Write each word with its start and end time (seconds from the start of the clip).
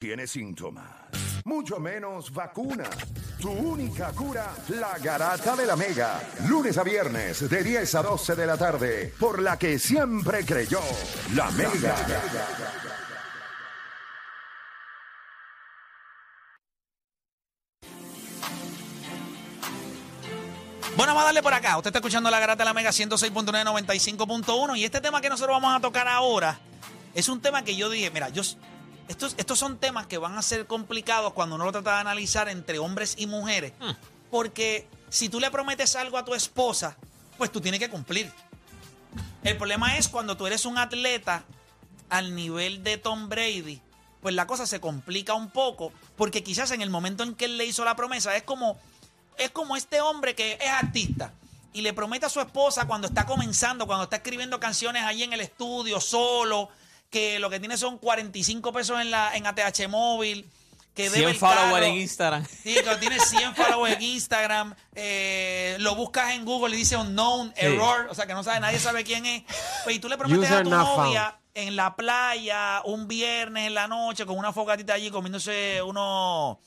tiene 0.00 0.26
síntomas, 0.26 0.90
mucho 1.44 1.78
menos 1.78 2.32
vacuna. 2.32 2.88
Tu 3.38 3.50
única 3.50 4.10
cura, 4.12 4.50
la 4.68 4.96
garata 4.98 5.54
de 5.54 5.66
la 5.66 5.76
mega. 5.76 6.22
Lunes 6.48 6.78
a 6.78 6.82
viernes, 6.82 7.46
de 7.50 7.62
10 7.62 7.94
a 7.96 8.02
12 8.02 8.34
de 8.34 8.46
la 8.46 8.56
tarde, 8.56 9.12
por 9.20 9.42
la 9.42 9.58
que 9.58 9.78
siempre 9.78 10.46
creyó, 10.46 10.80
la 11.34 11.50
mega. 11.50 11.94
Bueno, 20.96 21.12
vamos 21.12 21.22
a 21.22 21.26
darle 21.26 21.42
por 21.42 21.52
acá. 21.52 21.76
Usted 21.76 21.90
está 21.90 21.98
escuchando 21.98 22.30
la 22.30 22.40
garata 22.40 22.62
de 22.62 22.64
la 22.64 22.72
Mega 22.72 22.88
106.9, 22.88 23.64
95.1. 24.16 24.78
Y 24.78 24.84
este 24.86 25.02
tema 25.02 25.20
que 25.20 25.28
nosotros 25.28 25.54
vamos 25.60 25.76
a 25.76 25.80
tocar 25.80 26.08
ahora 26.08 26.58
es 27.14 27.28
un 27.28 27.42
tema 27.42 27.64
que 27.64 27.76
yo 27.76 27.90
dije, 27.90 28.10
mira, 28.10 28.30
yo, 28.30 28.42
estos, 29.10 29.34
estos 29.38 29.58
son 29.58 29.78
temas 29.78 30.06
que 30.06 30.18
van 30.18 30.38
a 30.38 30.42
ser 30.42 30.68
complicados 30.68 31.32
cuando 31.32 31.56
uno 31.56 31.64
lo 31.64 31.72
trata 31.72 31.94
de 31.94 32.00
analizar 32.00 32.48
entre 32.48 32.78
hombres 32.78 33.16
y 33.18 33.26
mujeres. 33.26 33.72
Porque 34.30 34.86
si 35.08 35.28
tú 35.28 35.40
le 35.40 35.50
prometes 35.50 35.96
algo 35.96 36.16
a 36.16 36.24
tu 36.24 36.32
esposa, 36.32 36.96
pues 37.36 37.50
tú 37.50 37.60
tienes 37.60 37.80
que 37.80 37.90
cumplir. 37.90 38.32
El 39.42 39.56
problema 39.56 39.96
es 39.96 40.08
cuando 40.08 40.36
tú 40.36 40.46
eres 40.46 40.64
un 40.64 40.78
atleta 40.78 41.42
al 42.08 42.36
nivel 42.36 42.84
de 42.84 42.98
Tom 42.98 43.28
Brady, 43.28 43.80
pues 44.22 44.32
la 44.32 44.46
cosa 44.46 44.64
se 44.64 44.80
complica 44.80 45.34
un 45.34 45.50
poco, 45.50 45.92
porque 46.16 46.44
quizás 46.44 46.70
en 46.70 46.80
el 46.80 46.90
momento 46.90 47.24
en 47.24 47.34
que 47.34 47.46
él 47.46 47.56
le 47.56 47.64
hizo 47.64 47.84
la 47.84 47.96
promesa 47.96 48.36
es 48.36 48.44
como 48.44 48.78
es 49.38 49.50
como 49.50 49.74
este 49.74 50.00
hombre 50.00 50.36
que 50.36 50.52
es 50.60 50.70
artista 50.70 51.32
y 51.72 51.80
le 51.80 51.92
promete 51.92 52.26
a 52.26 52.28
su 52.28 52.40
esposa 52.40 52.86
cuando 52.86 53.08
está 53.08 53.26
comenzando, 53.26 53.86
cuando 53.86 54.04
está 54.04 54.16
escribiendo 54.16 54.60
canciones 54.60 55.02
allí 55.02 55.24
en 55.24 55.32
el 55.32 55.40
estudio 55.40 56.00
solo, 56.00 56.68
que 57.10 57.38
lo 57.38 57.50
que 57.50 57.58
tiene 57.60 57.76
son 57.76 57.98
45 57.98 58.72
pesos 58.72 59.00
en 59.00 59.10
la 59.10 59.36
en 59.36 59.46
ATH 59.46 59.88
móvil, 59.88 60.48
que 60.94 61.04
debe 61.10 61.16
100 61.16 61.28
el 61.30 61.36
followers 61.36 61.86
en 61.86 61.94
Instagram. 61.94 62.46
Sí, 62.46 62.74
que 62.74 62.96
tiene 63.00 63.18
100 63.18 63.54
followers 63.54 63.96
en 63.96 64.02
Instagram, 64.02 64.74
eh, 64.94 65.76
lo 65.80 65.94
buscas 65.96 66.32
en 66.32 66.44
Google 66.44 66.74
y 66.74 66.78
dice 66.78 66.96
unknown 66.96 67.52
error, 67.56 68.06
o 68.10 68.14
sea 68.14 68.26
que 68.26 68.34
no 68.34 68.42
sabe, 68.42 68.60
nadie 68.60 68.78
sabe 68.78 69.04
quién 69.04 69.26
es. 69.26 69.42
Pues, 69.84 69.96
y 69.96 69.98
tú 69.98 70.08
le 70.08 70.16
prometes 70.16 70.50
a 70.50 70.62
tu 70.62 70.70
novia 70.70 71.36
en 71.54 71.74
la 71.76 71.96
playa 71.96 72.80
un 72.84 73.08
viernes 73.08 73.66
en 73.66 73.74
la 73.74 73.88
noche 73.88 74.24
con 74.24 74.38
una 74.38 74.52
fogatita 74.52 74.94
allí 74.94 75.10
comiéndose 75.10 75.82
unos 75.82 76.58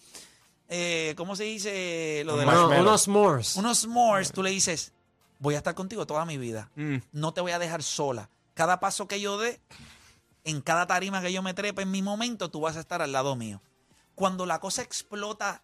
eh, 0.70 1.14
¿cómo 1.18 1.36
se 1.36 1.44
dice? 1.44 2.24
Lo 2.26 2.36
de 2.38 2.46
la- 2.46 2.52
Marshmallow. 2.52 2.82
unos 2.82 3.02
s'mores. 3.04 3.56
unos 3.56 3.80
s'mores, 3.80 4.32
tú 4.32 4.42
le 4.44 4.50
dices, 4.50 4.92
voy 5.40 5.56
a 5.56 5.60
estar 5.60 5.76
contigo 5.76 6.06
toda 6.08 6.26
mi 6.26 6.38
vida. 6.38 6.70
Mm. 6.76 6.98
No 7.12 7.34
te 7.34 7.42
voy 7.42 7.52
a 7.52 7.60
dejar 7.60 7.84
sola. 7.84 8.30
Cada 8.56 8.80
paso 8.80 9.08
que 9.08 9.20
yo 9.22 9.38
dé, 9.38 9.60
en 10.44 10.62
cada 10.62 10.88
tarima 10.88 11.22
que 11.22 11.34
yo 11.34 11.42
me 11.42 11.54
trepe 11.54 11.84
en 11.84 11.92
mi 11.92 12.02
momento, 12.02 12.50
tú 12.50 12.62
vas 12.62 12.78
a 12.78 12.80
estar 12.80 13.02
al 13.02 13.12
lado 13.12 13.36
mío. 13.36 13.62
Cuando 14.16 14.46
la 14.46 14.60
cosa 14.60 14.82
explota 14.82 15.64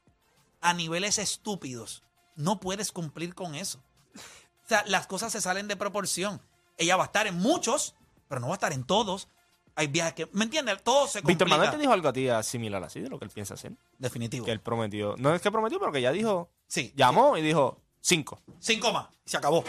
a 0.62 0.74
niveles 0.74 1.18
estúpidos, 1.18 2.04
no 2.36 2.60
puedes 2.60 2.92
cumplir 2.92 3.36
con 3.36 3.56
eso. 3.56 3.84
O 4.16 4.68
sea, 4.70 4.84
las 4.88 5.08
cosas 5.08 5.32
se 5.32 5.42
salen 5.42 5.68
de 5.68 5.76
proporción. 5.76 6.42
Ella 6.78 6.96
va 6.96 7.04
a 7.04 7.08
estar 7.08 7.28
en 7.28 7.38
muchos, 7.38 7.96
pero 8.28 8.40
no 8.40 8.48
va 8.48 8.54
a 8.54 8.56
estar 8.56 8.72
en 8.72 8.84
todos. 8.84 9.28
Hay 9.76 9.88
viajes 9.88 10.14
que, 10.14 10.30
¿me 10.34 10.46
entiendes? 10.46 10.84
Todo 10.84 11.08
se 11.08 11.20
complica. 11.20 11.46
Víctor 11.46 11.50
Manuel 11.50 11.72
te 11.72 11.78
dijo 11.78 11.94
algo 11.94 12.10
a 12.10 12.14
ti 12.14 12.28
similar 12.44 12.84
así 12.84 13.00
de 13.00 13.10
lo 13.10 13.18
que 13.18 13.26
él 13.26 13.32
piensa 13.32 13.54
hacer. 13.54 13.74
Definitivo. 13.98 14.46
Que 14.46 14.52
él 14.52 14.62
prometió. 14.62 15.16
No 15.18 15.34
es 15.34 15.42
que 15.42 15.52
prometió, 15.52 15.80
pero 15.80 15.92
que 15.92 16.02
ya 16.02 16.12
dijo. 16.12 16.50
Sí. 16.68 16.94
Llamó 16.96 17.38
y 17.38 17.42
dijo 17.42 17.82
cinco. 18.02 18.42
Cinco 18.60 18.92
más. 18.92 19.08
Se 19.26 19.38
acabó. 19.38 19.64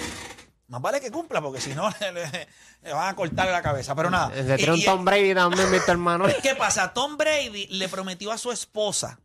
Más 0.70 0.80
vale 0.80 1.00
que 1.00 1.10
cumpla, 1.10 1.42
porque 1.42 1.60
si 1.60 1.74
no 1.74 1.90
le, 2.00 2.12
le- 2.12 2.48
le 2.82 2.92
van 2.92 3.08
a 3.08 3.16
cortar 3.16 3.48
la 3.48 3.60
cabeza. 3.60 3.94
Pero 3.94 4.08
nada. 4.08 4.28
Le 4.28 4.56
tiró 4.56 4.74
un 4.74 4.82
Tom 4.84 5.04
Brady 5.04 5.34
también, 5.34 5.70
Víctor 5.72 5.98
Manuel. 5.98 6.34
¿Qué 6.42 6.54
pasa? 6.54 6.92
Tom 6.94 7.16
Brady 7.16 7.66
le 7.66 7.88
prometió 7.88 8.30
a 8.32 8.38
su 8.38 8.50
esposa, 8.52 9.18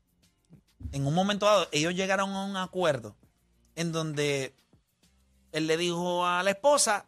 en 0.92 1.06
un 1.08 1.14
momento 1.14 1.46
dado, 1.46 1.68
ellos 1.72 1.94
llegaron 1.96 2.32
a 2.32 2.44
un 2.46 2.58
acuerdo 2.58 3.16
en 3.76 3.92
donde 3.92 4.56
él 5.52 5.68
le 5.68 5.78
dijo 5.78 6.26
a 6.26 6.42
la 6.44 6.50
esposa, 6.52 7.06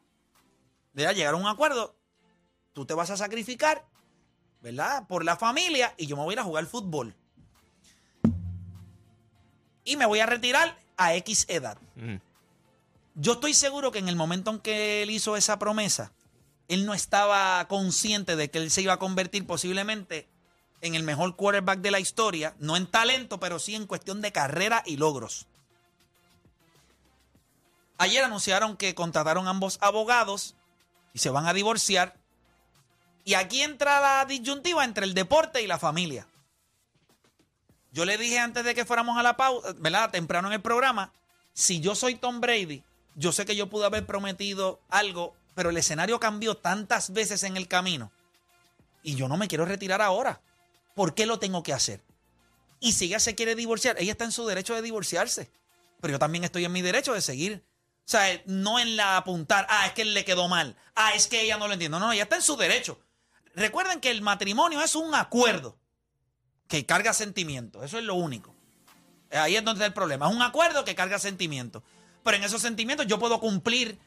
¿verdad? 0.93 1.13
llegaron 1.15 1.41
a 1.41 1.43
un 1.45 1.49
acuerdo, 1.49 1.95
tú 2.73 2.85
te 2.85 2.93
vas 2.93 3.09
a 3.09 3.17
sacrificar, 3.17 3.85
¿verdad? 4.61 5.07
Por 5.07 5.25
la 5.25 5.35
familia 5.35 5.93
y 5.97 6.05
yo 6.07 6.15
me 6.15 6.23
voy 6.23 6.33
a 6.33 6.35
ir 6.35 6.39
a 6.39 6.43
jugar 6.43 6.65
fútbol. 6.65 7.15
Y 9.83 9.95
me 9.95 10.05
voy 10.05 10.19
a 10.19 10.25
retirar 10.25 10.77
a 10.97 11.15
X 11.15 11.45
edad. 11.49 11.77
Mm. 11.95 12.15
Yo 13.19 13.33
estoy 13.33 13.55
seguro 13.55 13.91
que 13.91 13.97
en 13.97 14.09
el 14.09 14.15
momento 14.15 14.51
en 14.51 14.59
que 14.59 15.01
él 15.01 15.09
hizo 15.09 15.35
esa 15.35 15.57
promesa, 15.57 16.11
él 16.67 16.85
no 16.85 16.93
estaba 16.93 17.67
consciente 17.67 18.35
de 18.35 18.51
que 18.51 18.59
él 18.59 18.69
se 18.69 18.83
iba 18.83 18.93
a 18.93 18.99
convertir 18.99 19.47
posiblemente 19.47 20.27
en 20.81 20.93
el 20.93 21.01
mejor 21.01 21.35
quarterback 21.35 21.79
de 21.79 21.89
la 21.89 21.99
historia, 21.99 22.53
no 22.59 22.77
en 22.77 22.85
talento, 22.85 23.39
pero 23.39 23.57
sí 23.57 23.73
en 23.73 23.87
cuestión 23.87 24.21
de 24.21 24.31
carrera 24.31 24.83
y 24.85 24.97
logros. 24.97 25.47
Ayer 27.97 28.23
anunciaron 28.23 28.77
que 28.77 28.93
contrataron 28.93 29.47
ambos 29.47 29.79
abogados 29.81 30.53
y 31.11 31.17
se 31.17 31.31
van 31.31 31.47
a 31.47 31.53
divorciar. 31.53 32.15
Y 33.25 33.33
aquí 33.33 33.63
entra 33.63 33.99
la 33.99 34.25
disyuntiva 34.25 34.85
entre 34.85 35.05
el 35.05 35.15
deporte 35.15 35.63
y 35.63 35.67
la 35.67 35.79
familia. 35.79 36.27
Yo 37.91 38.05
le 38.05 38.19
dije 38.19 38.37
antes 38.37 38.63
de 38.63 38.75
que 38.75 38.85
fuéramos 38.85 39.17
a 39.17 39.23
la 39.23 39.35
pausa, 39.35 39.73
¿verdad? 39.79 40.11
Temprano 40.11 40.49
en 40.49 40.53
el 40.53 40.61
programa, 40.61 41.11
si 41.53 41.79
yo 41.79 41.95
soy 41.95 42.13
Tom 42.13 42.39
Brady, 42.39 42.83
yo 43.17 43.31
sé 43.31 43.45
que 43.45 43.55
yo 43.55 43.67
pude 43.67 43.85
haber 43.85 44.05
prometido 44.05 44.79
algo, 44.89 45.35
pero 45.55 45.71
el 45.71 45.77
escenario 45.77 46.19
cambió 46.19 46.55
tantas 46.55 47.11
veces 47.11 47.43
en 47.43 47.57
el 47.57 47.67
camino 47.67 48.11
y 49.01 49.15
yo 49.15 49.27
no 49.27 49.37
me 49.37 49.47
quiero 49.47 49.65
retirar 49.65 50.01
ahora. 50.01 50.41
¿Por 50.93 51.13
qué 51.13 51.25
lo 51.25 51.39
tengo 51.39 51.63
que 51.63 51.73
hacer? 51.73 52.03
Y 52.79 52.91
si 52.91 53.05
ella 53.05 53.19
se 53.19 53.35
quiere 53.35 53.55
divorciar, 53.55 53.95
ella 53.99 54.11
está 54.11 54.25
en 54.25 54.31
su 54.31 54.45
derecho 54.45 54.75
de 54.75 54.81
divorciarse, 54.81 55.49
pero 55.99 56.11
yo 56.11 56.19
también 56.19 56.43
estoy 56.43 56.65
en 56.65 56.71
mi 56.71 56.81
derecho 56.81 57.13
de 57.13 57.21
seguir. 57.21 57.63
O 58.05 58.09
sea, 58.09 58.41
no 58.45 58.79
en 58.79 58.95
la 58.95 59.17
apuntar, 59.17 59.65
ah, 59.69 59.87
es 59.87 59.93
que 59.93 60.05
le 60.05 60.23
quedó 60.23 60.47
mal, 60.47 60.75
ah, 60.95 61.13
es 61.15 61.27
que 61.27 61.41
ella 61.41 61.57
no 61.57 61.67
lo 61.67 61.73
entiende. 61.73 61.99
No, 61.99 62.05
no, 62.05 62.11
ella 62.11 62.23
está 62.23 62.35
en 62.35 62.41
su 62.41 62.55
derecho. 62.55 62.99
Recuerden 63.55 63.99
que 63.99 64.11
el 64.11 64.21
matrimonio 64.21 64.81
es 64.81 64.95
un 64.95 65.15
acuerdo 65.15 65.77
que 66.67 66.85
carga 66.85 67.13
sentimientos, 67.13 67.83
eso 67.83 67.97
es 67.97 68.03
lo 68.03 68.15
único. 68.15 68.53
Ahí 69.31 69.55
es 69.55 69.63
donde 69.63 69.79
está 69.79 69.85
el 69.87 69.93
problema. 69.93 70.29
Es 70.29 70.35
un 70.35 70.41
acuerdo 70.41 70.85
que 70.85 70.95
carga 70.95 71.19
sentimientos. 71.19 71.83
Pero 72.27 72.39
en 72.39 72.43
esos 72.43 72.61
sentimientos 72.61 73.07
yo 73.07 73.17
puedo 73.19 73.39
cumplir 73.39 73.97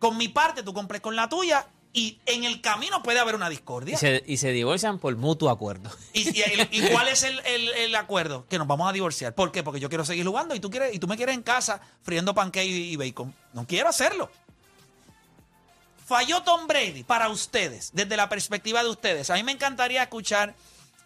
con 0.00 0.16
mi 0.16 0.26
parte, 0.26 0.64
tú 0.64 0.74
cumples 0.74 1.00
con 1.00 1.14
la 1.14 1.28
tuya, 1.28 1.64
y 1.92 2.18
en 2.26 2.42
el 2.42 2.60
camino 2.60 3.04
puede 3.04 3.20
haber 3.20 3.36
una 3.36 3.46
Y 3.46 3.50
discordia. 3.50 3.96
se, 3.96 4.24
y 4.26 4.38
se 4.38 4.50
divorcian 4.50 4.98
por 4.98 5.14
mutuo 5.16 5.48
acuerdo. 5.48 5.88
¿Y, 6.12 6.28
y- 6.28 6.68
y 6.72 6.88
cuál 6.90 7.06
es 7.12 7.22
el, 7.22 7.38
el- 7.46 7.68
el 7.68 7.94
acuerdo? 7.94 8.46
Que 8.48 8.58
nos 8.58 8.66
vamos 8.66 8.88
a 8.88 8.92
divorciar. 8.92 9.32
¿Por 9.32 9.52
qué? 9.52 9.62
Porque 9.62 9.78
yo 9.78 9.88
quiero 9.88 10.04
seguir 10.04 10.26
jugando 10.26 10.56
y 10.56 10.60
tú, 10.60 10.70
quieres, 10.70 10.92
y 10.92 10.98
tú 10.98 11.06
me 11.06 11.16
quieres 11.16 11.36
en 11.36 11.42
casa 11.44 11.80
friendo 12.02 12.34
pancake 12.34 12.66
y, 12.66 12.92
y 12.94 12.96
bacon. 12.96 13.32
No 13.52 13.64
quiero 13.64 13.88
hacerlo. 13.88 14.28
Falló 16.04 16.42
Tom 16.42 16.66
Brady 16.66 17.04
para 17.04 17.28
ustedes, 17.28 17.90
desde 17.92 18.16
la 18.16 18.28
perspectiva 18.28 18.82
de 18.82 18.88
ustedes. 18.88 19.30
A 19.30 19.34
mí 19.34 19.44
me 19.44 19.52
encantaría 19.52 20.02
escuchar 20.02 20.54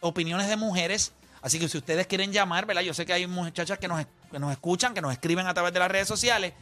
opiniones 0.00 0.48
de 0.48 0.56
mujeres. 0.56 1.12
Así 1.42 1.58
que 1.58 1.68
si 1.68 1.76
ustedes 1.76 2.06
quieren 2.06 2.32
llamar, 2.32 2.64
¿verdad? 2.64 2.82
Yo 2.82 2.94
sé 2.94 3.04
que 3.04 3.12
hay 3.12 3.26
muchachas 3.26 3.78
que 3.78 3.88
nos, 3.88 4.06
que 4.32 4.38
nos 4.38 4.50
escuchan, 4.52 4.94
que 4.94 5.00
nos 5.00 5.12
escriben 5.12 5.46
a 5.46 5.54
través 5.54 5.72
de 5.72 5.78
las 5.78 5.90
redes 5.90 6.08
sociales. 6.08 6.52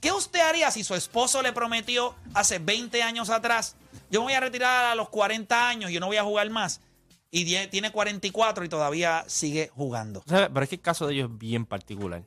¿Qué 0.00 0.12
usted 0.12 0.40
haría 0.40 0.70
si 0.70 0.82
su 0.84 0.94
esposo 0.94 1.42
le 1.42 1.52
prometió 1.52 2.14
hace 2.34 2.58
20 2.58 3.02
años 3.02 3.30
atrás? 3.30 3.76
Yo 4.10 4.20
me 4.20 4.24
voy 4.24 4.32
a 4.34 4.40
retirar 4.40 4.86
a 4.86 4.94
los 4.94 5.08
40 5.10 5.68
años, 5.68 5.90
yo 5.90 6.00
no 6.00 6.06
voy 6.06 6.16
a 6.16 6.24
jugar 6.24 6.48
más. 6.50 6.80
Y 7.30 7.44
die- 7.44 7.68
tiene 7.68 7.92
44 7.92 8.64
y 8.64 8.68
todavía 8.68 9.24
sigue 9.28 9.70
jugando. 9.74 10.22
Pero 10.26 10.60
es 10.62 10.68
que 10.68 10.74
el 10.76 10.80
caso 10.80 11.06
de 11.06 11.14
ellos 11.14 11.30
es 11.30 11.38
bien 11.38 11.64
particular. 11.66 12.22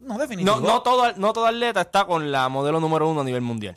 No, 0.00 0.16
definitivo. 0.16 0.56
No, 0.60 0.66
no, 0.66 0.82
todo, 0.82 1.12
no 1.16 1.32
todo 1.32 1.46
atleta 1.46 1.80
está 1.82 2.04
con 2.04 2.30
la 2.30 2.48
modelo 2.48 2.78
número 2.80 3.08
uno 3.08 3.22
a 3.22 3.24
nivel 3.24 3.42
mundial. 3.42 3.76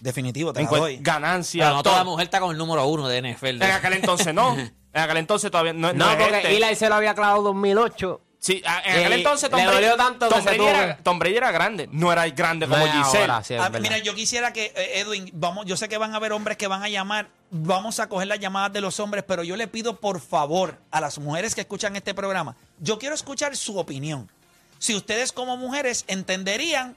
Definitivo, 0.00 0.52
te 0.52 0.60
En 0.60 0.66
la 0.66 0.70
cuen- 0.72 0.78
doy. 0.80 0.96
ganancia. 1.00 1.64
Pero 1.66 1.76
no 1.76 1.82
todo. 1.82 1.92
toda 1.94 2.04
mujer 2.04 2.24
está 2.24 2.40
con 2.40 2.50
el 2.50 2.58
número 2.58 2.84
uno 2.86 3.06
de 3.08 3.18
NFL. 3.22 3.62
En 3.62 3.70
aquel 3.70 3.92
entonces 3.94 4.34
no. 4.34 4.56
En 4.94 5.00
aquel 5.00 5.16
entonces 5.16 5.50
todavía 5.50 5.72
no, 5.72 5.90
No, 5.94 6.10
es 6.10 6.16
porque 6.18 6.36
este. 6.36 6.54
Eli 6.56 6.74
se 6.76 6.86
lo 6.90 6.96
había 6.96 7.14
clavado 7.14 7.38
en 7.38 7.44
2008. 7.44 8.20
Sí, 8.44 8.60
en 8.64 8.72
aquel 8.72 9.12
Eh, 9.12 9.14
entonces 9.18 9.48
Tom 9.48 9.64
Brady, 9.64 9.96
tanto 9.96 10.28
Tom 10.28 10.42
Brady 10.44 10.64
era, 10.64 10.96
que- 10.96 11.02
Tom 11.04 11.18
Brady 11.20 11.36
era 11.36 11.52
grande. 11.52 11.88
No 11.92 12.10
era 12.10 12.28
grande 12.28 12.66
como 12.66 12.84
No 12.84 12.92
Giselle. 12.92 13.20
ahora, 13.30 13.44
sí, 13.44 13.54
es 13.54 13.60
Ah, 13.60 13.70
mira, 13.70 13.98
yo 13.98 14.16
quisiera 14.16 14.52
que, 14.52 14.72
eh, 14.74 14.98
Edwin, 14.98 15.30
vamos, 15.32 15.64
yo 15.64 15.76
sé 15.76 15.88
que 15.88 15.96
van 15.96 16.12
a 16.12 16.16
haber 16.16 16.32
hombres 16.32 16.56
que 16.56 16.66
van 16.66 16.82
a 16.82 16.88
llamar, 16.88 17.28
vamos 17.52 18.00
a 18.00 18.08
coger 18.08 18.26
las 18.26 18.40
llamadas 18.40 18.72
de 18.72 18.80
los 18.80 18.98
hombres, 18.98 19.22
pero 19.28 19.44
yo 19.44 19.54
le 19.54 19.68
pido 19.68 20.00
por 20.00 20.20
favor 20.20 20.76
a 20.90 21.00
las 21.00 21.18
mujeres 21.20 21.54
que 21.54 21.60
escuchan 21.60 21.94
este 21.94 22.14
programa, 22.14 22.56
yo 22.80 22.98
quiero 22.98 23.14
escuchar 23.14 23.56
su 23.56 23.78
opinión. 23.78 24.28
Si 24.80 24.96
ustedes 24.96 25.30
como 25.30 25.56
mujeres 25.56 26.04
entenderían, 26.08 26.96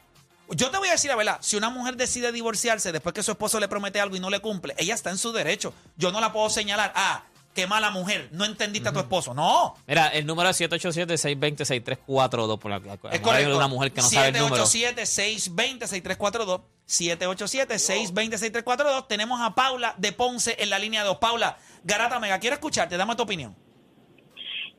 yo 0.49 0.71
te 0.71 0.79
voy 0.79 0.87
a 0.87 0.93
decir 0.93 1.11
la 1.11 1.15
verdad, 1.15 1.37
si 1.41 1.57
una 1.57 1.69
mujer 1.69 1.95
decide 1.95 2.31
divorciarse 2.31 2.91
después 2.91 3.13
que 3.13 3.21
su 3.21 3.29
esposo 3.29 3.59
le 3.59 3.67
promete 3.67 3.99
algo 3.99 4.15
y 4.15 4.19
no 4.19 4.31
le 4.31 4.39
cumple, 4.39 4.73
ella 4.79 4.95
está 4.95 5.11
en 5.11 5.19
su 5.19 5.31
derecho. 5.31 5.75
Yo 5.95 6.11
no 6.11 6.19
la 6.19 6.33
puedo 6.33 6.49
señalar, 6.49 6.91
ah, 6.95 7.21
qué 7.55 7.65
mala 7.65 7.89
mujer, 7.89 8.29
no 8.31 8.45
entendiste 8.45 8.89
a 8.89 8.93
tu 8.93 8.99
esposo. 8.99 9.33
No, 9.33 9.73
Mira, 9.87 10.09
el 10.09 10.27
número 10.27 10.49
es 10.49 10.61
787-620-6342. 10.61 12.59
Por 12.59 12.69
la, 12.69 12.77
la, 12.79 12.93
Es 13.11 13.19
correcto. 13.21 13.55
una 13.55 13.67
mujer 13.67 13.91
que 13.91 14.01
no 14.01 14.07
sabe 14.07 14.27
el 14.27 14.37
número. 14.37 14.63
787-620-6342. 14.65 16.61
787-620-6342. 16.87 19.07
Tenemos 19.07 19.41
a 19.41 19.55
Paula 19.55 19.95
de 19.97 20.11
Ponce 20.11 20.55
en 20.59 20.69
la 20.69 20.77
línea 20.79 21.03
2. 21.03 21.17
Paula, 21.17 21.57
Garata 21.83 22.19
Mega, 22.19 22.39
quiero 22.39 22.55
escucharte, 22.55 22.97
dame 22.97 23.15
tu 23.15 23.23
opinión. 23.23 23.55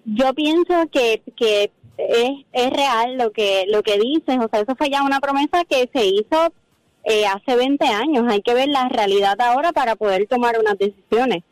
yo 0.05 0.33
pienso 0.35 0.89
que, 0.93 1.23
que 1.37 1.73
es, 1.99 2.31
es 2.53 2.71
real 2.71 3.17
lo 3.17 3.33
que 3.33 3.65
lo 3.69 3.83
que 3.83 3.99
dices, 3.99 4.37
o 4.39 4.49
sea, 4.51 4.61
eso 4.61 4.75
fue 4.77 4.91
ya 4.91 5.03
una 5.03 5.19
promesa 5.21 5.65
que 5.65 5.89
se 5.93 6.05
hizo 6.07 6.53
eh, 7.05 7.27
hace 7.27 7.57
20 7.57 7.85
años. 7.87 8.25
Hay 8.29 8.43
que 8.43 8.55
ver 8.55 8.69
la 8.69 8.89
realidad 8.89 9.41
ahora 9.41 9.73
para 9.73 9.97
poder 9.97 10.27
tomar 10.29 10.59
unas 10.61 10.79
decisiones. 10.79 11.43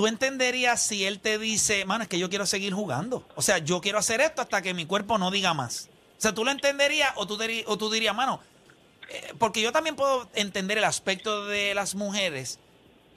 ¿Tú 0.00 0.06
entenderías 0.06 0.80
si 0.82 1.04
él 1.04 1.20
te 1.20 1.38
dice, 1.38 1.84
mano, 1.84 2.04
es 2.04 2.08
que 2.08 2.18
yo 2.18 2.30
quiero 2.30 2.46
seguir 2.46 2.72
jugando? 2.72 3.28
O 3.34 3.42
sea, 3.42 3.58
yo 3.58 3.82
quiero 3.82 3.98
hacer 3.98 4.22
esto 4.22 4.40
hasta 4.40 4.62
que 4.62 4.72
mi 4.72 4.86
cuerpo 4.86 5.18
no 5.18 5.30
diga 5.30 5.52
más. 5.52 5.90
O 6.16 6.22
sea, 6.22 6.32
¿tú 6.32 6.42
lo 6.42 6.50
entenderías 6.50 7.12
o 7.16 7.26
tú, 7.26 7.38
o 7.66 7.76
tú 7.76 7.90
dirías, 7.90 8.14
mano, 8.16 8.40
eh, 9.10 9.34
porque 9.38 9.60
yo 9.60 9.72
también 9.72 9.96
puedo 9.96 10.26
entender 10.32 10.78
el 10.78 10.84
aspecto 10.84 11.44
de 11.44 11.74
las 11.74 11.94
mujeres. 11.94 12.58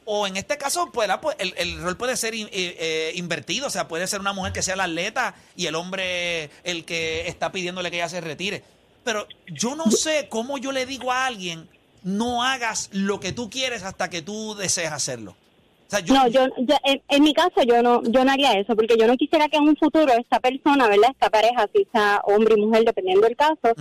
O 0.03 0.27
en 0.27 0.35
este 0.35 0.57
caso, 0.57 0.91
pues, 0.91 1.07
la- 1.07 1.21
pues, 1.21 1.37
el, 1.39 1.81
rol 1.81 1.95
puede 1.95 2.17
ser 2.17 2.35
eh, 2.35 2.49
eh, 2.51 3.13
invertido. 3.15 3.67
O 3.67 3.69
sea, 3.69 3.87
puede 3.87 4.05
ser 4.05 4.19
una 4.19 4.33
mujer 4.33 4.51
que 4.51 4.61
sea 4.61 4.75
la 4.75 4.83
atleta 4.83 5.35
y 5.55 5.67
el 5.67 5.75
hombre 5.75 6.49
el 6.65 6.83
que 6.83 7.29
está 7.29 7.53
pidiéndole 7.53 7.91
que 7.91 7.95
ella 7.95 8.09
se 8.09 8.19
retire. 8.19 8.61
Pero 9.05 9.25
yo 9.47 9.77
no 9.77 9.89
sé 9.89 10.27
cómo 10.29 10.57
yo 10.57 10.73
le 10.73 10.85
digo 10.85 11.13
a 11.13 11.27
alguien, 11.27 11.69
no 12.03 12.43
hagas 12.43 12.89
lo 12.91 13.21
que 13.21 13.31
tú 13.31 13.49
quieres 13.49 13.83
hasta 13.83 14.09
que 14.09 14.21
tú 14.21 14.53
desees 14.55 14.91
hacerlo. 14.91 15.37
Sea, 15.93 15.99
yo, 16.05 16.13
No, 16.13 16.27
yo, 16.27 16.47
yo- 16.57 16.75
en, 16.83 17.01
en 17.07 17.23
mi 17.23 17.33
caso 17.33 17.61
yo 17.65 17.81
no 17.81 18.01
yo 18.03 18.23
no 18.25 18.31
haría 18.31 18.53
eso 18.53 18.75
porque 18.75 18.95
yo 18.99 19.07
no 19.07 19.15
quisiera 19.17 19.47
que 19.49 19.57
en 19.57 19.67
un 19.67 19.75
futuro 19.77 20.11
esta 20.13 20.39
persona, 20.39 20.87
¿verdad? 20.87 21.11
Esta 21.11 21.29
pareja, 21.29 21.67
si 21.73 21.87
sea 21.91 22.21
hombre 22.25 22.55
y 22.57 22.61
mujer, 22.61 22.83
dependiendo 22.85 23.25
del 23.27 23.35
caso, 23.35 23.73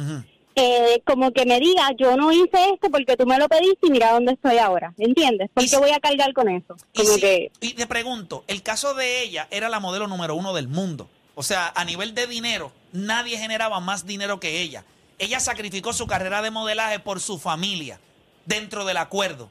eh, 0.54 1.02
como 1.06 1.32
que 1.32 1.46
me 1.46 1.58
diga, 1.60 1.90
yo 1.98 2.14
no 2.16 2.30
hice 2.30 2.58
esto 2.74 2.90
porque 2.90 3.16
tú 3.16 3.24
me 3.26 3.38
lo 3.38 3.48
pediste 3.48 3.86
y 3.86 3.90
mira 3.90 4.12
dónde 4.12 4.32
estoy 4.32 4.58
ahora, 4.58 4.92
¿entiendes? 4.98 5.48
Porque 5.54 5.68
si- 5.70 5.76
voy 5.76 5.90
a 5.90 5.98
cargar 6.00 6.32
con 6.34 6.48
eso. 6.50 6.76
Y, 6.92 6.98
Como 7.02 7.14
si- 7.14 7.20
que 7.20 7.50
y 7.60 7.72
te 7.72 7.86
pregunto, 7.86 8.44
el 8.48 8.62
caso 8.62 8.92
de 8.94 9.22
ella 9.22 9.48
era 9.50 9.68
la 9.70 9.80
modelo 9.80 10.06
número 10.08 10.34
uno 10.34 10.52
del 10.52 10.68
mundo. 10.68 11.08
O 11.34 11.42
sea, 11.42 11.72
a 11.74 11.84
nivel 11.86 12.14
de 12.14 12.26
dinero, 12.26 12.70
nadie 12.92 13.38
generaba 13.38 13.80
más 13.80 14.04
dinero 14.06 14.38
que 14.40 14.60
ella. 14.60 14.84
Ella 15.18 15.40
sacrificó 15.40 15.94
su 15.94 16.06
carrera 16.06 16.42
de 16.42 16.50
modelaje 16.50 16.98
por 16.98 17.20
su 17.20 17.38
familia, 17.38 17.98
dentro 18.44 18.84
del 18.84 18.98
acuerdo. 18.98 19.48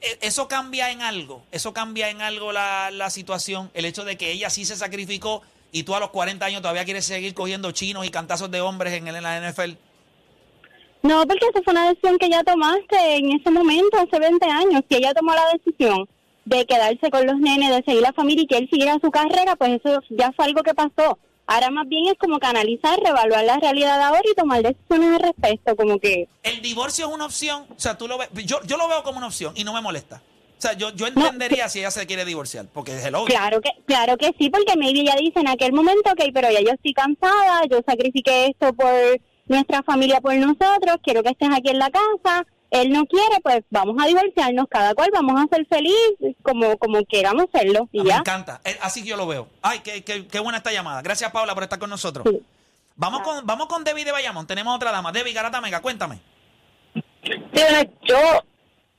E- 0.00 0.18
¿Eso 0.22 0.48
cambia 0.48 0.90
en 0.90 1.02
algo? 1.02 1.42
¿Eso 1.52 1.72
cambia 1.72 2.08
en 2.10 2.20
algo 2.22 2.52
la, 2.52 2.90
la 2.90 3.10
situación? 3.10 3.70
El 3.74 3.84
hecho 3.84 4.04
de 4.04 4.16
que 4.16 4.32
ella 4.32 4.50
sí 4.50 4.64
se 4.64 4.76
sacrificó 4.76 5.42
y 5.72 5.82
tú 5.84 5.94
a 5.94 6.00
los 6.00 6.10
40 6.10 6.44
años 6.44 6.62
todavía 6.62 6.84
quieres 6.84 7.04
seguir 7.04 7.34
cogiendo 7.34 7.70
chinos 7.72 8.04
y 8.06 8.10
cantazos 8.10 8.50
de 8.50 8.60
hombres 8.60 8.94
en, 8.94 9.08
el- 9.08 9.16
en 9.16 9.22
la 9.22 9.50
NFL. 9.50 9.72
No, 11.02 11.26
porque 11.26 11.46
esa 11.46 11.62
fue 11.62 11.72
una 11.72 11.88
decisión 11.88 12.18
que 12.18 12.28
ya 12.28 12.42
tomaste 12.44 13.16
en 13.16 13.32
ese 13.32 13.50
momento, 13.50 13.96
hace 13.98 14.18
20 14.18 14.44
años. 14.46 14.82
Si 14.88 14.96
ella 14.96 15.14
tomó 15.14 15.34
la 15.34 15.46
decisión 15.52 16.06
de 16.44 16.66
quedarse 16.66 17.10
con 17.10 17.26
los 17.26 17.38
nenes, 17.38 17.70
de 17.70 17.82
seguir 17.84 18.02
la 18.02 18.12
familia 18.12 18.42
y 18.44 18.46
que 18.46 18.58
él 18.58 18.68
siguiera 18.70 18.98
su 19.02 19.10
carrera, 19.10 19.56
pues 19.56 19.80
eso 19.82 20.00
ya 20.10 20.32
fue 20.32 20.44
algo 20.46 20.62
que 20.62 20.74
pasó. 20.74 21.18
Ahora 21.46 21.70
más 21.70 21.88
bien 21.88 22.06
es 22.06 22.14
como 22.18 22.38
canalizar, 22.38 22.98
reevaluar 23.00 23.44
la 23.44 23.58
realidad 23.58 24.00
ahora 24.00 24.22
y 24.24 24.34
tomar 24.34 24.62
decisiones 24.62 25.14
al 25.14 25.20
respecto, 25.20 25.74
como 25.74 25.98
que... 25.98 26.28
El 26.42 26.62
divorcio 26.62 27.08
es 27.08 27.12
una 27.12 27.26
opción. 27.26 27.66
O 27.68 27.78
sea, 27.80 27.98
tú 27.98 28.06
lo 28.06 28.18
ves. 28.18 28.28
Yo, 28.44 28.60
yo 28.64 28.76
lo 28.76 28.86
veo 28.88 29.02
como 29.02 29.18
una 29.18 29.26
opción 29.26 29.54
y 29.56 29.64
no 29.64 29.72
me 29.72 29.80
molesta. 29.80 30.22
O 30.58 30.62
sea, 30.62 30.74
yo, 30.74 30.90
yo 30.94 31.06
entendería 31.06 31.70
si 31.70 31.78
ella 31.78 31.90
se 31.90 32.06
quiere 32.06 32.24
divorciar. 32.24 32.66
Porque 32.72 32.94
es 32.94 33.04
el 33.04 33.14
otro. 33.14 33.26
Claro 33.26 33.60
que, 33.60 33.70
claro 33.86 34.16
que 34.18 34.34
sí, 34.38 34.50
porque 34.50 34.76
maybe 34.76 35.00
ella 35.00 35.16
dice 35.18 35.40
en 35.40 35.48
aquel 35.48 35.72
momento, 35.72 36.10
ok, 36.12 36.20
pero 36.34 36.50
ya 36.50 36.60
yo 36.60 36.70
estoy 36.70 36.92
cansada, 36.92 37.62
yo 37.70 37.80
sacrifiqué 37.86 38.48
esto 38.48 38.72
por 38.74 38.92
nuestra 39.46 39.82
familia, 39.82 40.20
por 40.20 40.34
nosotros, 40.36 40.98
quiero 41.02 41.22
que 41.22 41.30
estés 41.30 41.48
aquí 41.50 41.70
en 41.70 41.78
la 41.78 41.90
casa, 41.90 42.46
él 42.70 42.90
no 42.90 43.04
quiere, 43.06 43.40
pues 43.42 43.60
vamos 43.70 43.96
a 44.02 44.06
divorciarnos, 44.06 44.66
cada 44.70 44.94
cual 44.94 45.10
vamos 45.12 45.40
a 45.40 45.54
ser 45.54 45.66
feliz 45.66 45.94
como, 46.42 46.76
como 46.78 47.04
queramos 47.04 47.46
serlo, 47.52 47.88
y 47.92 48.00
Ah, 48.00 48.04
Me 48.04 48.14
encanta. 48.14 48.60
Eh, 48.64 48.76
Así 48.82 49.02
que 49.02 49.08
yo 49.10 49.16
lo 49.16 49.26
veo. 49.26 49.48
Ay, 49.62 49.80
qué, 49.80 50.02
qué- 50.04 50.26
qué 50.26 50.38
buena 50.40 50.58
esta 50.58 50.72
llamada. 50.72 51.02
Gracias, 51.02 51.30
Paula, 51.32 51.54
por 51.54 51.62
estar 51.64 51.78
con 51.78 51.90
nosotros. 51.90 52.24
Sí. 52.28 52.40
Vamos, 52.96 53.22
con, 53.22 53.46
vamos 53.46 53.66
con 53.66 53.82
Debbie 53.82 54.04
de 54.04 54.12
Bayamón. 54.12 54.46
Tenemos 54.46 54.74
otra 54.76 54.92
dama. 54.92 55.10
Debbie 55.12 55.32
Garata 55.32 55.60
Mega, 55.60 55.80
cuéntame. 55.80 56.20
Sí, 56.94 57.32
bueno, 57.52 57.90
yo, 58.04 58.16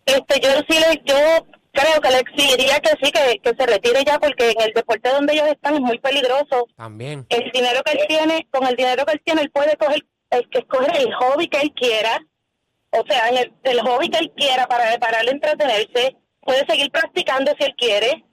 este, 0.05 0.39
yo 0.39 0.49
sí 0.69 0.79
le, 0.79 1.01
yo 1.05 1.45
creo 1.71 2.01
que 2.01 2.09
le 2.09 2.19
exigiría 2.19 2.79
que 2.79 2.89
sí, 3.01 3.11
que, 3.11 3.39
que 3.39 3.55
se 3.55 3.65
retire 3.65 4.03
ya, 4.05 4.19
porque 4.19 4.51
en 4.51 4.61
el 4.61 4.73
deporte 4.73 5.09
donde 5.09 5.33
ellos 5.33 5.47
están 5.47 5.75
es 5.75 5.81
muy 5.81 5.97
peligroso. 5.99 6.67
También. 6.75 7.25
El 7.29 7.51
dinero 7.51 7.81
que 7.85 7.91
él 7.93 7.99
tiene, 8.07 8.47
con 8.51 8.67
el 8.67 8.75
dinero 8.75 9.05
que 9.05 9.13
él 9.13 9.21
tiene, 9.23 9.41
él 9.41 9.51
puede 9.51 9.75
coger, 9.77 10.05
el, 10.31 10.49
que 10.49 10.59
escoger 10.59 10.97
el 10.97 11.13
hobby 11.15 11.47
que 11.47 11.61
él 11.61 11.71
quiera, 11.73 12.19
o 12.91 13.03
sea, 13.07 13.29
en 13.29 13.37
el, 13.37 13.53
el 13.63 13.81
hobby 13.81 14.09
que 14.09 14.19
él 14.19 14.31
quiera 14.35 14.67
para, 14.67 14.97
para 14.99 15.21
él 15.21 15.29
entretenerse, 15.29 16.15
puede 16.41 16.65
seguir 16.65 16.91
practicando 16.91 17.53
si 17.57 17.63
él 17.65 17.75
quiere, 17.77 18.23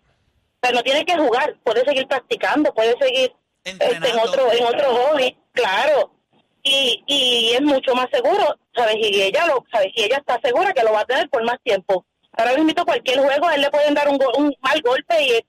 pero 0.60 0.74
no 0.76 0.82
tiene 0.82 1.04
que 1.04 1.16
jugar, 1.16 1.56
puede 1.64 1.84
seguir 1.84 2.06
practicando, 2.08 2.72
puede 2.74 2.94
seguir 3.00 3.32
este, 3.64 3.86
en 3.96 4.18
otro 4.18 4.52
en 4.52 4.64
otro 4.64 4.94
hobby, 4.94 5.36
claro. 5.52 6.14
Y, 6.62 7.02
y 7.06 7.52
es 7.52 7.62
mucho 7.62 7.94
más 7.94 8.06
seguro, 8.12 8.56
¿sabes? 8.74 8.96
Y 8.98 9.22
ella 9.22 9.46
lo, 9.46 9.64
¿sabes? 9.72 9.88
Y 9.94 10.02
ella 10.04 10.16
está 10.18 10.40
segura 10.42 10.72
que 10.72 10.82
lo 10.82 10.92
va 10.92 11.00
a 11.00 11.04
tener 11.06 11.28
por 11.30 11.42
más 11.44 11.56
tiempo. 11.62 12.04
Ahora 12.32 12.54
mismo 12.54 12.84
cualquier 12.84 13.20
juego, 13.20 13.46
a 13.46 13.54
él 13.54 13.62
le 13.62 13.70
pueden 13.70 13.94
dar 13.94 14.08
un, 14.08 14.18
un 14.36 14.54
mal 14.60 14.82
golpe 14.82 15.22
y, 15.22 15.40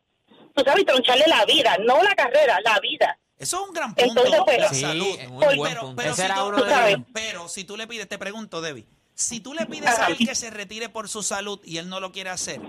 tú 0.56 0.64
sabes, 0.66 0.86
troncharle 0.86 1.26
la 1.28 1.44
vida, 1.46 1.78
no 1.86 2.02
la 2.04 2.16
carrera, 2.16 2.60
la 2.64 2.80
vida. 2.80 3.18
Eso 3.38 3.62
es 3.62 3.68
un 3.68 3.74
gran 3.74 3.96
punto. 3.96 4.22
Entonces, 4.22 4.42
pues- 4.46 4.60
la 4.60 4.70
Sí, 4.70 4.82
salud. 4.82 5.18
es 5.20 5.30
muy 5.30 5.56
buen 5.56 5.72
pero, 5.72 5.82
punto. 5.82 5.96
pero 6.02 6.14
si 6.16 6.24
tú, 6.24 7.06
pero 7.14 7.48
si 7.48 7.64
tú 7.64 7.78
le 7.78 7.88
pides, 7.88 8.08
te 8.08 8.18
pregunto, 8.18 8.62
Debbie, 8.62 8.86
si 9.20 9.42
tú 9.42 9.54
le 9.54 9.66
pides 9.66 9.90
a 10.00 10.08
él 10.08 10.18
que 10.18 10.34
se 10.34 10.50
retire 10.50 10.88
por 10.88 11.10
su 11.10 11.22
salud 11.24 11.60
y 11.66 11.78
él 11.78 11.90
no 11.90 12.00
lo 12.00 12.12
quiere 12.14 12.30
hacer, 12.30 12.62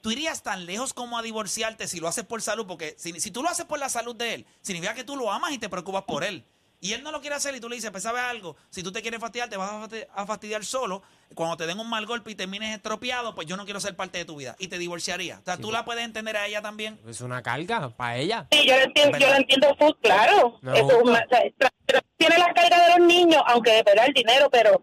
¿tú 0.00 0.10
irías 0.10 0.42
tan 0.42 0.66
lejos 0.66 0.92
como 0.92 1.16
a 1.16 1.22
divorciarte 1.22 1.86
si 1.86 2.00
lo 2.00 2.08
haces 2.08 2.24
por 2.24 2.42
salud? 2.42 2.66
Porque 2.66 2.96
si, 2.98 3.20
si 3.20 3.30
tú 3.30 3.40
lo 3.42 3.48
haces 3.48 3.66
por 3.66 3.78
la 3.78 3.88
salud 3.88 4.16
de 4.16 4.34
él, 4.34 4.46
significa 4.62 4.94
que 4.94 5.04
tú 5.04 5.14
lo 5.16 5.30
amas 5.30 5.52
y 5.52 5.58
te 5.58 5.68
preocupas 5.68 6.02
por 6.02 6.24
él. 6.24 6.44
Y 6.80 6.94
él 6.94 7.04
no 7.04 7.12
lo 7.12 7.20
quiere 7.20 7.36
hacer 7.36 7.54
y 7.54 7.60
tú 7.60 7.68
le 7.68 7.76
dices, 7.76 7.92
pues 7.92 8.02
sabes 8.02 8.22
algo, 8.22 8.56
si 8.68 8.82
tú 8.82 8.90
te 8.90 9.00
quieres 9.02 9.20
fastidiar, 9.20 9.48
te 9.48 9.56
vas 9.56 9.70
a 9.70 9.80
fasti- 9.88 10.06
a 10.12 10.26
fastidiar 10.26 10.64
solo. 10.64 11.00
Cuando 11.36 11.56
te 11.56 11.64
den 11.68 11.78
un 11.78 11.88
mal 11.88 12.04
golpe 12.06 12.32
y 12.32 12.34
termines 12.34 12.74
estropeado, 12.74 13.36
pues 13.36 13.46
yo 13.46 13.56
no 13.56 13.64
quiero 13.64 13.78
ser 13.80 13.94
parte 13.94 14.18
de 14.18 14.24
tu 14.24 14.34
vida. 14.34 14.56
Y 14.58 14.66
te 14.66 14.78
divorciaría. 14.78 15.38
O 15.40 15.44
sea, 15.44 15.56
tú 15.56 15.70
la 15.70 15.84
puedes 15.84 16.04
entender 16.04 16.36
a 16.36 16.48
ella 16.48 16.60
también. 16.60 16.98
Es 17.06 17.20
una 17.20 17.40
carga 17.40 17.88
para 17.90 18.16
ella. 18.16 18.48
Sí, 18.50 18.66
yo 18.66 18.74
lo 18.76 18.82
entiendo, 18.82 19.16
yo 19.18 19.28
lo 19.28 19.34
entiendo 19.36 19.76
full, 19.78 19.92
claro. 20.02 20.58
No, 20.60 20.74
Eso 20.74 20.90
es 20.90 21.02
una- 21.04 21.24
o 21.24 21.28
sea, 21.30 22.02
tiene 22.16 22.38
la 22.38 22.52
carga 22.52 22.84
de 22.88 22.98
los 22.98 23.06
niños, 23.06 23.40
aunque 23.46 23.70
de 23.70 23.82
verdad 23.84 24.06
el 24.08 24.14
dinero, 24.14 24.50
pero... 24.50 24.82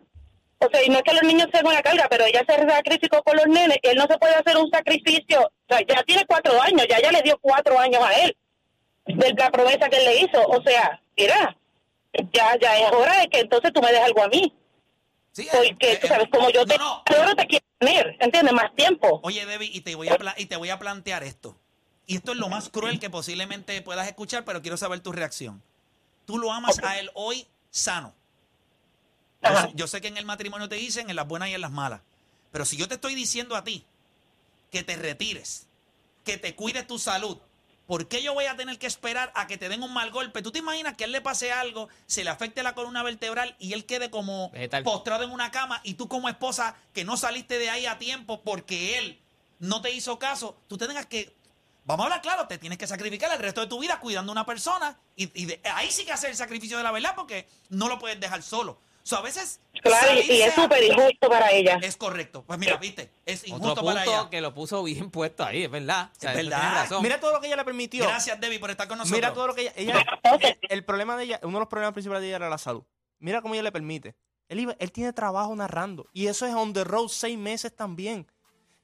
O 0.61 0.69
sea, 0.69 0.83
y 0.83 0.89
no 0.89 0.97
es 0.97 1.03
que 1.03 1.13
los 1.13 1.23
niños 1.23 1.47
sean 1.53 1.65
una 1.65 1.81
carga, 1.81 2.07
pero 2.09 2.25
ella 2.25 2.43
se 2.47 2.67
sacrificó 2.67 3.23
por 3.23 3.35
los 3.35 3.47
nenes, 3.47 3.77
él 3.81 3.97
no 3.97 4.05
se 4.09 4.17
puede 4.17 4.35
hacer 4.35 4.57
un 4.57 4.69
sacrificio. 4.69 5.41
O 5.41 5.73
sea, 5.73 5.79
ya 5.87 6.03
tiene 6.03 6.25
cuatro 6.25 6.61
años, 6.61 6.85
ya 6.89 7.01
ya 7.01 7.11
le 7.11 7.21
dio 7.21 7.37
cuatro 7.39 7.79
años 7.79 8.03
a 8.03 8.13
él, 8.13 8.35
de 9.05 9.33
la 9.37 9.49
promesa 9.51 9.87
que 9.89 9.97
él 9.97 10.05
le 10.05 10.21
hizo. 10.21 10.45
O 10.47 10.61
sea, 10.61 11.01
mira, 11.17 11.57
ya 12.33 12.57
ya 12.59 12.77
es 12.79 12.91
hora 12.91 13.21
de 13.21 13.27
que 13.29 13.39
entonces 13.39 13.71
tú 13.71 13.81
me 13.81 13.91
des 13.91 14.01
algo 14.01 14.21
a 14.21 14.27
mí. 14.27 14.53
Sí, 15.31 15.43
eh, 15.43 15.49
Porque, 15.51 15.93
eh, 15.93 15.99
tú 16.01 16.07
sabes, 16.07 16.27
como 16.29 16.49
yo 16.49 16.61
no, 16.61 16.65
te... 16.65 16.77
no. 16.77 17.03
Ahora 17.05 17.35
te 17.35 17.47
quiero 17.47 17.65
tener, 17.77 18.17
¿entiendes? 18.19 18.53
Más 18.53 18.75
tiempo. 18.75 19.21
Oye, 19.23 19.45
Debbie, 19.45 19.69
y 19.71 19.81
te 19.81 19.95
voy 19.95 20.09
a 20.09 20.17
y 20.37 20.45
te 20.47 20.57
voy 20.57 20.69
a 20.69 20.79
plantear 20.79 21.23
esto. 21.23 21.55
Y 22.05 22.17
esto 22.17 22.31
es 22.31 22.37
lo 22.37 22.49
más 22.49 22.69
cruel 22.69 22.99
que 22.99 23.09
posiblemente 23.09 23.81
puedas 23.81 24.07
escuchar, 24.07 24.43
pero 24.43 24.61
quiero 24.61 24.77
saber 24.77 24.99
tu 24.99 25.11
reacción. 25.11 25.61
Tú 26.25 26.37
lo 26.37 26.51
amas 26.51 26.79
a 26.83 26.99
él 26.99 27.11
hoy 27.13 27.47
sano. 27.69 28.13
Yo 29.41 29.61
sé, 29.61 29.71
yo 29.75 29.87
sé 29.87 30.01
que 30.01 30.07
en 30.09 30.17
el 30.17 30.25
matrimonio 30.25 30.67
te 30.69 30.75
dicen 30.75 31.09
en 31.09 31.15
las 31.15 31.27
buenas 31.27 31.49
y 31.49 31.53
en 31.53 31.61
las 31.61 31.71
malas. 31.71 32.01
Pero 32.51 32.65
si 32.65 32.77
yo 32.77 32.87
te 32.87 32.95
estoy 32.95 33.15
diciendo 33.15 33.55
a 33.55 33.63
ti 33.63 33.85
que 34.71 34.83
te 34.83 34.95
retires, 34.95 35.67
que 36.25 36.37
te 36.37 36.55
cuides 36.55 36.85
tu 36.87 36.99
salud, 36.99 37.37
¿por 37.87 38.07
qué 38.07 38.21
yo 38.21 38.33
voy 38.33 38.45
a 38.45 38.55
tener 38.57 38.77
que 38.77 38.87
esperar 38.87 39.31
a 39.35 39.47
que 39.47 39.57
te 39.57 39.69
den 39.69 39.81
un 39.83 39.93
mal 39.93 40.11
golpe? 40.11 40.41
¿Tú 40.41 40.51
te 40.51 40.59
imaginas 40.59 40.95
que 40.95 41.03
a 41.03 41.07
él 41.07 41.11
le 41.11 41.21
pase 41.21 41.51
algo, 41.51 41.89
se 42.05 42.23
le 42.23 42.29
afecte 42.29 42.63
la 42.63 42.75
columna 42.75 43.01
vertebral 43.03 43.55
y 43.59 43.73
él 43.73 43.85
quede 43.85 44.09
como 44.11 44.49
Vegetal. 44.51 44.83
postrado 44.83 45.23
en 45.23 45.31
una 45.31 45.51
cama 45.51 45.79
y 45.83 45.93
tú 45.95 46.07
como 46.07 46.27
esposa 46.29 46.75
que 46.93 47.03
no 47.05 47.15
saliste 47.17 47.57
de 47.57 47.69
ahí 47.69 47.85
a 47.85 47.97
tiempo 47.97 48.41
porque 48.41 48.97
él 48.97 49.19
no 49.59 49.81
te 49.81 49.91
hizo 49.91 50.19
caso, 50.19 50.57
tú 50.67 50.77
te 50.77 50.87
tengas 50.87 51.05
que, 51.05 51.33
vamos 51.85 52.03
a 52.03 52.05
hablar 52.07 52.21
claro, 52.21 52.47
te 52.47 52.57
tienes 52.57 52.77
que 52.77 52.87
sacrificar 52.87 53.31
el 53.31 53.39
resto 53.39 53.61
de 53.61 53.67
tu 53.67 53.79
vida 53.79 53.99
cuidando 53.99 54.31
a 54.31 54.33
una 54.33 54.45
persona 54.45 54.97
y, 55.15 55.29
y 55.41 55.45
de- 55.45 55.61
ahí 55.73 55.89
sí 55.91 56.05
que 56.05 56.11
hacer 56.11 56.29
el 56.29 56.35
sacrificio 56.35 56.77
de 56.77 56.83
la 56.83 56.91
verdad 56.91 57.13
porque 57.15 57.47
no 57.69 57.87
lo 57.87 57.97
puedes 57.99 58.19
dejar 58.19 58.41
solo. 58.43 58.79
A 59.17 59.21
veces... 59.21 59.59
Claro, 59.81 60.13
y- 60.19 60.41
es 60.41 60.53
súper 60.53 60.83
injusto 60.83 61.29
para 61.29 61.51
ella. 61.51 61.79
Es 61.81 61.95
correcto. 61.97 62.43
Pues 62.45 62.59
mira, 62.59 62.77
viste, 62.77 63.11
es 63.25 63.47
injusto 63.47 63.71
Otro 63.71 63.85
para 63.85 64.03
ella. 64.03 64.11
punto 64.17 64.29
que 64.29 64.41
lo 64.41 64.53
puso 64.53 64.83
bien 64.83 65.09
puesto 65.11 65.43
ahí, 65.45 65.63
es 65.63 65.71
verdad. 65.71 66.11
O 66.15 66.19
sea, 66.19 66.31
Es 66.31 66.37
verdad. 66.37 66.73
razón. 66.73 67.01
Mira 67.01 67.19
todo 67.19 67.31
lo 67.33 67.41
que 67.41 67.47
ella 67.47 67.55
le 67.55 67.65
permitió. 67.65 68.03
Gracias, 68.05 68.39
Debbie, 68.39 68.59
por 68.59 68.69
estar 68.71 68.87
con 68.87 68.97
nosotros. 68.97 69.17
Mira 69.17 69.33
todo 69.33 69.47
lo 69.47 69.55
que 69.55 69.61
ella, 69.61 69.73
ella- 69.75 70.05
el, 70.41 70.57
el 70.69 70.85
problema 70.85 71.15
de 71.17 71.23
ella, 71.25 71.39
uno 71.43 71.53
de 71.53 71.59
los 71.59 71.67
problemas 71.69 71.93
principales 71.93 72.21
de 72.21 72.27
ella 72.27 72.35
era 72.37 72.49
la 72.49 72.57
salud. 72.57 72.83
Mira 73.19 73.41
cómo 73.41 73.53
ella 73.53 73.63
le 73.63 73.71
permite. 73.71 74.15
Él, 74.47 74.59
iba- 74.61 74.75
él 74.79 74.91
tiene 74.91 75.13
trabajo 75.13 75.55
narrando 75.55 76.07
y 76.11 76.27
eso 76.27 76.45
es 76.45 76.53
on 76.55 76.73
the 76.73 76.83
road 76.83 77.07
seis 77.09 77.37
meses 77.37 77.75
también. 77.75 78.25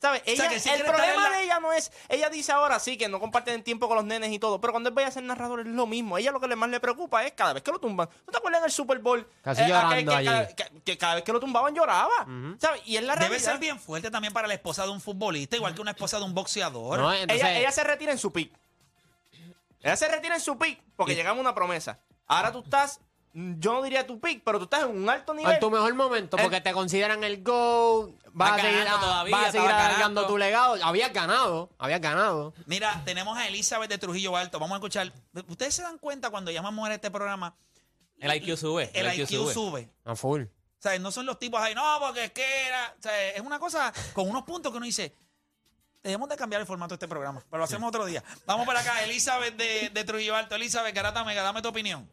El 0.01 0.83
problema 0.83 1.29
la- 1.29 1.37
de 1.37 1.43
ella 1.43 1.59
no 1.59 1.73
es, 1.73 1.91
ella 2.09 2.29
dice 2.29 2.51
ahora 2.51 2.79
sí 2.79 2.97
que 2.97 3.07
no 3.07 3.19
comparten 3.19 3.63
tiempo 3.63 3.87
con 3.87 3.95
los 3.97 4.05
nenes 4.05 4.31
y 4.31 4.37
todo, 4.39 4.61
pero 4.61 4.71
cuando 4.73 4.89
él 4.89 4.95
vaya 4.95 5.07
a 5.07 5.11
ser 5.11 5.23
narrador 5.23 5.61
es 5.61 5.65
lo 5.67 5.87
mismo. 5.87 6.15
A 6.15 6.19
ella 6.19 6.31
lo 6.31 6.39
que 6.39 6.47
le 6.47 6.55
más 6.55 6.69
le 6.69 6.79
preocupa 6.79 7.23
es 7.25 7.31
cada 7.33 7.53
vez 7.53 7.63
que 7.63 7.71
lo 7.71 7.79
tumban. 7.79 8.07
¿No 8.27 8.31
te 8.31 8.37
acuerdas 8.37 8.59
en 8.61 8.65
el 8.65 8.71
Super 8.71 8.99
Bowl? 8.99 9.27
Casi 9.41 9.61
aquel 9.61 9.73
llorando 9.73 10.11
que, 10.11 10.17
allí. 10.17 10.27
cada, 10.27 10.47
que- 10.47 10.81
que 10.83 10.97
cada 10.97 11.15
vez 11.15 11.23
que 11.23 11.31
lo 11.33 11.39
tumbaban 11.39 11.73
lloraba. 11.73 12.27
Y 12.85 12.97
es 12.97 13.03
la 13.03 13.15
Debe 13.15 13.29
realidad. 13.29 13.51
ser 13.51 13.57
bien 13.59 13.79
fuerte 13.79 14.11
también 14.11 14.33
para 14.33 14.47
la 14.47 14.53
esposa 14.53 14.83
de 14.83 14.89
un 14.91 15.01
futbolista, 15.01 15.55
igual 15.55 15.73
que 15.73 15.81
una 15.81 15.91
esposa 15.91 16.17
de 16.19 16.25
un 16.25 16.33
boxeador. 16.35 16.99
No, 16.99 17.11
entonces, 17.13 17.41
ella, 17.43 17.59
ella 17.59 17.71
se 17.71 17.83
retira 17.83 18.11
en 18.11 18.17
su 18.19 18.31
pick. 18.31 18.51
Ella 19.81 19.95
se 19.95 20.07
retira 20.07 20.35
en 20.35 20.41
su 20.41 20.57
pick 20.57 20.81
porque 20.95 21.15
llegamos 21.15 21.39
a 21.39 21.41
una 21.41 21.55
promesa. 21.55 21.99
Ahora 22.27 22.51
tú 22.51 22.59
estás, 22.63 22.99
yo 23.37 23.73
no 23.73 23.83
diría 23.83 24.07
tu 24.07 24.17
pick, 24.21 24.43
pero 24.45 24.59
tú 24.59 24.63
estás 24.63 24.83
en 24.83 24.91
un 24.91 25.09
alto 25.09 25.33
nivel. 25.33 25.55
En 25.55 25.59
tu 25.59 25.69
mejor 25.69 25.93
momento, 25.93 26.37
porque 26.37 26.61
te 26.61 26.71
consideran 26.71 27.21
el 27.25 27.43
GO, 27.43 28.15
vas 28.31 28.53
a 28.53 28.61
seguir, 28.61 28.77
ganando 28.77 29.05
todavía, 29.05 29.35
vas 29.35 29.47
a 29.47 29.51
seguir 29.51 29.67
alargando 29.67 29.97
ganando. 29.99 30.27
tu 30.27 30.37
legado. 30.37 30.77
Habías 30.81 31.11
ganado, 31.11 31.69
habías 31.77 31.99
ganado. 31.99 32.53
Mira, 32.65 33.01
tenemos 33.03 33.37
a 33.37 33.45
Elizabeth 33.49 33.89
de 33.89 33.97
Trujillo 33.97 34.37
Alto. 34.37 34.57
Vamos 34.57 34.75
a 34.75 34.77
escuchar. 34.77 35.11
Ustedes 35.49 35.75
se 35.75 35.81
dan 35.81 35.97
cuenta 35.97 36.29
cuando 36.29 36.49
llaman 36.49 36.73
mujeres 36.73 36.93
a 36.93 36.95
este 36.95 37.11
programa, 37.11 37.57
El 38.19 38.33
IQ 38.35 38.55
sube. 38.55 38.89
el, 38.93 39.19
IQ, 39.19 39.27
sube. 39.51 39.89
A 40.05 40.15
full. 40.15 40.43
O 40.43 40.47
sea, 40.79 40.97
no 40.99 41.11
son 41.11 41.25
los 41.25 41.37
tipos 41.37 41.59
ahí, 41.59 41.75
no, 41.75 41.83
porque 41.99 42.25
es 42.25 42.31
que 42.31 42.67
era. 42.67 42.95
O 42.97 43.01
sea, 43.01 43.31
es 43.31 43.41
una 43.41 43.59
cosa 43.59 43.91
con 44.13 44.29
unos 44.29 44.43
puntos 44.43 44.71
que 44.71 44.77
uno 44.77 44.85
dice. 44.85 45.13
Debemos 46.01 46.29
de 46.29 46.37
cambiar 46.37 46.61
el 46.61 46.67
formato 46.67 46.93
de 46.93 46.95
este 46.97 47.07
programa, 47.07 47.43
pero 47.49 47.57
lo 47.57 47.63
hacemos 47.65 47.89
otro 47.89 48.05
día. 48.05 48.23
Vamos 48.45 48.65
para 48.65 48.79
acá, 48.79 49.03
Elizabeth 49.03 49.57
de, 49.57 49.89
de 49.89 50.03
Trujillo 50.05 50.35
Alto. 50.37 50.55
Elizabeth, 50.55 50.95
Garata 50.95 51.23
Mega, 51.25 51.41
dame 51.41 51.61
tu 51.61 51.67
opinión. 51.67 52.07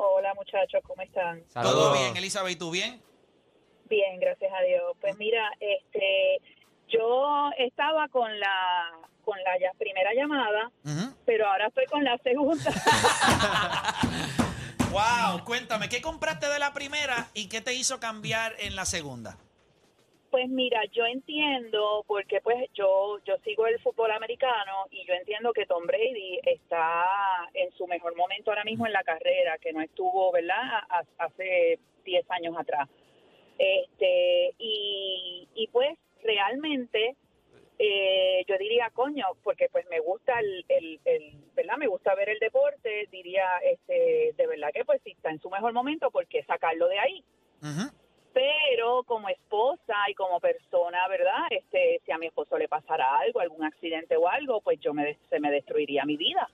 Hola 0.00 0.32
muchachos, 0.34 0.80
¿cómo 0.86 1.02
están? 1.02 1.42
Todo 1.52 1.92
bien, 1.92 2.16
Elizabeth, 2.16 2.52
¿y 2.52 2.56
tú 2.56 2.70
bien? 2.70 3.02
Bien, 3.88 4.20
gracias 4.20 4.52
a 4.56 4.62
Dios. 4.62 4.96
Pues 5.00 5.16
mira, 5.18 5.50
este, 5.58 6.40
yo 6.86 7.50
estaba 7.58 8.06
con 8.08 8.38
la 8.38 8.90
con 9.24 9.36
la 9.42 9.58
ya- 9.60 9.72
primera 9.76 10.10
llamada, 10.14 10.70
pero 11.26 11.48
ahora 11.48 11.66
estoy 11.66 11.86
con 11.86 12.04
la 12.04 12.16
segunda. 12.18 12.72
Wow, 14.90 15.44
cuéntame, 15.44 15.90
¿qué 15.90 16.00
compraste 16.00 16.48
de 16.48 16.58
la 16.58 16.72
primera 16.72 17.28
y 17.34 17.48
qué 17.50 17.60
te 17.60 17.74
hizo 17.74 18.00
cambiar 18.00 18.54
en 18.58 18.74
la 18.74 18.86
segunda? 18.86 19.36
Pues 20.30 20.48
mira, 20.48 20.82
yo 20.92 21.06
entiendo, 21.06 22.04
porque 22.06 22.40
pues 22.42 22.68
yo 22.74 23.18
yo 23.24 23.36
sigo 23.44 23.66
el 23.66 23.78
fútbol 23.80 24.10
americano 24.10 24.86
y 24.90 25.04
yo 25.06 25.14
entiendo 25.14 25.52
que 25.54 25.64
Tom 25.64 25.86
Brady 25.86 26.38
está 26.44 27.04
en 27.54 27.70
su 27.72 27.86
mejor 27.86 28.14
momento 28.14 28.50
ahora 28.50 28.64
mismo 28.64 28.86
en 28.86 28.92
la 28.92 29.02
carrera, 29.04 29.56
que 29.58 29.72
no 29.72 29.80
estuvo, 29.80 30.30
¿verdad? 30.32 30.82
Ha- 30.90 31.04
Hace 31.18 31.78
10 32.04 32.30
años 32.30 32.54
atrás. 32.58 32.88
Este, 33.58 34.54
y, 34.58 35.48
y 35.54 35.66
pues 35.68 35.98
realmente 36.22 37.16
eh, 37.78 38.44
yo 38.46 38.58
diría, 38.58 38.90
coño, 38.90 39.24
porque 39.42 39.68
pues 39.70 39.86
me 39.88 40.00
gusta 40.00 40.38
el, 40.40 40.64
el, 40.68 41.00
el- 41.04 41.32
¿verdad? 41.54 41.76
Me 41.78 41.86
gusta 41.86 42.14
ver 42.14 42.28
el 42.28 42.38
deporte, 42.38 43.08
diría, 43.10 43.46
este, 43.64 44.34
de 44.36 44.46
verdad 44.46 44.70
que 44.74 44.84
pues 44.84 45.00
si 45.02 45.12
está 45.12 45.30
en 45.30 45.40
su 45.40 45.48
mejor 45.48 45.72
momento, 45.72 46.10
¿por 46.10 46.26
qué 46.26 46.42
sacarlo 46.44 46.86
de 46.88 46.98
ahí? 46.98 47.24
Pero 48.38 49.02
como 49.02 49.28
esposa 49.28 49.94
y 50.08 50.14
como 50.14 50.38
persona, 50.38 51.08
¿verdad? 51.08 51.48
Este, 51.50 52.00
si 52.06 52.12
a 52.12 52.18
mi 52.18 52.26
esposo 52.26 52.56
le 52.56 52.68
pasara 52.68 53.18
algo, 53.18 53.40
algún 53.40 53.64
accidente 53.64 54.16
o 54.16 54.28
algo, 54.28 54.60
pues 54.60 54.78
yo 54.80 54.94
me 54.94 55.18
se 55.28 55.40
me 55.40 55.50
destruiría 55.50 56.04
mi 56.04 56.16
vida. 56.16 56.48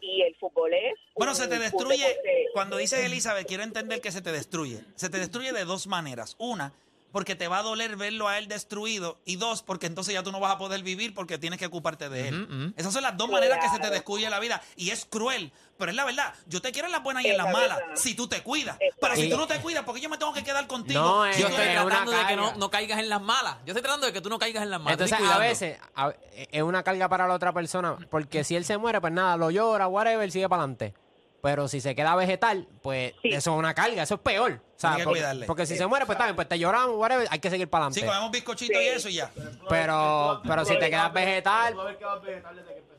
Y 0.00 0.22
el 0.22 0.36
fútbol 0.36 0.72
es 0.74 0.94
Bueno, 1.16 1.34
se 1.34 1.48
te 1.48 1.58
destruye, 1.58 2.16
cuando 2.52 2.76
dices 2.76 3.00
Elizabeth, 3.04 3.48
quiero 3.48 3.64
entender 3.64 4.00
que 4.00 4.12
se 4.12 4.22
te 4.22 4.30
destruye. 4.30 4.84
Se 4.94 5.10
te 5.10 5.18
destruye 5.18 5.52
de 5.52 5.64
dos 5.64 5.88
maneras. 5.88 6.36
Una, 6.38 6.72
porque 7.12 7.34
te 7.34 7.48
va 7.48 7.58
a 7.58 7.62
doler 7.62 7.96
verlo 7.96 8.28
a 8.28 8.38
él 8.38 8.48
destruido. 8.48 9.18
Y 9.24 9.36
dos, 9.36 9.62
porque 9.62 9.86
entonces 9.86 10.14
ya 10.14 10.22
tú 10.22 10.30
no 10.32 10.40
vas 10.40 10.54
a 10.54 10.58
poder 10.58 10.82
vivir 10.82 11.14
porque 11.14 11.38
tienes 11.38 11.58
que 11.58 11.66
ocuparte 11.66 12.08
de 12.08 12.28
él. 12.28 12.72
Esas 12.76 12.92
son 12.92 13.02
las 13.02 13.16
dos 13.16 13.30
maneras 13.30 13.58
que 13.60 13.68
se 13.70 13.78
te 13.78 13.90
destruye 13.90 14.28
la 14.30 14.38
vida. 14.40 14.60
Y 14.76 14.90
es 14.90 15.04
cruel, 15.06 15.52
pero 15.78 15.90
es 15.90 15.96
la 15.96 16.04
verdad. 16.04 16.34
Yo 16.46 16.60
te 16.60 16.70
quiero 16.72 16.86
en 16.86 16.92
las 16.92 17.02
buenas 17.02 17.24
y 17.24 17.28
en 17.28 17.36
las 17.38 17.46
la 17.46 17.52
malas, 17.52 17.78
si 17.94 18.14
tú 18.14 18.28
te 18.28 18.42
cuidas. 18.42 18.76
Pero 19.00 19.14
si 19.16 19.30
tú 19.30 19.36
no 19.36 19.46
te 19.46 19.58
cuidas, 19.60 19.84
¿por 19.84 19.94
qué 19.94 20.00
yo 20.00 20.08
me 20.08 20.18
tengo 20.18 20.32
que 20.32 20.44
quedar 20.44 20.66
contigo? 20.66 21.00
No, 21.00 21.24
Yo 21.32 21.48
estoy 21.48 21.64
es 21.66 21.70
una 21.72 21.84
tratando 21.86 22.12
de 22.12 22.26
que 22.26 22.36
no, 22.36 22.54
no 22.56 22.70
caigas 22.70 22.98
en 22.98 23.08
las 23.08 23.20
malas. 23.22 23.56
Yo 23.64 23.72
estoy 23.72 23.82
tratando 23.82 24.06
de 24.06 24.12
que 24.12 24.20
tú 24.20 24.28
no 24.28 24.38
caigas 24.38 24.62
en 24.62 24.70
las 24.70 24.80
malas. 24.80 25.00
Entonces, 25.00 25.18
a 25.34 25.38
veces 25.38 25.78
a- 25.94 26.12
es 26.52 26.62
una 26.62 26.82
carga 26.82 27.08
para 27.08 27.26
la 27.26 27.34
otra 27.34 27.52
persona, 27.52 27.96
porque 28.10 28.44
si 28.44 28.54
él 28.56 28.64
se 28.64 28.76
muere, 28.78 29.00
pues 29.00 29.12
nada, 29.12 29.36
lo 29.36 29.50
llora, 29.50 29.88
whatever, 29.88 30.30
sigue 30.30 30.48
para 30.48 30.62
adelante. 30.62 30.94
Pero 31.40 31.68
si 31.68 31.80
se 31.80 31.94
queda 31.94 32.16
vegetal, 32.16 32.66
pues 32.82 33.12
Sí. 33.22 33.28
eso 33.28 33.52
es 33.52 33.58
una 33.58 33.72
carga, 33.74 34.02
eso 34.02 34.14
es 34.16 34.20
peor. 34.20 34.60
O 34.76 34.80
sea, 34.80 34.90
Hay 34.92 34.96
que 34.98 35.04
porque, 35.04 35.20
cuidarle. 35.20 35.46
porque 35.46 35.66
si 35.66 35.76
se 35.76 35.86
muere, 35.86 36.04
pues 36.06 36.18
bien, 36.18 36.34
pues 36.34 36.48
te 36.48 36.58
lloramos, 36.58 36.96
whatever, 36.96 37.28
hay 37.30 37.38
que 37.38 37.48
seguir 37.50 37.68
para 37.70 37.84
Sí, 37.92 38.00
adelante. 38.00 38.06
comemos 38.16 38.30
bizcochito 38.32 38.80
y 38.80 38.86
eso 38.86 39.08
y 39.08 39.14
ya. 39.14 39.30
pero, 39.68 40.40
pero 40.46 40.64
si 40.64 40.78
te 40.78 40.90
quedas 40.90 41.12
vegetal, 41.12 41.76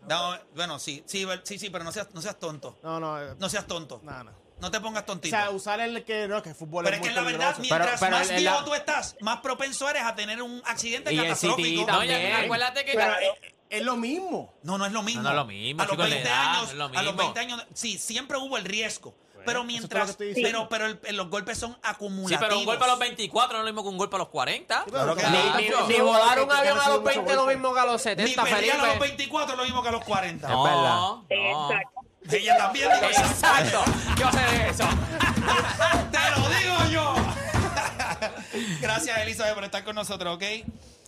No, 0.07 0.35
bueno, 0.55 0.79
sí, 0.79 1.03
sí, 1.05 1.27
sí, 1.43 1.59
sí, 1.59 1.69
pero 1.69 1.83
no 1.83 1.91
seas, 1.91 2.07
no 2.13 2.21
seas 2.21 2.39
tonto. 2.39 2.77
No, 2.81 2.99
no, 2.99 3.21
eh, 3.21 3.35
No 3.37 3.49
seas 3.49 3.67
tonto. 3.67 3.99
no, 4.03 4.23
no. 4.23 4.31
No 4.59 4.69
te 4.71 4.81
pongas 4.81 5.03
O 5.03 5.05
tontito. 5.05 5.37
sea, 5.37 5.51
usar 5.51 5.79
el 5.79 6.03
que 6.03 6.27
no, 6.27 6.41
que 6.43 6.49
el 6.49 6.55
fútbol 6.55 6.83
Pero 6.83 6.97
es 6.97 7.01
es 7.01 7.07
que 7.07 7.13
la 7.15 7.21
verdad, 7.21 7.55
peligroso. 7.55 7.61
mientras 7.61 7.99
Pero- 7.99 8.09
pero 8.11 8.17
más 8.19 8.29
el- 8.29 8.37
viejo 8.41 8.59
la- 8.59 8.65
tú 8.65 8.73
estás, 8.73 9.15
más 9.21 9.39
propenso 9.39 9.89
eres 9.89 10.03
a 10.03 10.15
tener 10.15 10.41
un 10.41 10.61
accidente 10.65 11.13
Y 11.13 11.17
el 11.17 11.23
catastrófico. 11.23 11.61
CTI 11.61 11.79
No, 11.79 11.85
también. 11.85 12.29
ya, 12.29 12.39
acuérdate 12.39 12.83
que. 12.83 12.91
Pero 12.93 13.13
eh, 13.19 13.55
es 13.69 13.83
lo 13.83 13.95
mismo. 13.95 14.53
No, 14.63 14.77
no 14.77 14.85
es 14.85 14.91
lo 14.91 15.01
mismo. 15.03 15.21
No, 15.21 15.29
no 15.29 15.35
es 15.35 15.35
lo 15.37 15.45
mismo, 15.45 15.81
A 15.81 15.85
los 15.85 15.91
chicos, 15.91 16.09
la 16.09 16.15
20 16.15 16.29
edad, 16.29 16.41
años, 16.51 16.63
no 16.65 16.69
es 16.71 16.77
lo 16.77 16.83
a 16.85 16.87
los 17.03 17.13
mismo. 17.15 17.33
20 17.33 17.39
años, 17.39 17.65
sí, 17.73 17.97
siempre 17.97 18.37
hubo 18.37 18.57
el 18.57 18.65
riesgo. 18.65 19.13
pero 19.45 19.61
es 19.61 19.65
mientras, 19.67 20.01
lo 20.01 20.05
que 20.05 20.11
estoy 20.11 20.27
diciendo. 20.33 20.67
pero, 20.69 20.89
pero 20.99 21.07
el- 21.09 21.15
los 21.15 21.29
golpes 21.29 21.57
son 21.57 21.71
Sí, 21.73 21.79
acumulativos. 21.83 22.41
pero 22.45 22.59
un 22.59 22.65
golpe 22.65 22.83
a 22.83 22.87
los 22.87 22.99
24 22.99 23.53
no 23.57 23.59
es 23.63 23.65
lo 23.67 23.71
mismo 23.71 23.83
que 23.83 23.89
un 23.89 23.97
golpe 23.97 24.15
a 24.17 24.19
los 24.19 24.27
40. 24.27 24.83
Claro 24.83 25.15
que 25.15 25.23
Ni- 25.23 25.29
no. 25.29 25.55
ni, 25.57 25.67
Yo- 25.69 25.87
ni 25.87 25.97
yo- 25.97 26.05
volar 26.05 26.41
un 26.43 26.51
avión 26.51 26.77
a 26.77 26.89
los 26.89 26.99
mucho 26.99 27.03
20 27.03 27.33
lo 27.35 27.39
golpe. 27.43 27.55
mismo 27.55 27.73
que 27.73 27.79
a 27.79 27.85
los 27.85 27.93
Ni 28.05 28.11
70, 28.11 28.43
pelear 28.43 28.75
a 28.75 28.77
los 28.79 28.87
Felipe. 28.87 29.07
24 29.07 29.55
lo 29.55 29.63
mismo 29.63 29.81
que 29.81 29.87
a 29.87 29.91
los 29.93 30.03
40. 30.03 30.47
No, 30.49 30.63
verdad. 30.63 30.83
no. 30.83 31.25
Exacto. 31.29 31.99
Ella 32.35 32.57
también 32.57 32.89
dijo 32.91 33.05
eso. 33.05 33.21
Exacto. 33.21 33.83
¿Qué 34.17 34.23
va 34.23 34.29
a 34.29 34.33
ser 34.33 34.61
eso? 34.67 34.83
Te 36.11 36.39
lo 36.39 36.49
digo 36.49 36.91
yo. 36.91 37.15
Gracias, 38.81 39.17
Elizabeth, 39.19 39.55
por 39.55 39.63
estar 39.63 39.83
con 39.83 39.95
nosotros, 39.95 40.35
¿ok? 40.35 40.43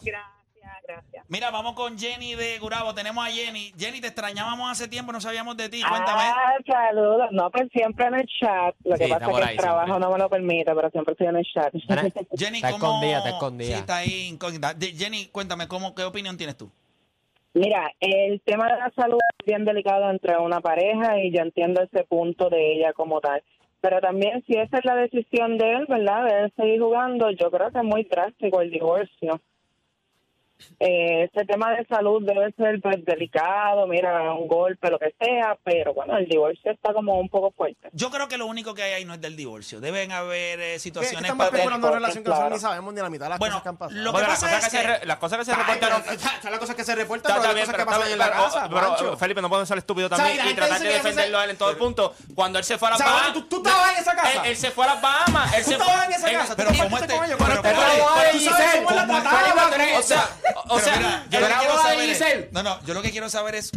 Gracias, 0.02 0.22
gracias. 0.92 1.26
Mira, 1.30 1.50
vamos 1.52 1.74
con 1.74 1.98
Jenny 1.98 2.36
de 2.36 2.60
Gurabo. 2.60 2.94
Tenemos 2.94 3.26
a 3.26 3.30
Jenny. 3.30 3.74
Jenny, 3.78 4.02
te 4.02 4.08
extrañábamos 4.08 4.70
hace 4.72 4.88
tiempo, 4.88 5.12
no 5.12 5.22
sabíamos 5.22 5.58
de 5.58 5.70
ti. 5.70 5.82
Cuéntame. 5.88 6.22
Ah, 6.24 6.56
saludos. 6.66 7.28
No, 7.32 7.50
pues 7.52 7.70
siempre 7.74 8.06
en 8.08 8.16
el 8.16 8.28
chat. 8.40 8.76
Lo 8.84 8.96
que 8.98 9.06
Sí, 9.06 9.10
pasa 9.12 9.26
es 9.32 9.38
que 9.38 9.44
ahí 9.44 9.52
el 9.52 9.58
trabajo 9.58 9.86
siempre. 9.88 10.06
no 10.08 10.12
me 10.14 10.20
lo 10.20 10.30
permite, 10.30 10.76
pero 10.76 10.90
siempre 10.90 11.12
estoy 11.14 11.28
en 11.28 11.36
el 11.38 11.46
chat. 11.54 11.74
Jenny, 12.38 12.58
Está 12.58 12.72
¿cómo? 12.72 12.86
escondida, 12.86 13.18
está 13.18 13.30
escondida. 13.30 13.68
Sí, 13.68 13.74
está 13.80 13.98
ahí 13.98 14.28
incógnita. 14.28 14.74
De- 14.74 14.92
Jenny, 14.94 15.28
cuéntame, 15.28 15.68
¿cómo, 15.68 15.96
¿qué 15.96 16.04
opinión 16.04 16.38
tienes 16.38 16.58
tú? 16.58 16.72
Mira, 17.54 17.92
el 18.00 18.40
tema 18.46 18.66
de 18.72 18.78
la 18.78 18.92
salud 18.96 19.18
es 19.40 19.46
bien 19.46 19.66
delicado 19.66 20.10
entre 20.10 20.38
una 20.38 20.62
pareja 20.62 21.20
y 21.20 21.32
yo 21.36 21.42
entiendo 21.42 21.82
ese 21.82 22.06
punto 22.06 22.50
de 22.50 22.74
ella 22.78 22.94
como 22.94 23.20
tal. 23.20 23.44
Pero 23.82 24.00
también 24.00 24.44
si 24.46 24.54
esa 24.54 24.78
es 24.78 24.86
la 24.86 24.96
decisión 24.96 25.58
de 25.58 25.74
él, 25.74 25.86
¿verdad? 25.90 26.24
De 26.26 26.40
él 26.44 26.54
seguir 26.56 26.80
jugando, 26.80 27.30
yo 27.32 27.50
creo 27.52 27.72
que 27.72 27.80
es 27.80 27.84
muy 27.84 28.04
drástico 28.04 28.62
el 28.62 28.70
divorcio. 28.72 29.42
Eh, 30.80 31.30
ese 31.34 31.46
tema 31.46 31.72
de 31.72 31.86
salud 31.86 32.22
debe 32.26 32.52
ser 32.54 32.80
pues, 32.82 33.04
delicado, 33.06 33.88
mira, 33.88 34.34
un 34.34 34.48
golpe, 34.48 34.90
lo 34.90 35.00
que 35.00 35.14
sea, 35.20 35.58
pero 35.64 35.94
bueno, 35.94 36.18
el 36.18 36.26
divorcio 36.28 36.72
está 36.72 36.94
como 36.94 37.20
un 37.20 37.30
poco 37.30 37.52
fuerte. 37.52 37.90
Yo 37.94 38.10
creo 38.10 38.28
que 38.28 38.38
lo 38.38 38.46
único 38.46 38.74
que 38.74 38.84
hay 38.84 38.94
ahí 38.94 39.06
no 39.06 39.14
es 39.14 39.22
del 39.22 39.36
divorcio. 39.36 39.80
Deben 39.82 40.12
haber 40.12 40.60
eh, 40.60 40.64
¿Qué, 40.64 40.74
qué 40.74 40.80
situaciones 40.80 41.22
estamos 41.24 41.46
para... 41.46 41.58
especulando 41.58 41.88
en 41.88 41.94
relación 41.94 42.24
que 42.24 42.30
nosotros 42.30 42.42
Claro. 42.50 42.56
ni 42.56 42.62
sabemos 42.62 42.94
ni 42.94 43.02
la 43.02 43.10
mitad 43.10 43.26
de 43.26 43.30
las 43.30 43.40
Bueno, 43.40 43.54
cosas 43.56 43.64
que 43.64 43.70
han 43.70 43.78
pasado? 43.78 44.00
lo 44.02 44.06
que 44.06 44.12
Bueno, 44.12 44.28
las 44.28 44.40
pasa 44.40 44.56
cosas 44.56 44.64
es 44.66 44.72
que 44.72 44.78
se 44.94 45.00
que- 45.02 45.06
las 45.06 45.18
cosas 45.18 45.38
que 45.40 45.46
se 45.46 45.52
Ay, 45.52 45.58
reportaron. 45.58 46.04
pero, 46.08 46.20
son 46.42 46.52
las 46.52 46.60
cosas 46.60 46.76
que 46.76 46.84
se 46.84 46.96
reportan, 46.96 47.32
Está, 47.32 47.42
pero 47.42 47.42
está 47.42 47.48
las 47.48 47.56
bien, 47.56 47.66
cosas 47.66 47.76
pero, 47.76 47.86
que 47.86 47.86
pasan 47.86 48.02
está 48.02 48.12
en 48.12 48.18
bien, 48.18 48.20
la 48.20 48.26
pero- 48.32 48.44
casa, 48.44 48.70
pero, 48.70 48.96
Juancho. 48.96 49.18
Felipe, 49.18 49.42
no 49.42 49.50
podemos 49.50 49.68
ser 49.68 49.78
estúpido 49.78 50.10
también 50.10 50.48
y 50.48 50.54
tratar 50.54 50.80
de 50.80 50.90
defenderlo 50.90 51.38
a 51.40 51.44
él 51.46 51.50
en 51.52 51.58
todo 51.58 51.70
el 51.70 51.78
punto. 51.78 52.14
Cuando 52.36 52.58
él 52.60 52.66
se 52.66 52.78
fue 52.78 52.88
a 52.88 52.92
las 52.92 53.00
Bahamas. 53.00 53.34
¿tú- 53.50 53.58
estabas 53.58 53.94
en 53.94 54.02
esa 54.02 54.16
casa? 54.16 54.48
Él, 54.48 54.56
se 54.58 54.72
fue 54.72 54.86
a 54.86 54.94
las 54.94 55.02
Bahamas. 55.02 55.54
Él 55.58 55.64
se 55.64 55.74
en 55.76 55.82
esa 55.82 56.32
casa, 56.32 56.56
pero 56.56 56.70
tú 56.72 56.78
¿cómo 56.78 56.90
compartiste 56.90 57.14
este- 57.14 57.18
con 57.18 57.26
ellos, 57.26 57.38
pero 57.40 57.62
pero- 57.62 57.76
¿cómo 57.76 57.86
pero- 57.88 58.04
abogado 58.04 58.22
de 58.22 58.32
O 60.68 60.80
sea, 60.80 60.94
o, 60.96 61.28
o 61.28 61.30
Pero 61.30 61.48
sea, 61.48 61.58
mira, 61.62 61.64
yo 61.64 61.84
de 61.98 62.06
es- 62.06 62.18
Giselle. 62.18 62.50
No, 62.52 62.64
no, 62.64 62.84
yo 62.86 62.94
lo 62.94 63.02
que 63.02 63.12
quiero 63.12 63.30
saber 63.30 63.56
es 63.56 63.72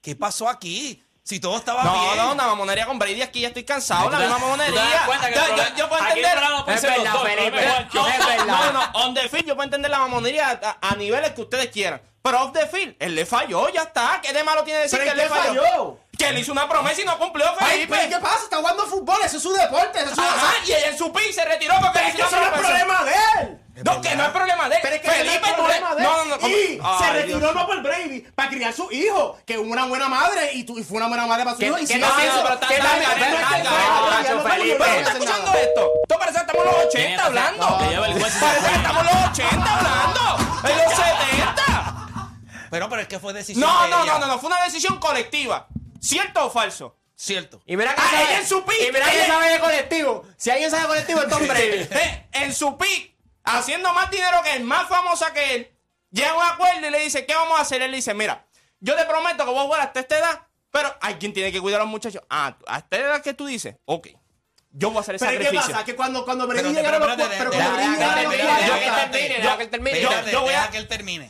¿qué 0.00 0.16
pasó 0.16 0.48
aquí? 0.48 1.00
Si 1.22 1.40
todo 1.40 1.56
estaba 1.56 1.82
No, 1.84 1.92
bien. 2.02 2.16
no, 2.18 2.32
una 2.32 2.46
mamonería 2.48 2.84
con 2.84 2.98
Brady 2.98 3.22
aquí 3.22 3.40
ya 3.40 3.48
estoy 3.48 3.64
cansado. 3.64 4.10
La 4.10 4.18
¿Tú 4.18 4.22
te- 4.22 4.28
misma 4.28 4.38
mamonería. 4.38 5.06
el 5.26 5.34
Yo- 5.34 5.56
yo, 5.56 5.62
yo 5.76 5.88
puedo 5.88 6.02
el 6.02 6.08
entender. 6.08 6.38
Es 6.68 6.82
verdad, 6.82 7.14
Felipe. 7.22 7.66
No, 7.94 8.08
es 8.08 8.26
verdad. 8.26 8.46
no, 8.46 8.72
no, 8.72 8.80
on 9.06 9.14
the 9.14 9.28
field 9.30 9.46
yo 9.46 9.54
puedo 9.54 9.64
entender 9.64 9.90
la 9.90 10.00
mamonería 10.00 10.60
a, 10.62 10.78
a 10.90 10.94
niveles 10.96 11.30
que 11.32 11.40
ustedes 11.40 11.68
quieran. 11.68 12.02
Pero 12.20 12.42
off 12.42 12.52
the 12.52 12.66
field, 12.66 12.96
él 12.98 13.14
le 13.14 13.24
falló, 13.26 13.68
ya 13.70 13.82
está. 13.82 14.20
¿Qué 14.22 14.32
de 14.34 14.44
malo 14.44 14.64
tiene 14.64 14.80
decir 14.80 14.98
¿Pero 14.98 15.14
que 15.14 15.20
él 15.22 15.28
le 15.28 15.34
falló? 15.34 15.98
Que 16.18 16.28
él 16.28 16.38
hizo 16.38 16.52
una 16.52 16.68
promesa 16.68 17.02
y 17.02 17.04
no 17.04 17.18
cumplió, 17.18 17.46
Ay, 17.58 17.72
Felipe. 17.72 17.96
pero 17.96 18.08
¿qué 18.16 18.22
pasa? 18.22 18.44
Está 18.44 18.56
jugando 18.58 18.86
fútbol, 18.86 19.16
eso 19.24 19.36
es 19.36 19.42
su 19.42 19.52
deporte, 19.52 19.98
eso 20.00 20.10
es 20.10 20.14
su 20.14 20.20
Ajá, 20.22 20.54
y 20.64 20.72
ella 20.72 20.88
en 20.88 20.98
su 20.98 21.12
pick 21.12 21.32
se 21.32 21.44
retiró 21.44 21.74
porque 21.80 21.98
le 22.00 22.08
es 22.08 22.14
que 22.14 22.20
hizo 22.22 22.28
eso 22.28 22.36
no 22.36 22.42
una 22.46 22.56
es 22.56 22.60
problema 22.62 23.04
de 23.04 23.12
él. 23.40 23.60
No, 23.84 24.00
que 24.00 24.14
no 24.14 24.22
es 24.24 24.30
problema 24.30 24.68
de 24.68 24.76
él. 24.76 24.80
Pero 24.84 24.94
es 24.94 25.02
que 25.02 25.10
Felipe, 25.10 25.40
no 25.40 25.46
es 25.46 25.50
le- 25.50 25.54
problema 25.56 25.94
de 25.96 26.02
él. 26.02 26.08
No, 26.08 26.24
no, 26.24 26.36
no. 26.36 26.48
Y 26.48 26.52
se 26.52 26.80
Ay, 26.82 27.12
retiró 27.14 27.38
Dios. 27.40 27.54
no 27.54 27.66
por 27.66 27.82
Brady, 27.82 28.20
para 28.34 28.48
criar 28.48 28.72
su 28.72 28.88
hijo, 28.92 29.38
que 29.44 29.54
es 29.54 29.58
una 29.58 29.86
buena 29.86 30.08
madre 30.08 30.52
y, 30.52 30.62
tú, 30.62 30.78
y 30.78 30.84
fue 30.84 30.98
una 30.98 31.08
buena 31.08 31.26
madre 31.26 31.42
para 31.44 31.56
su 31.56 31.60
¿Qué- 31.60 31.66
hijo. 31.66 31.78
y 31.78 31.80
qué 31.80 31.86
sigue 31.94 32.00
tal- 32.00 32.14
siendo- 32.20 32.42
pero 32.44 32.58
tal- 32.58 32.68
¿Qué 32.68 32.76
tal- 32.76 32.86
tal- 32.86 33.02
tal- 33.02 33.18
no 33.18 33.24
es 33.24 33.46
que 33.48 33.62
no 33.62 34.20
estamos 34.20 34.52
Felipe. 34.52 34.78
no 34.78 34.84
Pero 34.84 34.90
a 34.92 35.00
hacer 35.02 35.12
escuchando 35.12 35.52
esto. 35.54 35.90
Tú 36.08 36.14
parece 36.18 36.38
que 36.38 36.40
estamos 36.46 36.64
en 36.64 36.70
los 36.70 36.84
80 36.86 36.92
Tiene- 36.98 37.22
hablando. 37.22 37.78
Parece 37.78 38.38
que 38.70 38.76
estamos 38.76 39.02
en 39.02 39.06
los 39.18 39.28
80 39.30 39.74
hablando. 39.74 40.36
En 40.68 40.78
los 40.78 40.94
70. 40.94 42.28
Pero, 42.70 42.88
pero 42.88 43.02
es 43.02 43.08
que 43.08 43.18
fue 43.18 43.32
decisión 43.32 43.68
No, 43.68 43.86
no, 43.88 44.04
no, 44.04 44.18
no, 44.20 44.26
no. 44.26 44.38
Fue 44.38 44.46
una 44.48 44.62
decisión 44.62 44.98
colectiva. 44.98 45.66
¿Cierto 46.04 46.46
o 46.46 46.50
falso? 46.50 46.96
Cierto. 47.16 47.62
Y 47.64 47.76
mira 47.76 47.94
que 47.94 48.00
Ah, 48.00 48.10
sabe, 48.10 48.22
ella 48.24 48.38
en 48.40 48.46
su 48.46 48.64
pick, 48.64 48.80
y 48.88 48.92
mira 48.92 49.08
que 49.10 49.16
ella- 49.16 49.26
sabe 49.26 49.48
de 49.48 49.58
colectivo. 49.60 50.24
Si 50.36 50.50
alguien 50.50 50.70
sabe 50.70 50.82
de 50.82 50.88
colectivo 50.88 51.20
es 51.22 51.28
Tom 51.28 51.46
Brady. 51.48 51.88
Eh, 51.90 52.28
en 52.32 52.54
su 52.54 52.76
pick, 52.76 53.14
haciendo 53.44 53.92
más 53.94 54.10
dinero 54.10 54.42
que 54.42 54.56
él, 54.56 54.64
más 54.64 54.88
famosa 54.88 55.32
que 55.32 55.54
él, 55.54 55.70
llega 56.10 56.30
a 56.32 56.36
un 56.36 56.42
acuerdo 56.42 56.86
y 56.86 56.90
le 56.90 56.98
dice, 57.00 57.24
¿qué 57.24 57.34
vamos 57.34 57.58
a 57.58 57.62
hacer? 57.62 57.82
Él 57.82 57.90
le 57.92 57.98
dice, 57.98 58.12
mira, 58.14 58.46
yo 58.80 58.96
te 58.96 59.04
prometo 59.04 59.44
que 59.44 59.50
voy 59.50 59.60
a 59.60 59.62
jugar 59.62 59.80
hasta 59.80 60.00
esta 60.00 60.18
edad 60.18 60.46
Pero 60.70 60.92
hay 61.00 61.14
quien 61.14 61.32
tiene 61.32 61.52
que 61.52 61.60
cuidar 61.60 61.80
a 61.80 61.84
los 61.84 61.90
muchachos. 61.90 62.20
Ah, 62.28 62.56
a 62.66 62.78
esta 62.78 62.96
edad 62.96 63.22
que 63.22 63.32
tú 63.32 63.46
dices, 63.46 63.76
ok. 63.84 64.08
Yo 64.72 64.88
voy 64.88 64.98
a 64.98 65.00
hacer 65.02 65.14
el 65.14 65.18
Pero 65.20 65.30
¿qué 65.30 65.44
sacrificio. 65.44 65.70
pasa? 65.72 65.84
Que 65.84 65.94
cuando, 65.94 66.24
cuando 66.24 66.48
Brady 66.48 66.62
Pero, 66.64 66.74
llegara 66.74 66.96
a 66.96 66.98
los 66.98 67.28
pero, 67.28 67.50
cuando 67.52 67.72
Brady 67.74 67.90
llegara 67.92 68.12
a 68.12 68.22
los. 68.24 68.34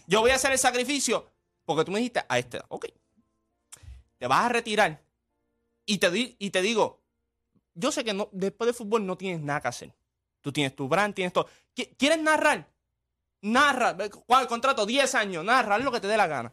Yo 0.06 0.20
voy 0.22 0.30
a 0.30 0.34
hacer 0.36 0.52
el 0.52 0.58
sacrificio 0.58 1.30
porque 1.66 1.84
tú 1.84 1.92
me 1.92 1.98
dijiste 1.98 2.24
a 2.26 2.38
esta 2.38 2.56
edad, 2.56 2.66
ok. 2.70 2.86
Te 4.18 4.26
vas 4.26 4.44
a 4.44 4.48
retirar 4.48 5.02
y 5.86 5.98
te, 5.98 6.10
di- 6.10 6.36
y 6.38 6.50
te 6.50 6.62
digo, 6.62 7.02
yo 7.74 7.90
sé 7.92 8.04
que 8.04 8.14
no, 8.14 8.28
después 8.32 8.66
del 8.66 8.74
fútbol 8.74 9.04
no 9.06 9.16
tienes 9.16 9.40
nada 9.40 9.60
que 9.60 9.68
hacer. 9.68 9.94
Tú 10.40 10.52
tienes 10.52 10.74
tu 10.76 10.88
brand, 10.88 11.14
tienes 11.14 11.32
todo. 11.32 11.46
¿Qui- 11.74 11.94
¿Quieres 11.96 12.20
narrar? 12.20 12.68
Narra. 13.42 13.96
¿Cuál 14.26 14.46
contrato? 14.46 14.86
10 14.86 15.14
años. 15.14 15.44
Narra, 15.44 15.78
lo 15.78 15.90
que 15.92 16.00
te 16.00 16.06
dé 16.06 16.16
la 16.16 16.26
gana. 16.26 16.52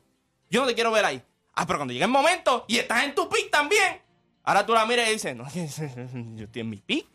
Yo 0.49 0.61
no 0.61 0.67
te 0.67 0.75
quiero 0.75 0.91
ver 0.91 1.05
ahí. 1.05 1.21
Ah, 1.53 1.65
pero 1.67 1.79
cuando 1.79 1.93
llegue 1.93 2.05
el 2.05 2.11
momento 2.11 2.65
y 2.67 2.77
estás 2.77 3.03
en 3.03 3.13
tu 3.15 3.29
pick 3.29 3.49
también. 3.51 4.01
Ahora 4.43 4.65
tú 4.65 4.73
la 4.73 4.85
miras 4.85 5.07
y 5.09 5.13
dices, 5.13 5.35
no, 5.35 5.45
yo 6.35 6.45
estoy 6.45 6.61
en 6.61 6.69
mi 6.69 6.77
pick. 6.77 7.07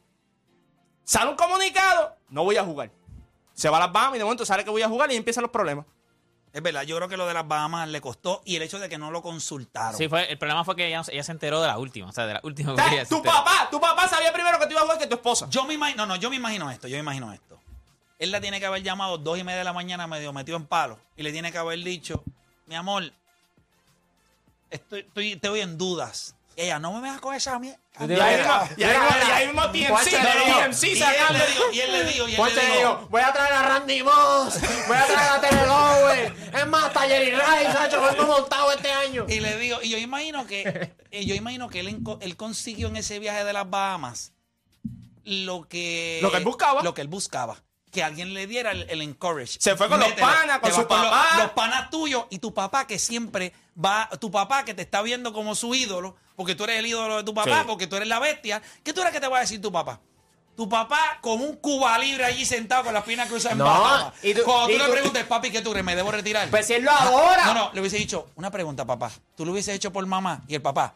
Sale 1.05 1.31
un 1.31 1.37
comunicado, 1.37 2.17
no 2.31 2.45
voy 2.45 2.57
a 2.57 2.65
jugar. 2.65 2.91
Se 3.53 3.69
va 3.69 3.79
a 3.79 3.81
las 3.81 3.93
Bahamas 3.93 4.17
y 4.17 4.19
de 4.19 4.25
momento 4.25 4.45
sale 4.45 4.65
que 4.65 4.71
voy 4.71 4.83
a 4.83 4.89
jugar 4.89 5.11
y 5.13 5.17
empiezan 5.17 5.43
los 5.43 5.51
problemas. 5.51 5.87
Es 6.57 6.63
verdad, 6.63 6.85
yo 6.85 6.97
creo 6.97 7.07
que 7.07 7.19
lo 7.19 7.27
de 7.27 7.35
las 7.35 7.47
Bahamas 7.47 7.87
le 7.87 8.01
costó 8.01 8.41
y 8.47 8.57
el 8.57 8.63
hecho 8.63 8.79
de 8.79 8.89
que 8.89 8.97
no 8.97 9.11
lo 9.11 9.21
consultaron. 9.21 9.95
Sí, 9.95 10.09
fue, 10.09 10.33
el 10.33 10.39
problema 10.39 10.65
fue 10.65 10.75
que 10.75 10.87
ella, 10.87 11.03
ella 11.07 11.23
se 11.23 11.33
enteró 11.33 11.61
de 11.61 11.67
la 11.67 11.77
última, 11.77 12.09
o 12.09 12.13
sea, 12.13 12.25
de 12.25 12.33
la 12.33 12.41
última 12.45 12.75
que 12.75 12.95
ella 12.95 13.05
se 13.05 13.11
tu 13.11 13.17
enteró. 13.17 13.35
papá, 13.35 13.69
tu 13.71 13.79
papá 13.79 14.09
sabía 14.09 14.33
primero 14.33 14.59
que 14.59 14.65
tú 14.65 14.71
ibas 14.71 14.85
a 14.85 14.87
jugar 14.87 14.99
que 14.99 15.07
tu 15.07 15.17
esposa. 15.17 15.49
Yo 15.51 15.67
me 15.67 15.75
imagino, 15.75 16.07
no, 16.07 16.15
no, 16.15 16.17
yo 16.19 16.31
me 16.31 16.37
imagino 16.37 16.71
esto, 16.71 16.89
yo 16.89 16.95
me 16.97 17.01
imagino 17.01 17.31
esto. 17.31 17.61
Él 18.19 18.31
la 18.31 18.41
tiene 18.41 18.59
que 18.59 18.65
haber 18.65 18.83
llamado 18.83 19.19
dos 19.19 19.39
y 19.39 19.45
media 19.45 19.59
de 19.59 19.65
la 19.65 19.75
mañana 19.75 20.07
medio 20.07 20.33
metido 20.33 20.57
en 20.57 20.65
palo 20.65 20.99
y 21.15 21.25
le 21.25 21.31
tiene 21.31 21.53
que 21.53 21.59
haber 21.59 21.79
dicho, 21.81 22.25
mi 22.65 22.75
amor, 22.75 23.13
estoy, 24.71 25.01
estoy, 25.01 25.33
estoy 25.33 25.61
en 25.61 25.77
dudas. 25.77 26.35
Y 26.57 26.63
ella, 26.63 26.79
no 26.79 26.91
me 27.01 27.11
a 27.11 27.19
coger 27.19 27.37
esa 27.37 27.59
mierda. 27.59 27.79
Y 28.79 28.83
ahí 28.83 29.47
mismo, 29.47 29.63
y 29.75 29.83
y 29.83 29.87
TMC. 29.87 30.11
TMC 30.11 30.85
Y 30.85 30.91
él 30.93 30.99
sacando. 30.99 31.39
le 31.39 31.47
dijo, 31.47 31.63
y 31.73 31.81
él 31.81 31.93
le 31.93 32.05
dijo, 32.05 32.29
y 32.29 32.35
él 32.35 32.55
le 32.55 32.77
dijo, 32.79 33.07
voy 33.11 33.21
a 33.21 33.33
traer 33.33 33.53
a 33.53 33.63
Randy 33.69 34.03
Moss, 34.03 34.59
voy 34.89 34.97
a 34.97 35.07
traer 35.07 35.69
a 35.69 35.97
Owens, 36.01 36.33
es 36.55 36.67
más, 36.67 36.85
hasta 36.85 37.01
Jerry 37.03 37.31
Rice, 37.33 37.73
Sacho, 37.73 38.09
hemos 38.09 38.27
montado 38.27 38.73
este 38.73 38.91
año. 38.91 39.27
Y 39.29 39.41
le 39.41 39.59
digo, 39.59 39.79
y 39.83 39.91
yo 39.91 39.99
imagino 39.99 40.47
que, 40.47 40.95
y 41.11 41.27
yo 41.27 41.35
imagino 41.35 41.69
que 41.69 41.81
él, 41.81 41.99
él 42.21 42.37
consiguió 42.37 42.89
en 42.89 42.97
ese 42.97 43.19
viaje 43.19 43.45
de 43.45 43.53
las 43.53 43.69
Bahamas 43.69 44.33
lo 45.25 45.69
que, 45.69 46.21
Lo 46.23 46.31
que 46.31 46.39
él 46.39 46.45
buscaba. 46.45 46.83
Lo 46.83 46.95
que 46.95 47.03
él 47.03 47.09
buscaba. 47.09 47.63
Que 47.91 48.03
alguien 48.03 48.35
le 48.35 48.47
diera 48.47 48.73
el, 48.73 48.87
el 48.91 49.03
encourage. 49.03 49.59
Se 49.61 49.77
fue 49.77 49.89
con 49.89 49.99
los 50.01 50.13
panas, 50.13 50.61
con 50.61 50.71
su 50.71 50.79
los- 50.79 50.87
papá. 50.87 51.29
Los, 51.39 51.51
panas 51.53 51.91
tuyos 51.91 52.25
y 52.31 52.39
tu 52.39 52.53
papá 52.55 52.87
que 52.87 52.99
siempre 52.99 53.53
va, 53.83 54.09
tu 54.21 54.31
papá 54.31 54.65
que 54.65 54.75
te 54.75 54.83
está 54.83 55.03
viendo 55.03 55.33
como 55.33 55.55
su 55.55 55.75
ídolo, 55.75 56.17
porque 56.37 56.55
tú 56.55 56.65
eres 56.65 56.79
el 56.79 56.87
ídolo 56.87 57.17
de 57.19 57.25
tu 57.25 57.35
papá, 57.35 57.61
Sí. 57.61 57.65
porque 57.67 57.87
tú 57.87 57.97
eres 57.97 58.09
la 58.09 58.19
bestia. 58.21 58.63
¿Qué 58.85 58.93
tú 58.93 59.01
eres 59.01 59.13
que 59.13 59.21
te 59.21 59.29
va 59.29 59.39
a 59.39 59.41
decir 59.41 59.61
tu 59.61 59.73
papá? 59.73 60.01
Tu 60.57 60.67
papá 60.69 61.19
con 61.21 61.41
un 61.43 61.57
cuba 61.57 61.99
libre 61.99 62.25
allí 62.25 62.47
sentado 62.47 62.85
con 62.85 62.95
las 62.95 63.05
piernas 63.05 63.29
cruzadas 63.29 63.53
en 63.53 63.59
No, 63.59 63.65
Bahamas. 63.65 64.15
y 64.23 64.33
tú- 64.33 64.43
Cuando 64.45 64.67
tú 64.69 64.73
y 64.73 64.79
le 64.79 64.85
tú- 64.87 64.91
preguntes, 64.93 65.25
papi, 65.25 65.51
¿qué 65.51 65.61
tú 65.61 65.71
crees? 65.71 65.85
¿Me 65.85 65.95
debo 65.97 66.11
retirar? 66.11 66.49
Pues 66.49 66.67
si 66.67 66.73
él 66.75 66.85
lo 66.85 66.93
adora. 66.93 67.45
No, 67.47 67.55
no, 67.55 67.71
le 67.75 67.81
hubiese 67.81 67.99
dicho, 67.99 68.29
una 68.37 68.51
pregunta, 68.51 68.85
papá. 68.87 69.11
Tú 69.37 69.45
lo 69.45 69.53
hubiese 69.53 69.75
hecho 69.75 69.93
por 69.93 70.07
mamá 70.07 70.43
y 70.49 70.55
el 70.55 70.63
papá. 70.63 70.95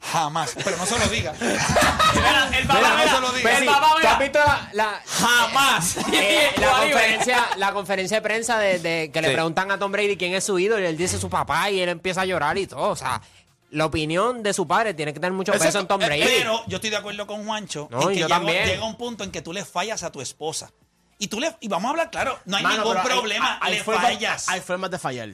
Jamás. 0.00 0.54
Pero 0.62 0.76
no 0.76 0.84
se 0.86 0.98
lo 0.98 1.06
diga. 1.08 1.32
Mira, 1.40 2.50
el 2.58 2.66
papá, 2.66 2.78
Mira, 2.80 2.90
no 2.90 2.96
mira, 2.98 3.14
se 3.14 3.20
lo 3.20 3.32
diga. 3.32 3.42
Pues 3.42 3.54
el 3.54 3.60
sí, 3.60 3.66
papá, 3.66 3.88
¿tú 3.92 3.98
mira. 3.98 4.12
has 4.12 4.18
visto 4.18 4.38
la, 4.38 4.70
la- 4.72 5.02
Jamás. 5.06 5.96
eh, 6.12 6.50
la, 6.56 6.66
Cuba 6.68 6.84
libre. 6.84 6.92
conferencia, 6.92 7.48
la 7.56 7.72
conferencia 7.72 8.16
de 8.18 8.22
prensa 8.22 8.58
de, 8.58 8.78
de 8.78 9.10
que 9.12 9.22
le 9.22 9.30
preguntan 9.30 9.70
a 9.70 9.78
Tom 9.78 9.90
Brady 9.92 10.16
quién 10.18 10.34
es 10.34 10.44
su 10.44 10.58
ídolo 10.58 10.82
y 10.82 10.86
él 10.86 10.96
dice 10.98 11.18
su 11.18 11.30
papá 11.30 11.70
y 11.70 11.80
él 11.80 11.88
empieza 11.88 12.20
a 12.22 12.24
llorar 12.26 12.56
y 12.58 12.66
todo. 12.66 12.90
O 12.90 12.96
sea, 12.96 13.20
la 13.70 13.86
opinión 13.86 14.42
de 14.42 14.52
su 14.52 14.66
padre 14.66 14.94
tiene 14.94 15.12
que 15.12 15.20
tener 15.20 15.32
mucho 15.32 15.52
Eso 15.52 15.64
peso 15.64 15.78
es- 15.78 15.82
en 15.82 15.88
Tom 15.88 16.00
eh, 16.02 16.06
Brady. 16.06 16.22
Pero 16.38 16.62
yo 16.66 16.76
estoy 16.76 16.90
de 16.90 16.96
acuerdo 16.96 17.26
con 17.26 17.44
Juancho 17.44 17.88
No, 17.90 18.02
en 18.02 18.08
que 18.08 18.14
yo 18.20 18.26
llega, 18.26 18.36
también. 18.38 18.66
llega 18.66 18.84
un 18.84 18.96
punto 18.96 19.24
en 19.24 19.30
que 19.30 19.42
tú 19.42 19.52
le 19.52 19.64
fallas 19.64 20.02
a 20.02 20.12
tu 20.12 20.20
esposa. 20.20 20.70
Y 21.18 21.28
tú 21.28 21.40
le, 21.40 21.56
y 21.60 21.68
vamos 21.68 21.86
a 21.88 21.90
hablar 21.90 22.10
claro, 22.10 22.38
no 22.44 22.56
hay 22.58 22.62
Mano, 22.62 22.76
ningún 22.84 22.96
hay- 22.98 23.04
problema, 23.06 23.58
hay 23.62 23.74
le 23.76 23.84
formas- 23.84 24.02
fallas. 24.04 24.48
Hay 24.48 24.60
formas 24.60 24.90
de 24.90 24.98
fallar. 24.98 25.28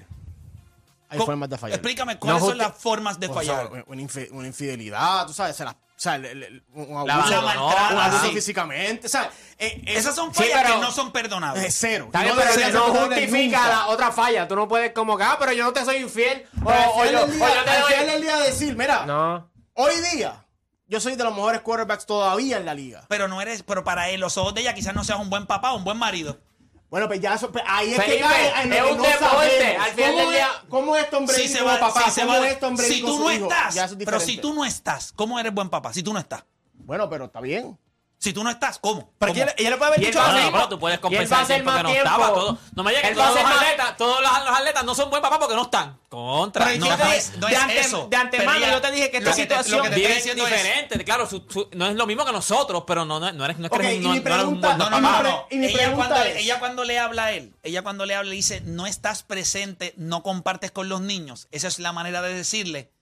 Hay 1.08 1.18
Co- 1.18 1.26
formas 1.26 1.50
de 1.50 1.58
fallar. 1.58 1.74
Explícame 1.78 2.18
cuáles 2.18 2.40
No 2.40 2.48
son 2.48 2.58
las 2.58 2.74
formas 2.78 3.20
de 3.20 3.26
O 3.26 3.34
fallar. 3.34 3.68
sea, 3.70 3.84
una, 3.86 4.00
infi- 4.02 4.30
una 4.30 4.46
infidelidad, 4.46 5.26
tú 5.26 5.32
sabes, 5.34 5.54
se 5.56 5.64
la- 5.64 5.72
o 5.72 5.76
sea, 6.02 6.16
el- 6.16 6.24
el- 6.24 6.42
el- 6.42 6.64
un 6.74 6.82
abuso, 6.96 7.06
La 7.06 7.14
abandonó, 7.38 7.66
un 7.68 7.98
abuso 7.98 8.24
sí. 8.26 8.32
físicamente, 8.32 9.06
o 9.06 9.10
sea, 9.10 9.30
eh, 9.58 9.82
eh, 9.86 9.94
Esas 9.96 10.14
son 10.14 10.34
Sí, 10.34 10.42
fallas 10.42 10.62
pero- 10.62 10.74
que 10.74 10.80
no 10.80 10.90
son 10.90 11.12
perdonables. 11.12 11.64
es 11.64 11.76
cero. 11.78 12.06
Está 12.06 12.20
Y 12.20 12.22
bien, 12.24 12.34
no 12.36 12.42
pero 12.42 12.54
no 12.54 12.60
perdonable 12.62 13.16
justifica 13.26 13.68
la 13.68 13.86
otra 13.88 14.10
falla. 14.12 14.48
Tú 14.48 14.56
no 14.56 14.66
puedes 14.68 14.92
como 14.92 15.16
que, 15.16 15.24
ah, 15.24 15.36
pero 15.38 15.52
yo 15.52 15.64
no 15.64 15.72
te 15.72 15.84
soy 15.84 15.96
infiel. 15.96 16.46
O, 16.64 16.70
o 16.70 17.04
yo, 17.04 17.10
del 17.10 17.16
o 17.16 17.26
día- 17.28 17.54
yo 17.54 17.64
te 17.64 17.70
al 17.70 17.80
doy- 17.82 17.92
final 17.92 18.06
del 18.06 18.22
día 18.22 18.36
decir, 18.38 18.76
mira, 18.76 19.06
No. 19.06 19.48
hoy 19.74 19.94
día 20.12 20.44
yo 20.88 21.00
soy 21.00 21.14
de 21.16 21.24
los 21.24 21.34
mejores 21.34 21.60
quarterbacks 21.62 22.04
todavía 22.04 22.56
en 22.58 22.66
la 22.66 22.74
liga. 22.74 23.04
Pero 23.08 23.28
no 23.28 23.40
eres, 23.40 23.62
pero 23.62 23.82
para 23.84 24.10
él, 24.10 24.20
los 24.20 24.36
ojos 24.36 24.52
de 24.54 24.60
ella 24.62 24.74
quizás 24.74 24.94
no 24.94 25.04
seas 25.04 25.18
un 25.20 25.30
buen 25.30 25.46
papá 25.46 25.72
o 25.72 25.76
un 25.76 25.84
buen 25.84 25.96
marido. 25.96 26.38
Bueno, 26.92 27.08
pues 27.08 27.20
ya 27.22 27.32
eso, 27.36 27.50
pues 27.50 27.64
ahí 27.66 27.90
es 27.92 27.96
Felipe, 27.96 28.18
que 28.18 28.22
cae 28.22 28.62
en 28.64 28.68
lo 28.68 28.76
es 28.76 28.82
un 28.92 28.96
no 28.98 29.02
deporte, 29.04 29.76
al 29.78 29.90
final 29.92 30.10
¿Cómo 30.10 30.18
del 30.18 30.28
es- 30.28 30.34
día- 30.34 30.48
¿Cómo 30.68 30.96
es 30.96 31.08
Tom 31.10 31.24
Brady 31.26 31.42
Si 31.42 31.48
se 31.48 31.62
va- 31.62 31.80
papá? 31.80 32.04
si 32.04 32.10
se 32.10 32.20
¿Cómo 32.20 32.32
va- 32.38 32.48
es 32.50 32.60
Tom 32.60 32.76
Brady 32.76 32.92
si 32.94 33.00
tú 33.00 33.18
no 33.18 33.32
hijo? 33.32 33.44
estás, 33.50 33.94
pero 34.04 34.20
si 34.20 34.36
tú 34.36 34.52
no 34.54 34.64
estás, 34.66 35.12
¿cómo 35.12 35.40
eres 35.40 35.54
buen 35.54 35.70
papá? 35.70 35.94
Si 35.94 36.02
tú 36.02 36.12
no 36.12 36.18
estás. 36.18 36.44
Bueno, 36.74 37.08
pero 37.08 37.24
está 37.24 37.40
bien. 37.40 37.78
Si 38.22 38.32
tú 38.32 38.44
no 38.44 38.50
estás, 38.50 38.78
¿cómo? 38.78 39.12
Pero 39.18 39.32
¿Cómo? 39.32 39.42
ella, 39.42 39.52
ella 39.58 39.70
le 39.70 39.76
puede 39.78 39.88
haber 39.88 40.00
Y 40.00 40.04
él 40.04 40.10
dicho 40.12 40.22
No, 40.24 40.30
así. 40.30 40.44
no, 40.46 40.52
pero 40.52 40.68
tú 40.68 40.78
puedes 40.78 40.96
Y 40.96 41.00
él 41.00 41.02
va 41.02 41.08
a 41.08 41.10
compensar 41.40 41.46
que 41.56 41.62
más 41.64 41.82
no 41.82 41.88
tiempo. 41.90 42.06
estaba. 42.08 42.26
Todo, 42.34 42.58
no 42.76 42.82
me 42.84 42.90
digas 42.92 43.02
que 43.02 43.08
Él 43.08 43.14
todos 43.16 43.34
los 43.34 43.44
atletas, 43.44 43.96
todos 43.96 44.22
los, 44.22 44.44
los 44.44 44.58
atletas 44.58 44.84
no 44.84 44.94
son 44.94 45.10
buen 45.10 45.22
papá 45.22 45.38
porque 45.40 45.54
no 45.56 45.62
están. 45.62 45.98
Contra. 46.08 46.66
Pero 46.66 46.78
no, 46.86 46.96
te- 46.96 47.04
no 47.04 47.10
es, 47.12 47.36
no 47.38 47.46
de 47.48 47.52
es 47.54 47.58
ante- 47.60 47.80
eso. 47.80 48.06
de 48.08 48.16
antemano 48.16 48.64
yo 48.64 48.80
te 48.80 48.92
dije 48.92 49.10
que 49.10 49.16
esta 49.16 49.30
te- 49.32 49.36
situación 49.42 49.82
que 49.82 49.90
te 49.90 50.18
es- 50.18 50.36
diferente, 50.36 51.04
claro, 51.04 51.28
su- 51.28 51.44
su- 51.50 51.68
no 51.72 51.86
es 51.88 51.96
lo 51.96 52.06
mismo 52.06 52.24
que 52.24 52.30
nosotros, 52.30 52.84
pero 52.86 53.04
no, 53.04 53.18
no, 53.18 53.32
no 53.32 53.44
eres, 53.44 53.58
no 53.58 53.64
es 53.66 53.70
que 53.72 53.76
Ok, 53.76 53.82
eres 53.82 53.94
y 53.94 53.96
un, 53.96 54.02
no, 54.04 54.14
no 54.14 54.22
pregunta- 54.22 54.76
No, 54.76 54.88
no, 54.90 55.00
no, 55.00 55.22
no. 55.24 55.46
y 55.50 55.56
mi 55.56 55.66
Ella 55.66 55.78
pregunta 55.78 56.06
cuando, 56.08 56.24
es- 56.24 56.36
ella 56.36 56.58
cuando 56.60 56.84
le 56.84 56.98
habla 57.00 57.24
a 57.24 57.32
él, 57.32 57.56
ella 57.64 57.82
cuando 57.82 58.06
le 58.06 58.14
habla 58.14 58.30
le 58.30 58.36
dice, 58.36 58.60
no 58.60 58.86
estás 58.86 59.24
presente, 59.24 59.94
no 59.96 60.22
compartes 60.22 60.70
con 60.70 60.88
los 60.88 61.00
niños. 61.00 61.48
Esa 61.50 61.66
es 61.66 61.80
la 61.80 61.92
manera 61.92 62.22
de 62.22 62.32
decirle 62.34 62.92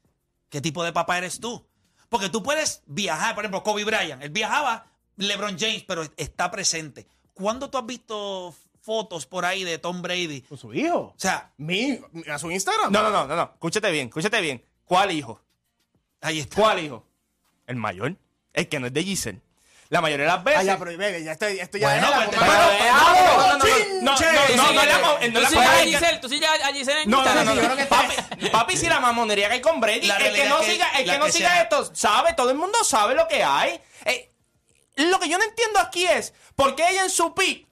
qué 0.48 0.62
tipo 0.62 0.82
de 0.82 0.94
papá 0.94 1.18
eres 1.18 1.40
tú. 1.40 1.66
Porque 2.08 2.30
tú 2.30 2.42
puedes 2.42 2.80
viajar, 2.86 3.34
por 3.34 3.44
ejemplo, 3.44 3.62
Kobe 3.62 3.84
Bryant, 3.84 4.22
él 4.22 4.30
viajaba, 4.30 4.86
LeBron 5.20 5.58
James, 5.58 5.84
pero 5.86 6.02
está 6.16 6.50
presente. 6.50 7.06
¿Cuándo 7.34 7.70
tú 7.70 7.78
has 7.78 7.86
visto 7.86 8.54
fotos 8.82 9.26
por 9.26 9.44
ahí 9.44 9.64
de 9.64 9.78
Tom 9.78 10.02
Brady? 10.02 10.42
Con 10.42 10.58
su 10.58 10.74
hijo. 10.74 10.98
O 10.98 11.14
sea, 11.16 11.50
Mi, 11.56 11.98
a 12.30 12.38
su 12.38 12.50
Instagram. 12.50 12.92
No, 12.92 13.02
no, 13.02 13.10
no, 13.10 13.26
no, 13.26 13.36
no. 13.36 13.50
Escúchate 13.54 13.90
bien, 13.90 14.08
escúchate 14.08 14.40
bien. 14.40 14.64
¿Cuál 14.84 15.12
hijo? 15.12 15.40
ahí 16.22 16.40
está. 16.40 16.56
¿Cuál 16.56 16.80
hijo? 16.80 17.06
El 17.66 17.76
mayor. 17.76 18.14
El 18.52 18.68
que 18.68 18.80
no 18.80 18.88
es 18.88 18.92
de 18.92 19.02
Giselle. 19.04 19.40
La 19.90 20.00
mayoría 20.00 20.26
de 20.26 20.32
las 20.32 20.44
veces. 20.44 20.60
Ah, 20.60 20.64
ya, 20.64 20.78
pero 20.78 20.96
bebé, 20.96 21.24
ya 21.24 21.32
esto, 21.32 21.46
esto 21.46 21.76
ya 21.76 21.88
Bueno, 21.88 22.06
es 22.06 22.10
la 22.10 22.16
pues, 22.16 22.28
pero- 22.30 22.42
Pero- 22.42 22.94
no, 22.94 23.08
no, 23.10 23.58
no, 23.58 23.58
no, 23.58 23.66
no, 23.66 24.72
no, 24.72 24.72
no, 24.72 25.18
no, 25.18 25.32
Tú 25.32 25.40
la 25.40 25.48
sigues 25.48 25.66
a 26.62 26.72
Giselle, 26.72 27.02
en 27.02 27.10
No, 27.10 27.24
no, 27.24 27.44
no, 27.44 27.54
no, 27.54 27.88
papi, 27.88 28.14
papi, 28.52 28.76
si 28.76 28.86
la 28.86 29.00
mamonería 29.00 29.48
que 29.48 29.54
hay 29.54 29.60
con 29.60 29.80
Brady, 29.80 30.08
el 30.08 30.34
que 30.34 30.48
no 30.48 30.62
siga, 30.62 30.88
el 30.96 31.10
que 31.10 31.18
no 31.18 31.28
siga 31.28 31.60
esto, 31.62 31.92
sabe, 31.92 32.34
todo 32.34 32.50
el 32.50 32.56
mundo 32.56 32.82
sabe 32.84 33.16
lo 33.16 33.26
que 33.26 33.42
hay. 33.42 33.80
Eh, 34.04 34.29
lo 34.96 35.18
que 35.20 35.28
yo 35.28 35.38
no 35.38 35.44
entiendo 35.44 35.78
aquí 35.80 36.04
es 36.06 36.34
por 36.56 36.74
qué 36.74 36.88
ella 36.90 37.04
en 37.04 37.10
su 37.10 37.34
pick 37.34 37.66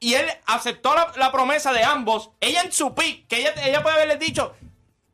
y 0.00 0.14
él 0.14 0.26
aceptó 0.46 0.94
la, 0.94 1.12
la 1.16 1.32
promesa 1.32 1.72
de 1.72 1.82
ambos, 1.84 2.30
ella 2.40 2.62
en 2.62 2.72
su 2.72 2.94
pick, 2.94 3.26
que 3.28 3.38
ella, 3.40 3.54
ella 3.64 3.82
puede 3.82 3.96
haberle 3.96 4.16
dicho, 4.18 4.54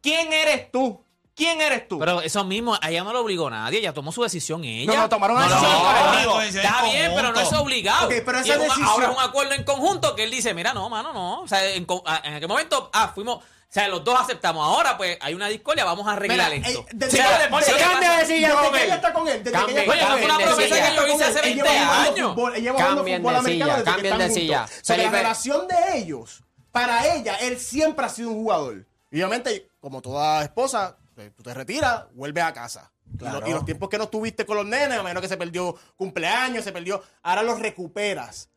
¿quién 0.02 0.32
eres 0.32 0.70
tú? 0.72 1.04
¿Quién 1.34 1.60
eres 1.62 1.88
tú? 1.88 1.98
Pero 1.98 2.20
eso 2.20 2.44
mismo, 2.44 2.76
a 2.82 2.90
ella 2.90 3.02
no 3.02 3.12
lo 3.14 3.20
obligó 3.20 3.48
nadie, 3.48 3.78
ella 3.78 3.94
tomó 3.94 4.12
su 4.12 4.22
decisión 4.22 4.62
ella. 4.64 4.92
No, 4.92 5.00
no, 5.02 5.08
tomaron 5.08 5.36
una 5.38 5.46
No, 5.46 5.54
decisión 5.54 5.72
no, 5.82 6.24
no, 6.34 6.40
Está 6.42 6.78
en 6.86 6.92
bien, 6.92 7.12
pero 7.14 7.32
no 7.32 7.40
es 7.40 7.52
obligado. 7.54 8.06
Ok, 8.08 8.14
pero 8.26 8.38
esa 8.40 8.54
un- 8.54 8.60
decisión- 8.60 8.86
ahora 8.88 9.06
es 9.10 9.16
un 9.16 9.22
acuerdo 9.22 9.54
en 9.54 9.64
conjunto 9.64 10.14
que 10.14 10.24
él 10.24 10.30
dice, 10.30 10.52
mira, 10.52 10.74
no, 10.74 10.90
mano, 10.90 11.12
no. 11.14 11.40
O 11.42 11.48
sea, 11.48 11.64
en, 11.70 11.86
en 12.24 12.34
aquel 12.34 12.48
momento, 12.48 12.90
ah, 12.92 13.12
fuimos, 13.14 13.42
o 13.70 13.72
sea, 13.72 13.86
los 13.86 14.02
dos 14.02 14.20
aceptamos. 14.20 14.66
Ahora, 14.66 14.96
pues, 14.98 15.16
hay 15.20 15.32
una 15.32 15.46
discordia, 15.46 15.84
vamos 15.84 16.04
a 16.08 16.14
arreglar 16.14 16.50
Mira, 16.50 16.68
esto. 16.68 16.80
eh, 16.80 16.86
desde 16.92 17.10
Sí, 17.18 17.22
que- 17.22 17.22
desde 17.22 17.72
¿qué 17.72 17.72
que-? 17.78 17.84
Cambia 17.84 18.10
de 18.16 18.26
silla 18.26 18.48
Desde 18.48 18.72
que 18.72 18.84
ella 18.84 18.94
está 18.96 19.12
con 19.12 19.28
él, 19.28 19.32
desde 19.44 19.44
que 19.44 19.52
Cambien, 19.52 19.78
ella 19.78 19.80
está 19.84 19.92
Oye, 19.92 20.00
con 20.00 20.10
fue 20.10 20.18
él, 20.18 20.24
una 20.24 20.38
desde 20.38 20.50
promesa 20.50 20.76
ella 20.76 20.88
que 20.90 20.96
yo 20.96 21.14
hice 21.14 21.24
hace 21.24 21.38
él 21.38 21.44
20 21.44 21.62
lleva 21.62 21.70
jugando 21.86 22.10
años. 22.10 22.56
él 22.56 22.62
lleva 22.62 22.74
jugando 22.78 23.02
fútbol 23.04 23.32
de 23.32 23.38
americano 23.38 23.44
silla, 23.52 23.66
desde 23.66 23.84
que 23.84 23.84
cambien 23.90 24.12
están 24.14 24.28
de 24.28 24.34
silla. 24.34 24.58
juntos. 24.66 24.78
So, 24.82 24.96
la 24.96 25.10
relación 25.10 25.68
de 25.68 25.98
ellos, 25.98 26.42
para 26.72 27.14
ella, 27.14 27.34
él 27.36 27.60
siempre 27.60 28.06
ha 28.06 28.08
sido 28.08 28.30
un 28.30 28.34
jugador. 28.42 28.84
Y 29.12 29.16
obviamente, 29.22 29.68
como 29.80 30.02
toda 30.02 30.42
esposa, 30.42 30.96
pues, 31.14 31.32
tú 31.36 31.42
te 31.44 31.54
retiras, 31.54 32.04
vuelves 32.14 32.42
a 32.42 32.52
casa. 32.52 32.90
Y 33.20 33.24
lo- 33.24 33.46
Y, 33.46 33.52
los 33.52 33.64
tiempos 33.64 33.88
que 33.88 33.98
no 33.98 34.04
estuviste 34.04 34.44
con 34.46 34.56
los 34.56 34.66
nenes, 34.66 34.98
a 34.98 35.02
menos 35.04 35.20
que 35.22 35.28
se 35.28 35.36
perdió 35.36 35.76
cumpleaños, 35.96 36.64
se 36.64 36.72
perdió, 36.72 37.02
ahora 37.22 37.42
los 37.44 37.58
recuperas. 37.60 38.48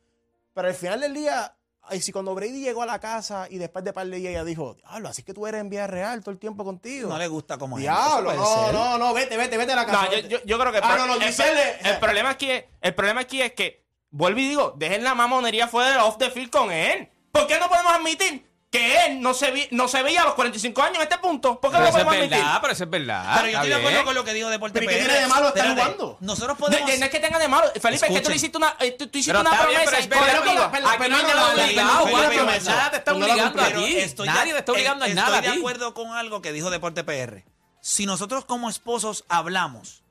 Pero 0.56 0.67
al 0.67 0.73
final 0.76 1.02
del 1.02 1.13
día, 1.13 1.56
ay, 1.88 2.02
si 2.02 2.12
cuando 2.12 2.34
Brady 2.36 2.62
llegó 2.62 2.82
a 2.82 2.86
la 2.86 3.00
casa 3.00 3.48
y 3.50 3.58
después 3.58 3.84
de 3.86 3.93
par 3.93 4.08
de 4.08 4.17
días 4.17 4.32
ella 4.32 4.43
dijo, 4.43 4.76
diablo, 4.76 5.10
así 5.10 5.24
que 5.24 5.34
tú 5.34 5.46
eres 5.48 5.62
en 5.62 5.69
vía 5.69 5.88
real 5.88 6.22
todo 6.22 6.32
el 6.32 6.39
tiempo 6.39 6.63
contigo. 6.63 7.10
No 7.10 7.17
le 7.17 7.28
gusta 7.28 7.58
como 7.58 7.78
es. 7.78 7.82
Diablo, 7.82 8.32
Eso 8.32 8.41
puede 8.43 8.74
no, 8.74 8.89
no, 8.91 8.98
no, 8.98 9.13
vete, 9.13 9.38
vete, 9.38 9.58
vete 9.58 9.74
a 9.74 9.76
la 9.76 9.86
casa. 9.86 10.04
No, 10.06 10.12
yo, 10.13 10.19
yo- 10.28 10.43
yo 10.46 10.60
creo 10.60 10.72
que 10.72 10.78
el, 10.80 10.84
Ah, 10.84 10.88
pro- 10.96 10.98
no, 11.00 11.08
no, 11.08 11.13
el- 11.15 11.22
Giselle, 11.24 11.78
el 11.84 12.00
problema 12.00 12.30
aquí 12.32 12.50
es, 12.52 12.65
el 12.82 12.96
problema 12.96 13.22
aquí 13.22 13.41
es 13.41 13.54
que, 13.54 13.84
vuelvo 14.12 14.39
y 14.39 14.48
digo, 14.50 14.74
dejen 14.78 15.04
la 15.04 15.13
mamonería 15.15 15.67
fuera 15.67 15.89
del 15.91 16.00
off 16.00 16.17
the 16.17 16.30
field 16.32 16.50
con 16.52 16.72
él. 16.72 17.10
¿Por 17.32 17.48
qué 17.48 17.60
no 17.60 17.67
podemos 17.67 17.91
admitir? 17.93 18.48
que 18.73 19.05
él 19.05 19.21
no 19.21 19.36
se, 19.36 19.51
vi, 19.51 19.67
no 19.69 19.88
se 19.88 20.01
veía 20.01 20.23
a 20.23 20.25
los 20.25 20.33
45 20.33 20.81
años 20.81 20.95
en 20.95 21.03
este 21.03 21.19
punto. 21.19 21.59
¿Por 21.59 21.69
qué 21.69 21.77
no 21.77 21.83
lo 21.83 21.91
podemos 21.91 22.15
admitir? 22.15 22.38
Verdad, 22.39 22.57
pero 22.59 22.73
eso 22.73 22.83
es 22.86 22.89
verdad. 22.89 23.36
Pero 23.36 23.47
yo 23.51 23.57
estoy 23.57 23.69
de 23.69 23.75
acuerdo 23.75 24.03
con 24.03 24.15
lo 24.15 24.23
que 24.23 24.33
dijo 24.33 24.49
Deporte 24.49 24.79
¿Pero 24.79 24.91
qué 24.91 24.97
tiene 24.97 25.13
de 25.13 25.27
malo 25.27 25.49
estar 25.49 25.69
jugando? 25.69 26.17
Nosotros 26.21 26.57
podemos... 26.57 26.89
No, 26.89 26.97
no 26.97 27.05
es 27.05 27.12
que 27.12 27.19
tenga 27.19 27.38
de 27.38 27.47
malo. 27.47 27.71
Felipe, 27.79 28.07
es 28.07 28.12
que 28.12 28.21
tú 28.21 28.29
le 28.31 28.36
hiciste 28.36 28.57
una, 28.57 28.75
eh, 28.79 28.93
tú, 28.93 29.05
tú 29.05 29.19
hiciste 29.19 29.39
una 29.39 29.51
promesa. 29.62 29.91
Pero 29.91 29.95
es 29.95 30.09
verdad, 30.09 30.71
pero, 30.97 31.17
no 31.17 31.21
Nada 32.63 32.89
te 32.89 32.97
está 32.97 33.13
obligando 33.13 33.62
a 33.62 33.67
ti. 33.67 33.97
Nadie 34.25 34.53
te 34.53 34.59
está 34.59 34.71
eh, 34.71 34.75
obligando 34.75 35.05
a 35.05 35.07
nada 35.09 35.38
Estoy 35.38 35.51
de 35.51 35.59
acuerdo 35.59 35.93
con 35.93 36.12
algo 36.13 36.41
que 36.41 36.51
dijo 36.51 36.71
Deporte 36.71 37.03
PR. 37.03 37.43
Si 37.79 38.07
nosotros 38.07 38.43
como 38.43 38.71
esposos 38.71 39.23
hablamos 39.29 40.01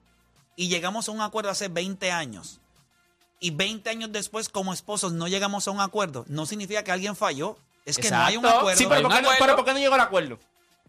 y 0.55 0.69
llegamos 0.69 1.09
a 1.09 1.11
un 1.11 1.21
acuerdo 1.21 1.51
hace 1.51 1.67
20 1.67 2.13
años 2.13 2.61
y 3.41 3.51
20 3.51 3.91
años 3.91 4.13
después 4.13 4.49
como 4.49 4.73
esposos 4.73 5.13
no 5.13 5.27
llegamos 5.27 5.67
a 5.67 5.73
un 5.73 5.81
acuerdo, 5.81 6.25
no 6.29 6.47
significa 6.47 6.85
que 6.85 6.93
alguien 6.93 7.17
falló. 7.17 7.59
Es 7.85 7.99
que 7.99 8.11
no 8.11 8.23
hay 8.23 8.37
un 8.37 8.47
acuerdo. 8.47 8.79
Sí, 8.79 8.87
pero, 8.89 9.09
¿por 9.57 9.65
qué, 9.65 9.73
no, 9.73 9.79
llegó 9.79 9.95
el 9.95 10.01
acuerdo? 10.01 10.39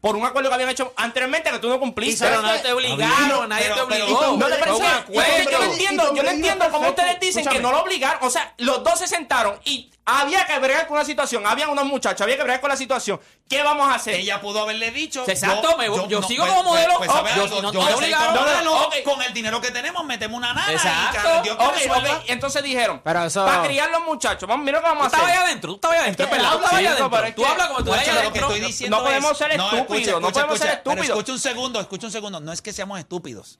por 0.04 0.18
un 0.18 0.26
acuerdo 0.26 0.50
que 0.50 0.56
habían 0.56 0.70
hecho 0.70 0.94
anteriormente 0.98 1.50
que 1.50 1.60
tú 1.60 1.70
no 1.70 1.80
cumpliste. 1.80 2.26
Pero 2.26 2.42
no 2.42 2.54
te 2.60 2.74
obligaron, 2.74 3.48
nadie 3.48 3.70
te 3.70 3.80
obligó. 3.80 4.36
No 4.36 4.48
te 4.48 4.56
parece. 4.56 4.86
Acuerdo, 4.86 5.50
yo 5.50 5.60
no 5.60 5.72
entiendo, 5.72 6.14
yo 6.14 6.24
no 6.24 6.30
entiendo 6.30 6.66
cómo 6.72 6.90
ustedes 6.90 7.22
dicen 7.22 7.46
que 7.46 7.62
no 7.62 7.72
lo 7.72 7.84
obligaron. 7.84 8.22
O 8.22 8.30
sea, 8.30 8.54
los 8.58 8.84
dos 8.84 9.00
se 9.00 9.08
sentaron 9.08 9.58
y 9.64 9.90
había 10.04 10.46
que 10.46 10.60
bregar 10.60 10.88
con 10.88 10.98
la 10.98 11.06
situación. 11.06 11.48
Había 11.48 11.70
unos 11.70 11.86
muchachos, 11.86 12.20
había 12.20 12.36
que 12.36 12.44
bregar 12.44 12.60
con 12.60 12.70
la 12.70 12.76
situación. 12.76 13.18
¿Qué 13.54 13.64
vamos 13.64 13.88
a 13.88 13.96
hacer? 13.96 14.16
Ella 14.16 14.42
pudo 14.42 14.62
haberle 14.62 14.92
dicho. 14.92 15.24
Exacto, 15.28 15.78
yo, 15.80 15.96
yo, 15.96 16.08
yo 16.08 16.22
no, 16.22 16.28
sigo 16.28 16.44
pues, 16.44 16.56
como 16.56 16.70
pues, 16.72 16.82
modelo. 16.82 16.98
Pues, 16.98 17.12
pues, 17.12 17.36
yo, 17.36 17.62
no, 17.62 17.72
yo 17.72 17.98
obligaron, 17.98 18.64
no, 18.64 18.88
okay. 18.88 19.04
Con 19.04 19.22
el 19.22 19.34
dinero 19.34 19.62
que 19.62 19.72
tenemos, 19.72 20.04
metemos 20.06 20.38
una 20.38 20.54
nana. 20.54 20.72
Exacto. 20.72 21.30
Y 21.46 21.50
okay, 21.50 21.90
okay. 21.90 22.12
Entonces 22.28 22.64
dijeron, 22.64 23.02
eso... 23.26 23.46
para 23.46 23.64
criar 23.64 23.92
los 23.92 24.04
muchachos, 24.04 24.48
vamos, 24.48 24.66
mira 24.66 24.80
lo 24.80 24.84
que 24.84 24.90
vamos 24.90 25.04
a 25.04 25.08
hacer. 25.08 25.20
Tú 25.20 25.26
estabas 25.26 25.38
allá 25.38 25.46
adentro, 25.46 25.70
tú 25.70 25.76
estabas 25.76 25.98
allá 25.98 26.04
adentro. 26.04 26.28
Tú 26.28 26.76
allá. 26.76 27.36
Tú 27.36 27.46
hablas 27.46 27.68
como 27.68 27.84
tú 27.84 27.94
allá 27.94 28.14
adentro. 28.14 28.50
No 28.90 29.04
podemos 29.04 29.38
ser 29.38 29.52
estúpidos, 29.52 30.22
no 30.22 30.32
podemos 30.32 30.60
ser 30.60 30.70
estúpidos. 30.72 31.10
Escucha 31.10 31.32
un 31.32 31.40
segundo, 31.40 31.80
escucha 31.80 32.08
un 32.08 32.12
segundo. 32.12 32.40
No 32.40 32.52
es 32.52 32.62
que 32.62 32.74
seamos 32.74 33.00
estúpidos. 33.00 33.60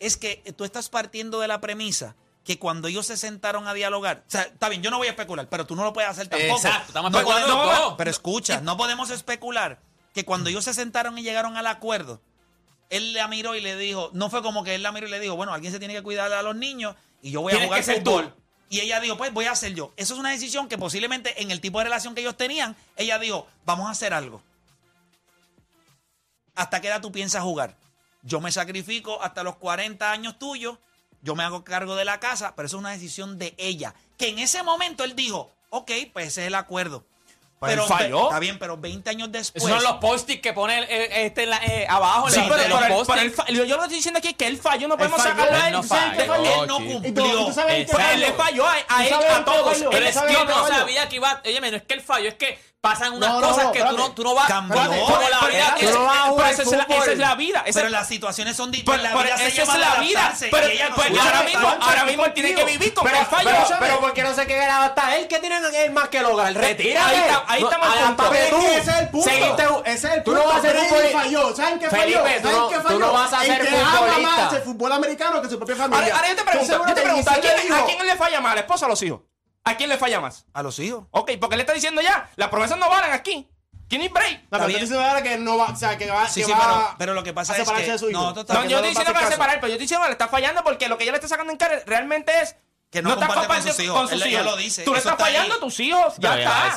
Es 0.00 0.16
que 0.16 0.42
tú 0.56 0.64
estás 0.64 0.88
partiendo 0.88 1.40
de 1.40 1.48
la 1.48 1.60
premisa 1.60 2.16
que 2.44 2.58
cuando 2.58 2.88
ellos 2.88 3.06
se 3.06 3.16
sentaron 3.16 3.66
a 3.66 3.74
dialogar, 3.74 4.24
o 4.26 4.30
sea, 4.30 4.42
está 4.42 4.68
bien, 4.68 4.82
yo 4.82 4.90
no 4.90 4.98
voy 4.98 5.08
a 5.08 5.10
especular, 5.10 5.48
pero 5.48 5.66
tú 5.66 5.74
no 5.74 5.82
lo 5.82 5.92
puedes 5.92 6.10
hacer 6.10 6.28
tampoco. 6.28 6.56
Exacto, 6.56 6.88
estamos 6.88 7.10
no 7.10 7.18
especulando. 7.18 7.96
Pero 7.96 8.10
escucha, 8.10 8.60
no 8.60 8.76
podemos 8.76 9.10
especular 9.10 9.80
que 10.12 10.24
cuando 10.24 10.50
ellos 10.50 10.64
se 10.64 10.74
sentaron 10.74 11.16
y 11.18 11.22
llegaron 11.22 11.56
al 11.56 11.66
acuerdo, 11.66 12.20
él 12.90 13.14
la 13.14 13.28
miró 13.28 13.54
y 13.54 13.60
le 13.60 13.76
dijo, 13.76 14.10
no 14.12 14.28
fue 14.28 14.42
como 14.42 14.62
que 14.62 14.74
él 14.74 14.82
la 14.82 14.92
miró 14.92 15.08
y 15.08 15.10
le 15.10 15.20
dijo, 15.20 15.36
bueno, 15.36 15.54
alguien 15.54 15.72
se 15.72 15.78
tiene 15.78 15.94
que 15.94 16.02
cuidar 16.02 16.32
a 16.32 16.42
los 16.42 16.54
niños 16.54 16.94
y 17.22 17.30
yo 17.30 17.40
voy 17.40 17.54
a 17.54 17.64
jugar 17.64 17.82
fútbol. 17.82 18.34
Y 18.68 18.80
ella 18.80 19.00
dijo, 19.00 19.16
pues 19.16 19.32
voy 19.32 19.46
a 19.46 19.52
hacer 19.52 19.74
yo. 19.74 19.92
Eso 19.96 20.14
es 20.14 20.20
una 20.20 20.30
decisión 20.30 20.68
que 20.68 20.78
posiblemente 20.78 21.42
en 21.42 21.50
el 21.50 21.60
tipo 21.60 21.78
de 21.78 21.84
relación 21.84 22.14
que 22.14 22.20
ellos 22.20 22.36
tenían, 22.36 22.76
ella 22.96 23.18
dijo, 23.18 23.46
vamos 23.64 23.88
a 23.88 23.90
hacer 23.90 24.12
algo. 24.12 24.42
¿Hasta 26.54 26.80
qué 26.80 26.88
edad 26.88 27.00
tú 27.00 27.10
piensas 27.10 27.42
jugar? 27.42 27.76
Yo 28.22 28.40
me 28.40 28.52
sacrifico 28.52 29.22
hasta 29.22 29.42
los 29.42 29.56
40 29.56 30.10
años 30.10 30.38
tuyos 30.38 30.78
yo 31.24 31.34
me 31.34 31.42
hago 31.42 31.64
cargo 31.64 31.96
de 31.96 32.04
la 32.04 32.20
casa, 32.20 32.54
pero 32.54 32.66
eso 32.66 32.76
es 32.76 32.80
una 32.80 32.90
decisión 32.90 33.38
de 33.38 33.54
ella. 33.56 33.94
Que 34.18 34.28
en 34.28 34.38
ese 34.38 34.62
momento 34.62 35.04
él 35.04 35.16
dijo, 35.16 35.50
ok, 35.70 35.90
pues 36.12 36.28
ese 36.28 36.42
es 36.42 36.46
el 36.48 36.54
acuerdo. 36.54 37.04
Pues 37.58 37.72
pero 37.72 37.86
falló. 37.86 38.24
Está 38.24 38.38
bien, 38.40 38.58
pero 38.58 38.76
20 38.76 39.08
años 39.08 39.32
después. 39.32 39.64
Esos 39.64 39.74
son 39.74 39.90
los 39.90 39.98
post-its 40.00 40.42
que 40.42 40.52
pone 40.52 40.80
eh, 40.80 40.86
eh 40.90 41.26
este 41.26 41.44
en 41.44 41.52
eh, 41.52 41.86
abajo. 41.88 42.28
Sí, 42.28 42.40
pero, 42.46 42.68
los 42.68 43.06
pero, 43.06 43.20
él, 43.22 43.32
pero 43.46 43.64
yo 43.64 43.76
lo 43.76 43.84
estoy 43.84 43.96
diciendo 43.96 44.18
aquí 44.18 44.34
que 44.34 44.46
él 44.46 44.58
falló. 44.58 44.86
No 44.86 44.98
podemos 44.98 45.22
sacarlo 45.22 45.56
a 45.56 45.68
él. 45.68 45.72
No 45.72 45.80
él 45.80 46.68
no 46.68 46.76
cumplió. 46.76 47.44
Pues, 47.46 47.56
él 47.56 48.20
le 48.20 48.32
falló 48.34 48.66
a, 48.66 48.74
a 48.88 49.06
él, 49.06 49.14
a 49.14 49.44
todos. 49.46 49.80
Él, 49.80 50.04
no 50.46 50.68
sabía 50.68 51.08
que 51.08 51.16
iba. 51.16 51.40
Oye, 51.42 51.58
no 51.58 51.66
es 51.68 51.82
que 51.84 51.94
él 51.94 52.02
falló, 52.02 52.28
es 52.28 52.34
que 52.34 52.58
pasan 52.84 53.14
unas 53.14 53.30
no, 53.30 53.40
cosas 53.40 53.64
no, 53.64 53.72
que 53.72 53.82
tú 53.82 53.96
no, 53.96 54.10
tú 54.12 54.22
no 54.22 54.34
vas 54.34 54.46
cambió, 54.46 54.76
la 54.76 54.88
vida. 54.88 55.74
Esa, 55.80 55.88
es 55.88 55.94
la, 55.94 56.50
esa 56.50 57.12
es 57.12 57.18
la 57.18 57.34
vida. 57.34 57.62
Esa, 57.64 57.80
pero 57.80 57.88
las 57.88 58.06
situaciones 58.06 58.54
son 58.58 58.70
diferentes. 58.70 59.10
Pero, 59.10 59.24
pero, 59.24 59.34
esa 59.36 59.62
es 59.62 59.78
la 59.78 59.94
vida. 60.02 60.34
Pero, 60.38 60.68
no 60.90 60.94
pues, 60.94 61.18
ahora 61.18 61.42
mismo, 61.44 61.68
ahora 61.80 62.04
mismo 62.04 62.26
él 62.26 62.34
tiene 62.34 62.54
que 62.54 62.64
vivir 62.66 62.92
con 62.92 63.04
pero, 63.04 63.20
el 63.20 63.24
fallo. 63.24 63.50
Pero, 63.50 63.78
pero 63.80 64.00
¿por 64.00 64.12
qué 64.12 64.22
no 64.22 64.34
se 64.34 64.46
queda 64.46 64.84
hasta 64.84 65.16
él? 65.16 65.26
¿Qué 65.28 65.38
tiene 65.38 65.56
él 65.56 65.92
más 65.92 66.08
que 66.08 66.18
el 66.18 66.26
hogar? 66.26 66.52
Retira. 66.52 67.06
Ahí 67.06 67.16
está, 67.16 67.44
ahí 67.48 67.62
está 67.62 67.78
mal 67.78 68.16
punto. 68.16 68.34
Ese 68.34 68.78
es 68.78 68.88
el 68.98 69.08
punto. 69.08 69.30
ese 69.86 69.94
es 69.94 70.04
el 70.04 70.22
punto. 70.22 70.40
Tú 70.40 70.46
no 70.46 70.52
vas 70.52 70.58
a 70.58 70.60
ser 70.60 70.76
un 70.76 70.86
futbolista. 70.86 71.20
falló. 71.20 71.56
¿Saben 71.56 71.78
qué 71.78 71.88
falló? 71.88 72.18
¿Saben 72.18 72.42
qué 72.68 72.80
falló? 72.80 72.88
Tú 72.88 72.98
no 72.98 73.12
vas 73.14 73.32
a 73.32 73.40
ser 73.40 73.66
futbolista. 73.66 74.56
el 74.56 74.62
fútbol 74.62 74.92
americano 74.92 75.40
que 75.40 75.48
su 75.48 75.56
propia 75.56 75.76
familia. 75.76 76.14
Ahora 76.14 76.28
yo 76.28 76.36
te 76.36 76.42
pregunto, 76.44 77.30
¿a 77.30 77.84
quién 77.86 78.06
le 78.06 78.16
falla 78.16 78.40
más? 78.42 78.54
La 78.54 78.60
esposa 78.60 78.84
o 78.84 78.90
los 78.90 79.02
hijos? 79.02 79.20
¿A 79.64 79.76
quién 79.76 79.88
le 79.88 79.96
falla 79.96 80.20
más? 80.20 80.44
A 80.52 80.62
los 80.62 80.78
hijos. 80.78 81.04
Ok, 81.10 81.32
porque 81.40 81.56
le 81.56 81.62
está 81.62 81.72
diciendo 81.72 82.02
ya, 82.02 82.30
las 82.36 82.48
promesas 82.48 82.78
no 82.78 82.88
valen 82.88 83.12
aquí. 83.12 83.48
¿Quién 83.88 84.02
es 84.02 84.12
break? 84.12 84.42
No, 84.42 84.48
pero 84.50 84.66
estoy 84.66 84.80
diciendo 84.80 85.04
ahora 85.04 85.22
que 85.22 85.36
no 85.38 85.56
va, 85.56 85.66
o 85.66 85.76
sea, 85.76 85.96
que 85.96 86.10
va, 86.10 86.28
sí, 86.28 86.40
que 86.40 86.46
sí, 86.46 86.52
va 86.52 86.58
pero, 86.58 86.94
pero, 86.98 87.14
lo 87.14 87.22
que 87.22 87.32
pasa 87.32 87.56
es 87.56 87.68
que... 87.68 87.92
De 87.92 87.98
su 87.98 88.10
hijo. 88.10 88.20
No, 88.20 88.34
total, 88.34 88.56
no 88.56 88.62
yo 88.64 88.70
no 88.70 88.76
estoy 88.76 88.88
diciendo 88.90 89.12
para 89.12 89.30
separar, 89.30 89.56
pero 89.56 89.68
yo 89.68 89.74
estoy 89.74 89.84
diciendo 89.84 90.04
que 90.04 90.08
le 90.08 90.12
está 90.12 90.28
fallando 90.28 90.64
porque 90.64 90.88
lo 90.88 90.96
que 90.96 91.04
ella 91.04 91.12
le 91.12 91.18
está 91.18 91.28
sacando 91.28 91.52
en 91.52 91.58
cara 91.58 91.82
realmente 91.86 92.32
es... 92.40 92.56
Que 92.90 93.02
no, 93.02 93.10
está 93.10 93.26
comparte 93.26 93.48
con 93.48 93.62
sus 93.62 93.80
hijos. 93.80 94.10
Con 94.10 94.18
Tú 94.84 94.92
le 94.92 94.98
estás 94.98 95.18
fallando 95.18 95.54
a 95.54 95.60
tus 95.60 95.80
hijos. 95.80 96.14
Ya, 96.18 96.38
está. 96.38 96.74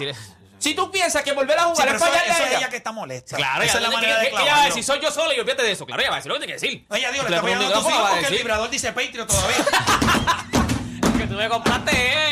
Si 0.59 0.73
tú 0.73 0.89
piensas 0.89 1.21
que 1.21 1.33
volver 1.33 1.57
a 1.59 1.65
jugar 1.65 1.87
sí, 1.87 1.95
es 1.95 2.01
fallarle 2.01 2.31
eso, 2.31 2.57
ella. 2.57 2.69
que 2.69 2.77
está 2.77 2.91
molesta. 2.91 3.35
Claro, 3.35 3.61
esa 3.63 3.77
es 3.77 3.83
la 3.83 3.91
manera 3.91 4.17
de. 4.17 4.29
Ella 4.29 4.53
va 4.53 4.61
a 4.63 4.65
decir, 4.65 4.83
soy 4.83 4.99
yo 4.99 5.11
sola 5.11 5.35
y 5.35 5.39
olvídate 5.39 5.61
de 5.61 5.71
eso. 5.71 5.85
Claro, 5.85 6.01
ella 6.01 6.09
va 6.09 6.15
a 6.15 6.19
decir 6.19 6.29
lo 6.29 6.39
que 6.39 6.47
tiene 6.47 6.59
que 6.59 6.65
decir. 6.65 6.87
Ella 6.89 7.11
dijo, 7.11 7.29
le 7.29 7.35
está 7.35 7.41
fallando 7.43 7.67
a 7.67 7.73
tus 7.79 7.91
hijos 7.91 8.09
porque 8.09 8.27
el 8.27 8.37
vibrador 8.37 8.69
dice 8.69 8.91
Patreon 8.91 9.27
todavía. 9.27 9.65
tú 11.27 11.33
me 11.35 11.49
compraste. 11.49 11.91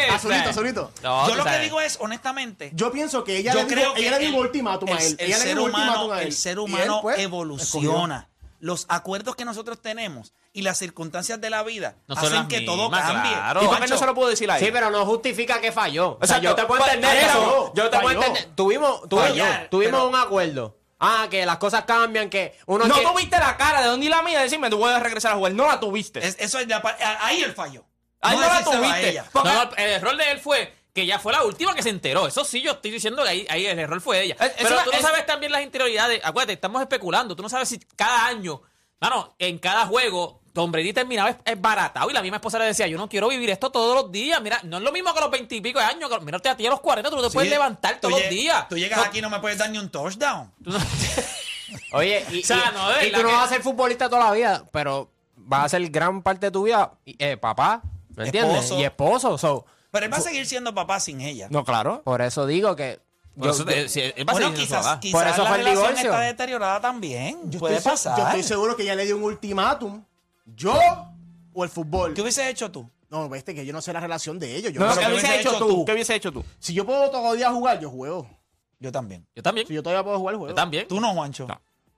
Ah, 0.09 0.15
azulito, 0.15 0.49
azulito. 0.49 0.91
Yo 1.01 1.35
lo 1.35 1.43
que 1.43 1.59
digo 1.59 1.81
es, 1.81 1.97
honestamente, 1.99 2.71
Yo 2.73 2.91
pienso 2.91 3.23
que 3.23 3.37
ella 3.37 3.53
Yo 3.53 3.63
le 3.63 4.07
el- 4.07 4.19
dio 4.19 4.37
ultimátum 4.37 4.89
a 4.89 4.97
el- 4.97 5.15
el 5.19 5.33
ser 5.33 5.59
humano- 5.59 5.65
ultimátum 6.05 6.11
a 6.11 6.21
él. 6.21 6.27
El 6.27 6.33
ser 6.33 6.59
humano 6.59 6.99
pues, 7.01 7.19
evoluciona. 7.19 8.29
Los 8.59 8.85
acuerdos 8.89 9.35
que 9.35 9.45
nosotros 9.45 9.79
tenemos 9.81 10.33
y 10.53 10.61
las 10.61 10.77
circunstancias 10.79 11.39
de 11.41 11.49
la 11.49 11.61
vida 11.63 11.95
hacen 12.07 12.47
que 12.47 12.61
todo 12.61 12.89
cambie. 12.89 13.31
claro. 13.33 13.63
¿Y 13.63 13.67
por 13.67 13.79
qué 13.79 13.87
no 13.87 13.97
se 13.97 14.05
lo 14.05 14.15
puedo 14.15 14.29
decir 14.29 14.49
a 14.49 14.57
él? 14.57 14.65
Sí, 14.65 14.71
pero 14.71 14.89
no 14.89 15.05
justifica 15.05 15.59
que 15.61 15.71
falló. 15.71 16.17
O 16.21 16.25
sea, 16.25 16.39
yo 16.39 16.55
te 16.55 16.63
puedo 16.65 16.83
entender 16.85 17.17
eso. 17.25 17.71
Yo 17.75 17.89
te 17.89 17.99
puedo 17.99 18.21
entender. 18.21 18.49
Tuvimos, 18.55 19.07
tuvimos, 19.09 19.47
tuvimos 19.69 20.09
un 20.09 20.15
acuerdo. 20.15 20.77
Ah, 20.99 21.27
que 21.29 21.45
las 21.45 21.57
cosas 21.57 21.83
cambian, 21.83 22.29
que 22.29 22.57
uno 22.67 22.85
No 22.87 22.93
quiere- 22.95 23.09
tuviste 23.09 23.37
la 23.37 23.57
cara 23.57 23.81
de 23.81 23.87
Don 23.87 24.01
y 24.01 24.07
la 24.07 24.23
mía 24.23 24.37
de 24.37 24.45
decirme, 24.45 24.69
tú 24.69 24.79
puedes 24.79 24.99
regresar 25.03 25.33
a 25.33 25.35
jugar. 25.35 25.51
No 25.53 25.67
la 25.67 25.79
tuviste. 25.79 26.25
Eso 26.25 26.57
es 26.57 26.67
la 26.67 26.81
ahí 27.21 27.41
el 27.41 27.51
fallo. 27.53 27.83
Ahí 28.25 28.37
no, 28.37 28.47
la 28.47 28.63
tuviste. 28.63 29.23
No, 29.33 29.75
el 29.77 29.89
error 29.91 30.17
de 30.17 30.31
él 30.31 30.39
fue 30.39 30.73
que 30.93 31.05
ya 31.05 31.19
fue 31.19 31.33
la 31.33 31.43
última 31.43 31.75
que 31.75 31.83
se 31.83 31.89
enteró. 31.89 32.25
Eso 32.25 32.45
sí, 32.45 32.61
yo 32.61 32.71
estoy 32.71 32.91
diciendo 32.91 33.23
que 33.23 33.45
ahí, 33.49 33.65
el 33.65 33.77
error 33.77 33.99
fue 33.99 34.23
ella. 34.23 34.37
Eh, 34.39 34.53
pero 34.61 34.77
tú 34.83 34.91
no 34.93 35.01
sabes 35.01 35.25
también 35.25 35.51
las 35.51 35.61
interioridades. 35.61 36.21
Acuérdate, 36.23 36.53
estamos 36.53 36.81
especulando. 36.81 37.35
Tú 37.35 37.43
no 37.43 37.49
sabes 37.49 37.67
si 37.67 37.79
cada 37.79 38.27
año, 38.27 38.61
mano, 38.99 39.35
en 39.37 39.57
cada 39.59 39.85
juego, 39.87 40.41
Tom 40.53 40.71
Brady 40.71 40.93
terminaba 40.93 41.31
es, 41.31 41.35
es 41.43 41.59
baratado. 41.59 42.09
Y 42.09 42.13
la 42.13 42.21
misma 42.21 42.37
esposa 42.37 42.57
le 42.59 42.65
decía, 42.65 42.87
yo 42.87 42.97
no 42.97 43.09
quiero 43.09 43.27
vivir 43.27 43.49
esto 43.49 43.71
todos 43.71 43.93
los 43.93 44.11
días. 44.11 44.41
Mira, 44.41 44.61
no 44.63 44.77
es 44.77 44.83
lo 44.83 44.93
mismo 44.93 45.13
que 45.13 45.19
los 45.19 45.29
veintipico 45.29 45.79
de 45.79 45.85
años. 45.85 46.09
Mira, 46.21 46.37
a 46.37 46.55
ti 46.55 46.65
a 46.65 46.69
los 46.69 46.79
40 46.79 47.09
tú 47.09 47.17
no 47.17 47.21
te 47.23 47.29
puedes 47.29 47.49
levantar 47.49 47.99
todos 47.99 48.19
los 48.19 48.29
días. 48.29 48.69
Tú 48.69 48.77
llegas 48.77 49.05
aquí 49.05 49.19
y 49.19 49.21
no 49.21 49.29
me 49.29 49.39
puedes 49.39 49.57
dar 49.57 49.69
ni 49.69 49.77
un 49.77 49.89
touchdown. 49.89 50.53
Oye, 51.91 52.25
y, 52.31 52.41
tú 53.13 53.23
no 53.23 53.31
vas 53.33 53.45
a 53.45 53.53
ser 53.53 53.61
futbolista 53.61 54.09
toda 54.09 54.25
la 54.25 54.31
vida, 54.31 54.63
pero 54.71 55.11
vas 55.35 55.65
a 55.65 55.69
ser 55.69 55.89
gran 55.89 56.21
parte 56.21 56.47
de 56.47 56.51
tu 56.51 56.63
vida 56.63 56.93
eh, 57.05 57.37
papá, 57.37 57.81
¿Me 58.15 58.25
entiendes? 58.25 58.63
Esposo. 58.63 58.79
Y 58.79 58.83
esposo. 58.83 59.37
So, 59.37 59.65
pero 59.91 60.05
él 60.05 60.13
va 60.13 60.17
a 60.17 60.21
seguir 60.21 60.45
siendo 60.45 60.73
papá 60.73 60.99
sin 60.99 61.21
ella. 61.21 61.47
No, 61.49 61.63
claro. 61.63 62.01
Por 62.03 62.21
eso 62.21 62.45
digo 62.45 62.75
que. 62.75 62.99
Él 63.37 64.29
va 64.29 64.31
bueno, 64.33 64.47
a 64.47 64.53
quizás, 64.53 64.99
quizás 64.99 65.11
por 65.11 65.27
eso 65.27 65.43
la 65.43 65.57
relación 65.57 65.75
divorcio. 65.75 66.09
está 66.09 66.19
deteriorada 66.21 66.81
también. 66.81 67.39
Yo 67.49 67.59
Puede 67.59 67.77
estoy, 67.77 67.91
pasar. 67.91 68.17
Yo 68.17 68.25
estoy 68.25 68.43
seguro 68.43 68.77
que 68.77 68.83
ella 68.83 68.95
le 68.95 69.05
dio 69.05 69.17
un 69.17 69.23
ultimátum. 69.23 70.03
Yo 70.45 70.77
o 71.53 71.63
el 71.63 71.69
fútbol. 71.69 72.13
¿Qué 72.13 72.21
hubiese 72.21 72.49
hecho 72.49 72.71
tú? 72.71 72.89
No, 73.09 73.29
viste 73.29 73.55
que 73.55 73.65
yo 73.65 73.71
no 73.71 73.81
sé 73.81 73.93
la 73.93 73.99
relación 73.99 74.39
de 74.39 74.55
ellos. 74.55 74.73
No, 74.73 74.93
¿qué, 74.97 75.05
hubiese 75.07 75.39
hecho 75.39 75.57
tú? 75.57 75.85
¿Qué 75.85 75.93
hubiese 75.93 76.15
hecho 76.15 76.31
tú? 76.31 76.43
Si 76.59 76.73
yo 76.73 76.85
puedo 76.85 77.09
todavía 77.09 77.51
jugar, 77.51 77.79
yo 77.79 77.89
juego. 77.89 78.29
Yo 78.79 78.91
también. 78.91 79.25
Yo 79.35 79.43
también. 79.43 79.67
Si 79.67 79.73
yo 79.73 79.81
todavía 79.81 80.03
puedo 80.03 80.19
jugar, 80.19 80.35
juego. 80.35 80.49
Yo 80.49 80.55
también. 80.55 80.87
Tú 80.87 80.99
no, 80.99 81.13
Juancho. 81.13 81.47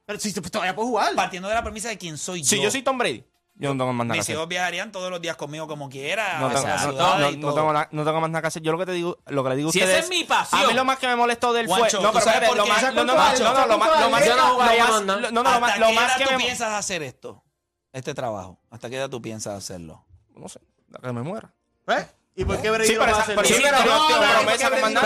Pero 0.06 0.19
si 0.19 0.34
todavía 0.34 0.75
puedo 0.75 0.88
jugar. 0.89 1.15
Partiendo 1.15 1.49
de 1.49 1.56
la 1.56 1.63
premisa 1.63 1.89
de 1.89 1.97
quién 1.97 2.17
soy 2.17 2.41
yo. 2.41 2.47
Si 2.47 2.62
yo 2.62 2.69
soy 2.69 2.84
Tom 2.84 2.97
Brady. 2.97 3.23
Yo 3.59 3.73
no 3.73 3.83
tengo 3.83 3.91
más 3.93 4.05
nada 4.05 4.17
Mis 4.17 4.27
que 4.27 4.33
hijos 4.33 4.47
viajarían 4.47 4.91
todos 4.91 5.09
los 5.09 5.19
días 5.19 5.35
conmigo 5.35 5.67
como 5.67 5.89
quiera. 5.89 6.39
No 6.39 6.49
tengo, 6.49 6.67
no, 6.67 7.73
no, 7.73 7.87
no 7.91 8.03
tengo 8.05 8.21
más 8.21 8.29
nada 8.29 8.41
que 8.41 8.47
hacer. 8.47 8.61
Yo 8.61 8.71
lo 8.71 8.77
que 8.77 8.85
te 8.85 8.91
digo, 8.91 9.17
lo 9.25 9.43
que 9.43 9.49
le 9.49 9.55
digo 9.55 9.69
a 9.69 9.71
Si 9.71 9.79
ustedes. 9.79 9.97
esa 9.97 10.03
es 10.05 10.09
mi 10.09 10.23
pasión. 10.25 10.61
A 10.61 10.67
mí 10.67 10.73
lo 10.73 10.85
más 10.85 10.99
que 10.99 11.07
me 11.07 11.15
molestó 11.15 11.53
del 11.53 11.63
él 11.63 11.69
fue. 11.69 11.79
Juancho, 11.79 11.97
no, 12.01 12.11
lo 12.11 12.13
más. 12.67 12.83
No, 12.93 13.03
no, 13.03 13.03
lo 13.03 13.15
más- 13.79 14.01
lo 14.01 14.09
más- 14.11 14.25
Yo 14.25 14.35
no 14.35 14.43
jugaría 14.53 14.87
no, 14.87 15.01
no, 15.01 15.19
lo 15.19 15.39
¿Hasta 15.39 15.59
más- 15.59 15.73
qué 15.73 15.79
edad 15.93 16.17
que 16.17 16.23
tú 16.25 16.37
piensas 16.37 16.73
hacer 16.73 17.01
esto? 17.03 17.43
Este 17.93 18.13
trabajo. 18.13 18.59
¿Hasta 18.69 18.89
qué 18.89 18.97
edad 18.97 19.09
tú 19.09 19.21
piensas 19.21 19.55
hacerlo? 19.55 20.05
No 20.35 20.47
sé, 20.49 20.59
hasta 20.93 21.07
que 21.07 21.13
me 21.13 21.23
muera. 21.23 21.51
¿Eh? 21.87 22.05
Digo. 22.45 23.04
pero 23.04 23.13
Pero 23.26 23.82
no, 23.86 24.10
no, 24.10 24.10
no, 24.10 24.43
no, 24.43 24.52
espérate, 24.52 24.82
no, 24.82 25.02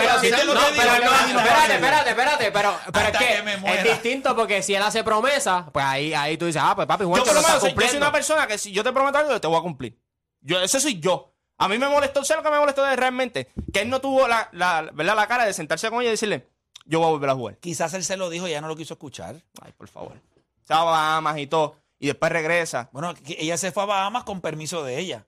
espérate, 1.74 2.10
espérate, 2.10 2.52
pero, 2.52 2.78
pero 2.92 3.08
es 3.08 3.16
que, 3.16 3.74
es 3.74 3.84
distinto 3.84 4.36
porque 4.36 4.62
si 4.62 4.74
él 4.74 4.82
hace 4.82 5.02
promesa, 5.02 5.68
pues 5.72 5.84
ahí, 5.84 6.14
ahí 6.14 6.36
tú 6.36 6.46
dices, 6.46 6.60
ah, 6.64 6.74
pues 6.76 6.86
papi, 6.86 7.04
Juan, 7.04 7.18
Yo 7.18 7.24
que 7.24 7.30
por 7.30 7.34
lo 7.36 7.40
lo 7.40 7.40
está 7.40 7.48
menos 7.54 7.62
soy, 7.62 7.82
yo 7.82 7.88
soy 7.88 7.96
una 7.96 8.12
persona 8.12 8.46
que 8.46 8.58
si 8.58 8.72
yo 8.72 8.84
te 8.84 8.92
prometo 8.92 9.18
algo, 9.18 9.30
yo 9.30 9.40
te 9.40 9.46
voy 9.46 9.58
a 9.58 9.62
cumplir. 9.62 9.98
Yo, 10.40 10.60
ese 10.60 10.80
soy 10.80 11.00
yo. 11.00 11.32
A 11.58 11.68
mí 11.68 11.78
me 11.78 11.88
molestó, 11.88 12.24
¿sabes 12.24 12.42
lo 12.42 12.48
que 12.48 12.54
me 12.54 12.60
molestó 12.60 12.82
de 12.82 12.96
realmente? 12.96 13.52
Que 13.72 13.82
él 13.82 13.90
no 13.90 14.00
tuvo 14.00 14.26
la, 14.26 14.48
la, 14.52 14.90
¿verdad? 14.92 15.14
la 15.14 15.26
cara 15.26 15.44
de 15.44 15.52
sentarse 15.52 15.88
con 15.90 16.00
ella 16.00 16.08
y 16.08 16.12
decirle, 16.12 16.48
yo 16.86 16.98
voy 16.98 17.08
a 17.08 17.10
volver 17.12 17.30
a 17.30 17.34
jugar. 17.34 17.56
Quizás 17.58 17.94
él 17.94 18.04
se 18.04 18.16
lo 18.16 18.30
dijo 18.30 18.46
y 18.48 18.50
ella 18.50 18.60
no 18.60 18.68
lo 18.68 18.76
quiso 18.76 18.94
escuchar. 18.94 19.42
Ay, 19.60 19.72
por 19.76 19.88
favor. 19.88 20.20
Se 20.64 20.74
va 20.74 20.80
a 20.80 20.84
Bahamas 20.84 21.38
y 21.38 21.46
todo. 21.46 21.76
Y 21.98 22.06
después 22.08 22.32
regresa. 22.32 22.90
Bueno, 22.92 23.14
ella 23.26 23.56
se 23.56 23.70
fue 23.70 23.84
a 23.84 23.86
Bahamas 23.86 24.24
con 24.24 24.40
permiso 24.40 24.82
de 24.82 24.98
ella. 24.98 25.26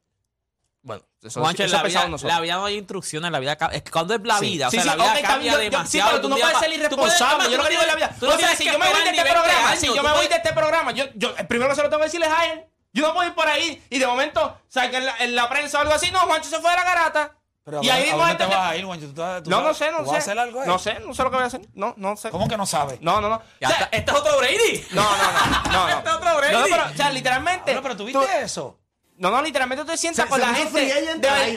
Bueno, 0.85 1.03
eso, 1.23 1.41
Juancho, 1.41 1.65
eso 1.65 1.77
la 1.77 1.83
vida, 1.83 2.07
nosotros. 2.09 2.33
la 2.35 2.41
vida 2.43 2.55
no 2.57 2.67
hay 2.67 2.77
instrucciones, 2.77 3.31
la 3.33 3.39
vida. 3.41 3.57
Es 3.73 3.83
que 3.83 3.91
cuando 3.91 4.15
es 4.15 4.21
la 4.23 4.39
Sí. 4.39 4.45
vida, 4.51 4.69
o 4.69 4.71
Sí, 4.71 4.77
sea, 4.81 4.93
sí, 4.93 4.99
la 4.99 5.05
vida 5.15 5.23
cambia 5.27 5.53
yo- 5.53 5.59
yo- 5.59 5.65
demasiado. 5.65 5.89
Sí, 6.11 6.17
pero 6.17 6.21
tú 6.23 6.29
no 6.29 6.37
puedes 6.37 6.59
ser 6.59 6.73
irresponsable. 6.75 7.51
Yo 7.51 7.57
lo 7.57 7.63
que 7.65 7.71
digo 7.71 7.81
es 7.83 7.89
la 7.89 7.95
vida. 7.97 8.17
tú 8.21 8.27
no 8.27 8.37
tienes 8.37 8.59
si 8.59 8.65
yo 8.67 8.79
me 8.79 8.87
voy 8.87 8.95
de 8.95 8.99
este 8.99 9.11
20 9.13 9.31
programa, 9.33 9.69
años, 9.71 9.81
si 9.81 9.87
yo 9.87 10.03
me 10.03 10.13
voy 10.13 10.29
de 10.29 10.35
este 10.37 10.53
programa, 10.53 10.93
yo, 10.93 11.05
yo 11.15 11.35
el 11.39 11.47
primero 11.47 11.71
que 11.71 11.77
se 11.77 11.83
lo 11.83 11.89
tengo 11.89 12.01
que 12.01 12.05
decir 12.09 12.23
es 12.23 12.29
a 12.29 12.47
él. 12.53 12.65
Yo 12.93 13.09
no 13.09 13.15
puedo 13.15 13.27
ir 13.29 13.35
por 13.35 13.49
ahí 13.49 13.83
y 13.91 13.99
de 13.99 14.07
momento 14.07 14.57
saca 14.69 14.99
en 14.99 15.07
la, 15.07 15.17
en 15.19 15.35
la 15.35 15.49
prensa 15.49 15.79
o 15.79 15.81
algo 15.81 15.95
así. 15.95 16.11
No, 16.13 16.21
Juancho 16.21 16.49
se 16.51 16.61
fue 16.61 16.71
de 16.71 16.77
la 16.77 16.85
garata. 16.85 17.33
Pero 17.65 17.83
y 17.83 17.89
¿a 17.89 17.95
ahí 17.95 18.03
mismo 18.05 18.19
¿a 18.23 18.29
dónde 18.29 18.33
este- 18.45 18.45
te 18.45 18.55
vas 18.61 18.71
a 18.71 18.77
ir, 18.77 18.85
Juancho? 18.85 19.07
¿Tú 19.07 19.11
estás- 19.13 19.43
tú 19.43 19.49
No, 19.51 19.57
no 19.63 19.63
sabes- 19.73 19.79
sé, 19.79 19.91
no 19.91 19.99
¿tú 20.01 20.05
sé. 20.05 20.11
vas 20.11 20.15
a 20.15 20.19
hacer 20.19 20.39
algo 20.39 20.61
ahí? 20.61 20.67
No 20.69 20.79
sé, 20.79 21.01
no 21.01 21.15
sé 21.15 21.23
lo 21.23 21.31
que 21.31 21.37
voy 21.37 21.45
a 21.45 21.47
hacer. 21.47 21.61
No, 21.73 21.95
no 21.97 22.17
sé. 22.19 22.29
¿Cómo 22.31 22.47
que 22.47 22.57
no 22.59 22.67
sabes? 22.67 23.01
No, 23.01 23.23
no, 23.23 23.31
no. 23.31 23.43
Ya 23.59 23.69
O 23.69 23.71
sea, 23.73 23.81
está- 23.85 23.97
este 23.97 24.11
es 24.13 24.17
otro 24.19 24.37
Brady. 24.37 24.87
No, 24.93 25.03
no, 25.03 25.17
no. 25.17 25.73
no, 25.73 25.73
no. 25.73 25.89
Este 25.99 26.09
es 26.11 26.15
otro 26.15 26.37
Brady. 26.37 26.53
No, 26.53 26.61
no, 26.61 26.67
pero, 26.71 26.85
o 26.93 26.95
sea, 26.95 27.11
literalmente. 27.11 27.63
Pero, 27.65 27.83
pero 27.83 27.97
tuviste 27.97 28.19
tú- 28.21 28.27
eso. 28.45 28.79
No, 29.17 29.31
no, 29.31 29.41
literalmente 29.43 29.85
tú 29.85 29.91
te 29.91 29.97
sientas 29.97 30.25
Se- 30.25 30.29
con 30.31 30.41
se 30.41 30.47
la 30.47 30.55
gente. 30.55 30.81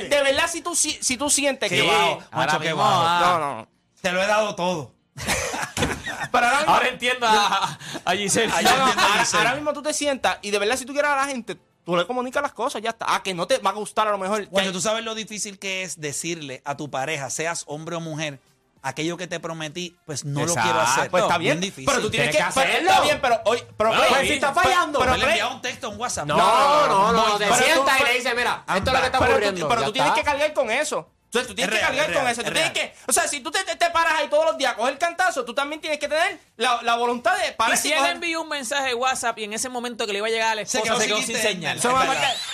De, 0.09 0.21
verdad, 0.21 0.47
si 0.49 0.61
tú, 0.61 0.75
si, 0.75 0.91
si 1.01 1.17
tú 1.17 1.29
sientes 1.29 1.69
que. 1.69 1.81
bajo. 1.81 2.19
Qué 2.59 2.65
mismo, 2.67 2.77
bajo. 2.77 3.01
ah. 3.05 3.19
No, 3.21 3.39
no. 3.39 3.67
Te 4.01 4.11
lo 4.11 4.21
he 4.21 4.27
dado 4.27 4.55
todo. 4.55 4.93
Pero 6.31 6.45
ahora 6.45 6.57
mismo. 6.59 6.73
Ahora 6.73 6.87
entiendo 6.89 7.27
a, 7.27 7.79
a 8.05 8.11
Giselle. 8.13 8.47
No, 8.47 8.61
no, 8.77 8.83
ahora, 8.85 9.19
Giselle. 9.19 9.37
ahora 9.43 9.55
mismo 9.55 9.73
tú 9.73 9.81
te 9.81 9.93
sientas 9.93 10.37
y 10.41 10.51
de 10.51 10.59
verdad, 10.59 10.77
si 10.77 10.85
tú 10.85 10.93
quieres 10.93 11.09
a 11.11 11.15
la 11.15 11.25
gente, 11.25 11.57
tú 11.85 11.95
le 11.95 12.05
comunicas 12.05 12.41
las 12.43 12.53
cosas, 12.53 12.81
ya 12.81 12.91
está. 12.91 13.05
Ah, 13.09 13.23
que 13.23 13.33
no 13.33 13.47
te 13.47 13.57
va 13.59 13.71
a 13.71 13.73
gustar 13.73 14.07
a 14.07 14.11
lo 14.11 14.17
mejor. 14.17 14.47
Cuando 14.49 14.69
que- 14.71 14.73
tú 14.73 14.81
sabes 14.81 15.03
lo 15.03 15.15
difícil 15.15 15.57
que 15.57 15.83
es 15.83 15.99
decirle 15.99 16.61
a 16.65 16.77
tu 16.77 16.89
pareja, 16.91 17.29
seas 17.29 17.63
hombre 17.67 17.95
o 17.95 17.99
mujer, 17.99 18.39
aquello 18.87 19.17
que 19.17 19.27
te 19.27 19.39
prometí, 19.39 19.97
pues 20.05 20.25
no 20.25 20.45
lo 20.45 20.53
quiero 20.53 20.79
hacer. 20.79 21.09
Pues 21.09 21.23
está 21.23 21.37
bien, 21.37 21.59
difícil. 21.59 21.85
pero 21.85 22.01
tú 22.01 22.09
tienes, 22.09 22.31
Tienes 22.31 22.53
que, 22.53 22.59
que 22.59 22.65
pero 22.65 22.71
hacerlo. 22.73 22.89
Está 22.91 23.03
bien, 23.03 23.19
pero 23.21 23.41
hoy. 23.45 23.63
Pero, 23.77 23.89
Bueno, 23.89 24.03
pues, 24.09 24.27
si 24.27 24.33
está 24.33 24.53
fallando. 24.53 24.99
Pero, 24.99 25.11
Pero 25.11 25.17
le 25.17 25.19
pero- 25.25 25.31
envía 25.31 25.47
un 25.55 25.61
texto, 25.61 25.89
un 25.89 25.99
WhatsApp. 25.99 26.25
No, 26.27 26.37
no, 26.37 26.87
no, 26.87 27.11
no, 27.29 27.37
te 27.37 27.45
tú- 27.47 27.53
sientas 27.55 27.99
y 27.99 28.03
le 28.03 28.13
dices, 28.15 28.33
mira, 28.35 28.63
esto 28.67 28.89
es 28.89 28.93
lo 28.93 28.99
que 28.99 29.05
está 29.05 29.19
pero 29.19 29.31
tú- 29.31 29.31
ocurriendo. 29.37 29.67
pero 29.67 29.81
ya 29.81 29.87
tú 29.87 29.93
tienes 29.93 30.11
que 30.13 30.23
cargar 30.23 30.53
con 30.53 30.71
eso. 30.71 31.09
Entonces 31.27 31.47
tú 31.49 31.55
tienes 31.55 31.75
Es 31.75 31.79
que 31.81 31.85
real, 31.85 31.95
cargar 31.97 32.09
es 32.09 32.15
con 32.15 32.23
real, 32.25 32.31
eso. 32.33 32.41
Tú 32.41 32.47
es 32.47 32.53
tienes 32.53 32.71
que, 32.71 32.93
o 33.07 33.11
sea, 33.13 33.27
si 33.27 33.41
tú 33.41 33.51
te, 33.51 33.59
te 33.63 33.89
paras 33.91 34.13
ahí 34.17 34.27
todos 34.29 34.45
los 34.45 34.57
días 34.57 34.71
a 34.71 34.75
coger 34.75 34.97
cantazo, 34.97 35.43
tú 35.43 35.53
también 35.53 35.81
tienes 35.81 35.99
que 35.99 36.07
tener 36.07 36.39
la, 36.55 36.81
la 36.83 36.95
voluntad 36.95 37.37
de 37.37 37.49
Y 37.49 37.51
parar 37.51 37.77
si 37.77 37.89
y 37.89 37.91
él 37.91 37.99
coger- 37.99 38.11
envió 38.11 38.41
un 38.41 38.49
mensaje 38.49 38.87
de 38.87 38.93
WhatsApp 38.95 39.37
y 39.39 39.43
en 39.43 39.53
ese 39.53 39.67
momento 39.69 40.05
que 40.07 40.13
le 40.13 40.19
iba 40.19 40.27
a 40.27 40.29
llegar 40.31 40.51
a 40.53 40.55
la 40.55 40.65
Se 40.65 40.77
esposa 40.77 40.93
quedó 40.93 41.01
se 41.01 41.07
quedó 41.07 41.21
sin 41.21 41.35
señal. 41.37 41.79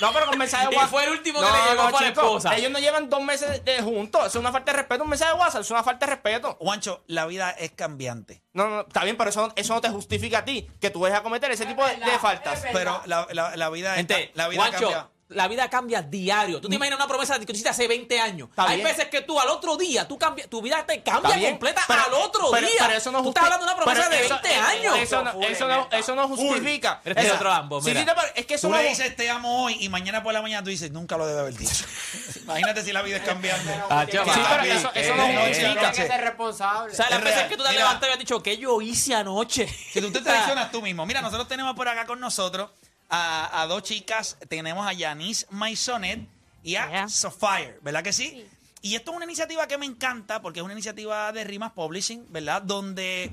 No, 0.02 0.12
pero 0.14 0.26
con 0.26 0.38
mensaje 0.38 0.68
de 0.68 0.72
Y 0.74 0.76
WhatsApp. 0.76 0.90
fue 0.92 1.04
el 1.06 1.10
último 1.12 1.40
que 1.40 1.46
le 1.46 1.70
llegó, 1.70 1.90
fue 1.90 2.00
a 2.00 2.02
la 2.02 2.08
esposa. 2.08 2.56
Ellos 2.58 2.72
no 2.72 2.80
llevan 2.80 3.10
dos 3.10 3.22
meses 3.22 3.64
de, 3.64 3.82
juntos. 3.82 4.22
Eso 4.22 4.30
es 4.30 4.36
una 4.42 4.52
falta 4.52 4.72
de 4.72 4.78
respeto. 4.80 5.04
Un 5.04 5.10
mensaje 5.10 5.34
de 5.34 5.40
WhatsApp 5.40 5.62
es 5.62 5.72
una 5.72 5.84
falta 5.84 6.06
de 6.06 6.12
respeto. 6.12 6.58
Juancho, 6.60 7.04
la 7.08 7.26
vida 7.28 7.52
es 7.52 7.72
cambiante. 7.72 8.42
No, 8.54 8.68
no, 8.70 8.82
está 8.82 9.04
bien, 9.04 9.18
pero 9.18 9.30
eso, 9.30 9.48
no- 9.48 9.54
eso 9.56 9.74
no 9.76 9.82
te 9.82 9.90
justifica 9.90 10.40
a 10.40 10.46
ti 10.46 10.68
que 10.82 10.90
tú 10.90 11.00
vayas 11.02 11.20
a 11.20 11.24
cometer 11.24 11.52
ese 11.52 11.66
tipo 11.66 11.86
de, 11.86 11.96
de 11.98 12.20
faltas. 12.20 12.64
Pero 12.74 13.02
la, 13.06 13.28
la, 13.32 13.56
la 13.56 13.70
vida, 13.70 13.96
Gente, 13.96 14.24
está- 14.24 14.32
la 14.36 14.48
vida 14.48 14.62
Juancho, 14.62 14.80
cambia. 14.92 15.10
La 15.34 15.48
vida 15.48 15.70
cambia 15.70 16.02
diario. 16.02 16.62
Tú 16.62 16.70
te 16.70 16.76
imaginas 16.76 16.98
una 17.00 17.08
promesa 17.08 17.38
que 17.40 17.46
tú 17.46 17.52
hiciste 17.52 17.70
hace 17.70 17.88
20 17.88 18.20
años. 18.20 18.50
Está 18.50 18.64
Hay 18.68 18.78
bien. 18.78 18.88
veces 18.88 19.08
que 19.10 19.22
tú 19.22 19.40
al 19.40 19.50
otro 19.50 19.78
día, 19.78 20.08
tú 20.08 20.18
cambias, 20.18 20.50
tu 20.50 20.62
vida 20.62 20.86
te 20.86 21.02
cambia 21.04 21.36
bien, 21.36 21.52
completa 21.52 21.84
pero- 21.88 22.02
al 22.06 22.14
otro 22.14 22.50
pero- 22.52 22.68
día. 22.68 22.78
pero 22.80 22.94
eso 22.98 23.12
no 23.12 23.22
tú 23.24 23.30
estás 23.30 23.44
hablando 23.46 23.66
de 23.66 23.72
una 23.74 23.82
promesa 23.84 24.08
pero 24.10 24.20
de 24.20 24.26
eso- 24.26 24.40
20 24.42 24.56
años. 24.60 24.98
Eso 25.00 25.24
no, 25.24 25.42
eso 25.42 25.68
no, 25.68 25.88
eso 25.92 26.16
no 26.16 26.28
justifica. 26.28 27.02
Eres 27.04 27.16
de 27.18 27.24
Eso- 27.28 27.36
otro 27.36 27.52
ambo, 27.52 27.82
Sí, 27.82 27.88
mira. 27.90 28.02
sí, 28.02 28.06
pero 28.08 28.22
es 28.36 28.46
que 28.46 28.54
eso 28.56 28.68
Tú 28.68 28.74
le 28.74 28.84
dices 28.90 29.16
te 29.16 29.30
amo 29.30 29.64
hoy 29.66 29.78
y 29.80 29.90
mañana 29.90 30.24
por 30.24 30.34
la 30.34 30.42
mañana 30.42 30.64
tú 30.64 30.70
dices 30.70 30.92
nunca 30.92 31.18
lo 31.18 31.26
debe 31.28 31.40
haber 31.42 31.56
dicho. 31.58 31.86
Imagínate 32.44 32.84
si 32.84 32.92
la 32.94 33.02
vida 33.02 33.18
es 33.18 33.24
cambiando. 33.24 33.72
Ah, 33.90 34.06
Sí, 34.10 34.18
pero 34.18 34.64
eso, 34.64 34.92
eso 34.94 35.14
eh, 35.14 35.18
no 35.18 35.24
eh, 35.28 35.48
justifica. 35.48 35.74
Tienes 35.92 35.96
que 35.98 36.08
ser 36.08 36.22
responsable. 36.22 36.94
O 36.94 36.96
sea, 36.96 37.10
las 37.10 37.20
Es 37.20 37.26
veces 37.26 37.44
que 37.44 37.58
tú 37.58 37.64
te 37.64 37.72
levantado 37.74 38.08
y 38.08 38.14
has 38.14 38.20
dicho, 38.20 38.42
¿qué 38.44 38.58
yo 38.58 38.82
hice 38.82 39.14
anoche? 39.16 39.68
Si 39.68 40.02
tú 40.02 40.12
te 40.12 40.22
traicionas 40.22 40.72
tú 40.72 40.82
mismo. 40.82 41.06
Mira, 41.06 41.22
nosotros 41.22 41.48
tenemos 41.48 41.76
por 41.76 41.88
acá 41.88 42.06
con 42.06 42.20
nosotros 42.20 42.70
a, 43.10 43.62
a 43.62 43.68
dos 43.68 43.84
chicas. 43.84 44.38
Tenemos 44.50 44.86
a 44.88 44.94
Yanis 44.94 45.48
Maisonet 45.50 46.28
y 46.64 46.76
a 46.76 46.90
Yeah. 46.90 47.10
Sofire, 47.10 47.80
¿verdad 47.82 48.04
que 48.04 48.14
sí? 48.14 48.46
Y 48.82 48.96
esto 48.96 49.12
es 49.12 49.18
una 49.18 49.26
iniciativa 49.26 49.68
que 49.68 49.78
me 49.78 49.86
encanta 49.86 50.42
porque 50.42 50.60
es 50.60 50.64
una 50.64 50.74
iniciativa 50.74 51.32
de 51.32 51.44
Rimas 51.44 51.72
Publishing, 51.72 52.26
¿verdad? 52.30 52.62
Donde 52.62 53.32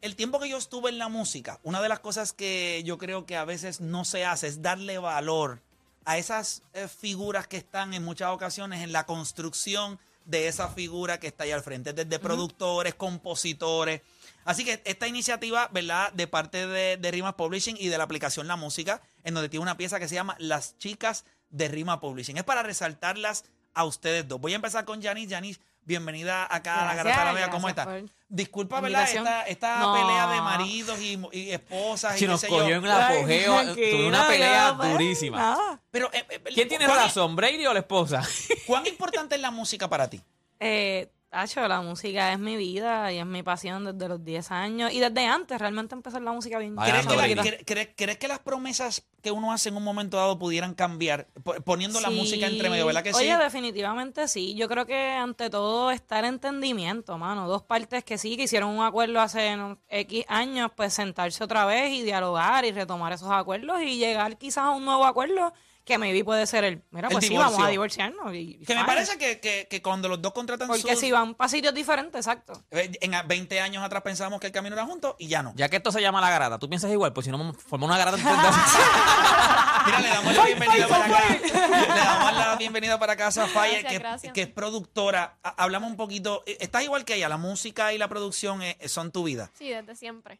el 0.00 0.14
tiempo 0.14 0.38
que 0.38 0.48
yo 0.48 0.58
estuve 0.58 0.90
en 0.90 0.98
la 0.98 1.08
música, 1.08 1.58
una 1.64 1.82
de 1.82 1.88
las 1.88 1.98
cosas 1.98 2.32
que 2.32 2.82
yo 2.84 2.98
creo 2.98 3.26
que 3.26 3.36
a 3.36 3.44
veces 3.44 3.80
no 3.80 4.04
se 4.04 4.24
hace 4.24 4.46
es 4.46 4.62
darle 4.62 4.98
valor 4.98 5.60
a 6.04 6.18
esas 6.18 6.62
eh, 6.72 6.86
figuras 6.88 7.48
que 7.48 7.56
están 7.56 7.94
en 7.94 8.04
muchas 8.04 8.30
ocasiones 8.30 8.82
en 8.82 8.92
la 8.92 9.06
construcción 9.06 9.98
de 10.24 10.46
esa 10.46 10.68
figura 10.68 11.18
que 11.18 11.26
está 11.26 11.44
ahí 11.44 11.50
al 11.50 11.62
frente, 11.62 11.92
desde 11.92 12.18
productores, 12.18 12.94
compositores. 12.94 14.02
Así 14.48 14.64
que 14.64 14.80
esta 14.86 15.06
iniciativa, 15.06 15.68
¿verdad? 15.72 16.10
De 16.14 16.26
parte 16.26 16.66
de, 16.66 16.96
de 16.96 17.10
Rimas 17.10 17.34
Publishing 17.34 17.76
y 17.78 17.88
de 17.88 17.98
la 17.98 18.04
aplicación 18.04 18.46
La 18.48 18.56
Música, 18.56 19.02
en 19.22 19.34
donde 19.34 19.50
tiene 19.50 19.62
una 19.62 19.76
pieza 19.76 19.98
que 20.00 20.08
se 20.08 20.14
llama 20.14 20.36
Las 20.38 20.78
Chicas 20.78 21.24
de 21.50 21.68
Rima 21.68 22.00
Publishing. 22.00 22.38
Es 22.38 22.44
para 22.44 22.62
resaltarlas 22.62 23.44
a 23.74 23.84
ustedes 23.84 24.26
dos. 24.26 24.40
Voy 24.40 24.52
a 24.54 24.56
empezar 24.56 24.86
con 24.86 25.02
Yanis. 25.02 25.28
Yanis, 25.28 25.60
bienvenida 25.82 26.46
acá 26.50 26.80
a 26.80 26.84
la 26.86 26.94
Gracias, 26.94 27.16
Garata 27.16 27.32
Vega. 27.34 27.50
¿Cómo 27.50 27.66
gracias 27.68 27.86
estás? 27.98 28.10
Disculpa, 28.30 28.80
¿verdad? 28.80 29.08
Esta, 29.10 29.42
esta 29.42 29.78
No. 29.80 29.92
pelea 29.94 30.26
de 30.28 30.40
maridos 30.40 30.98
y, 31.00 31.20
y 31.32 31.50
esposas 31.50 32.16
y 32.16 32.18
Si 32.20 32.24
qué 32.24 32.30
nos 32.30 32.40
cogió 32.44 32.68
yo. 32.70 32.76
en 32.76 32.84
el 32.84 32.90
apogeo, 32.90 33.54
Tranquila, 33.62 33.90
tuve 33.90 34.08
una 34.08 34.26
pelea 34.28 34.72
durísima. 34.72 35.80
Pero, 35.90 36.10
eh, 36.12 36.26
eh, 36.30 36.40
¿Quién 36.54 36.68
tiene 36.68 36.86
¿cuán- 36.86 36.98
razón, 36.98 37.36
Brady 37.36 37.66
o 37.66 37.72
la 37.74 37.80
esposa? 37.80 38.22
¿Cuán 38.66 38.86
importante 38.86 39.34
es 39.34 39.40
la 39.40 39.50
música 39.50 39.88
para 39.88 40.08
ti? 40.08 40.20
Eh, 40.60 41.10
Tacho, 41.30 41.68
la 41.68 41.82
música 41.82 42.32
es 42.32 42.38
mi 42.38 42.56
vida 42.56 43.12
y 43.12 43.18
es 43.18 43.26
mi 43.26 43.42
pasión 43.42 43.84
desde 43.84 44.08
los 44.08 44.24
10 44.24 44.50
años 44.50 44.90
y 44.94 44.98
desde 44.98 45.26
antes 45.26 45.58
realmente 45.58 45.94
empecé 45.94 46.16
en 46.16 46.24
la 46.24 46.32
música 46.32 46.58
bien. 46.58 46.74
¿Crees 46.74 47.06
que, 47.06 47.16
Brady. 47.16 47.34
la- 47.34 47.42
cre- 47.44 47.64
cre- 47.66 47.92
crees 47.94 48.16
que 48.16 48.28
las 48.28 48.38
promesas 48.38 49.04
que 49.20 49.30
uno 49.30 49.52
hace 49.52 49.68
en 49.68 49.76
un 49.76 49.84
momento 49.84 50.16
dado 50.16 50.38
pudieran 50.38 50.72
cambiar 50.72 51.26
po- 51.44 51.56
poniendo 51.64 52.00
la 52.00 52.08
música 52.08 52.46
entre 52.46 52.70
medio, 52.70 52.86
¿verdad 52.86 53.02
que 53.02 53.12
sí? 53.12 53.18
Oye, 53.24 53.36
definitivamente 53.36 54.26
sí. 54.26 54.54
Yo 54.54 54.68
creo 54.68 54.86
que 54.86 54.96
ante 55.10 55.50
todo 55.50 55.90
está 55.90 56.18
el 56.20 56.24
entendimiento, 56.24 57.18
mano. 57.18 57.46
Dos 57.46 57.62
partes 57.62 58.04
que 58.04 58.16
sí, 58.16 58.38
que 58.38 58.44
hicieron 58.44 58.70
un 58.70 58.82
acuerdo 58.82 59.20
hace 59.20 59.54
X 59.90 60.24
años, 60.28 60.70
pues 60.74 60.94
sentarse 60.94 61.44
otra 61.44 61.66
vez 61.66 61.92
y 61.92 62.04
dialogar 62.04 62.64
y 62.64 62.72
retomar 62.72 63.12
esos 63.12 63.30
acuerdos 63.30 63.82
y 63.82 63.98
llegar 63.98 64.38
quizás 64.38 64.64
a 64.64 64.70
un 64.70 64.86
nuevo 64.86 65.04
acuerdo 65.04 65.52
que 65.88 65.98
maybe 65.98 66.22
puede 66.24 66.46
ser 66.46 66.62
el, 66.64 66.82
mira, 66.90 67.08
El 67.08 67.12
pues 67.14 67.24
sí, 67.24 67.30
divorcio. 67.30 67.50
vamos 67.52 67.66
a 67.66 67.70
divorciarnos. 67.70 68.34
y- 68.34 68.58
Que 68.66 68.74
me 68.74 68.82
fine. 68.82 68.84
parece 68.86 69.18
que, 69.18 69.40
que- 69.40 69.66
que 69.68 69.82
cuando 69.82 70.08
los 70.08 70.22
dos 70.22 70.32
contratan 70.32 70.68
Porque 70.68 70.82
sus... 70.92 71.00
si 71.00 71.10
van 71.10 71.34
para 71.34 71.48
sitios 71.48 71.74
diferentes, 71.74 72.18
exacto. 72.26 72.52
eh, 72.70 72.92
En 73.00 73.14
a- 73.14 73.22
20 73.22 73.60
años 73.60 73.82
atrás 73.82 74.02
pensábamos 74.02 74.38
que 74.40 74.46
el 74.48 74.52
camino 74.52 74.74
era 74.76 74.84
juntos 74.84 75.16
y 75.18 75.26
ya 75.28 75.42
no. 75.42 75.52
Ya 75.56 75.68
que 75.68 75.76
esto 75.76 75.90
se 75.90 76.00
llama 76.00 76.20
la 76.20 76.30
garata, 76.30 76.58
¿tú 76.58 76.68
piensas 76.68 76.90
igual? 76.92 77.12
Pues 77.12 77.24
si 77.24 77.32
no, 77.32 77.52
formamos 77.54 77.96
una 77.96 77.98
garata. 77.98 78.18
Mira, 79.86 80.00
le 80.00 80.08
damos 80.08 80.34
la 80.36 80.44
bienvenida 80.44 80.86
para 80.88 81.04
acá. 81.06 81.24
Le 81.42 81.88
damos 81.88 82.32
la 82.34 82.56
bienvenida 82.56 82.98
para 82.98 83.12
acá 83.14 83.28
a 83.28 83.32
Zafaya, 83.32 83.72
Gracias, 83.80 83.92
que, 83.92 83.98
gracias. 83.98 84.32
que 84.34 84.42
es 84.42 84.48
productora. 84.48 85.38
Ha- 85.42 85.54
Hablamos 85.62 85.90
un 85.90 85.96
poquito. 85.96 86.42
eh, 86.46 86.58
Estás 86.60 86.82
igual 86.84 87.04
que 87.04 87.14
ella, 87.14 87.28
la 87.28 87.38
música 87.38 87.92
y 87.94 87.98
la 87.98 88.08
producción 88.08 88.62
eh, 88.62 88.76
son 88.86 89.10
tu 89.12 89.24
vida. 89.24 89.50
Sí, 89.58 89.70
desde 89.70 89.96
siempre. 89.96 90.38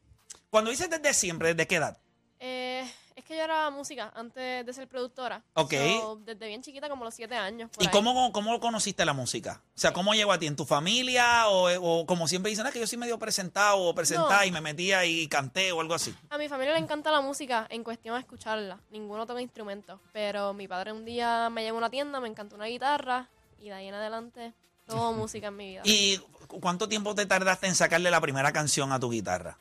Cuando 0.50 0.70
dices 0.70 0.90
desde 0.90 1.14
siempre, 1.14 1.54
¿desde 1.54 1.66
qué 1.66 1.76
edad? 1.76 1.98
Eh, 2.40 2.86
es 3.18 3.24
que 3.24 3.36
yo 3.36 3.42
era 3.42 3.68
música 3.70 4.12
antes 4.14 4.64
de 4.64 4.72
ser 4.72 4.88
productora. 4.88 5.42
Ok. 5.54 5.72
So, 6.00 6.16
desde 6.24 6.46
bien 6.46 6.62
chiquita, 6.62 6.88
como 6.88 7.04
los 7.04 7.14
siete 7.14 7.34
años. 7.36 7.70
por 7.70 7.82
¿Y 7.82 7.86
ahí. 7.86 7.92
cómo, 7.92 8.32
cómo 8.32 8.58
conociste 8.60 9.04
la 9.04 9.12
música? 9.12 9.62
O 9.76 9.78
sea, 9.78 9.92
¿cómo 9.92 10.14
llegó 10.14 10.32
a 10.32 10.38
ti? 10.38 10.46
¿En 10.46 10.56
tu 10.56 10.64
familia? 10.64 11.48
¿O, 11.48 11.68
o 12.00 12.06
como 12.06 12.26
siempre 12.28 12.50
dicen, 12.50 12.66
"Ah, 12.66 12.72
que 12.72 12.80
yo 12.80 12.86
sí 12.86 12.96
medio 12.96 13.18
presentado 13.18 13.78
o 13.78 13.94
presentada 13.94 14.40
No. 14.40 14.44
y 14.46 14.50
me 14.52 14.60
metía 14.60 15.04
y 15.04 15.26
canté 15.28 15.72
o 15.72 15.80
algo 15.80 15.94
así? 15.94 16.14
A 16.30 16.38
mi 16.38 16.48
familia 16.48 16.74
le 16.74 16.80
encanta 16.80 17.10
la 17.10 17.20
música 17.20 17.66
en 17.70 17.84
cuestión 17.84 18.14
de 18.14 18.20
escucharla. 18.20 18.80
Ninguno 18.90 19.26
toca 19.26 19.40
instrumentos. 19.40 20.00
Pero 20.12 20.54
mi 20.54 20.68
padre 20.68 20.92
un 20.92 21.04
día 21.04 21.50
me 21.50 21.62
llevó 21.62 21.76
a 21.76 21.80
una 21.80 21.90
tienda, 21.90 22.20
me 22.20 22.28
encantó 22.28 22.56
una 22.56 22.66
guitarra 22.66 23.28
y 23.60 23.64
de 23.66 23.72
ahí 23.74 23.86
en 23.88 23.94
adelante 23.94 24.52
todo 24.86 25.12
música 25.12 25.48
en 25.48 25.56
mi 25.56 25.68
vida. 25.70 25.82
¿Y 25.84 26.18
cu- 26.46 26.60
cuánto 26.60 26.88
tiempo 26.88 27.14
te 27.14 27.26
tardaste 27.26 27.66
en 27.66 27.74
sacarle 27.74 28.10
la 28.10 28.20
primera 28.20 28.52
canción 28.52 28.92
a 28.92 29.00
tu 29.00 29.10
guitarra? 29.10 29.58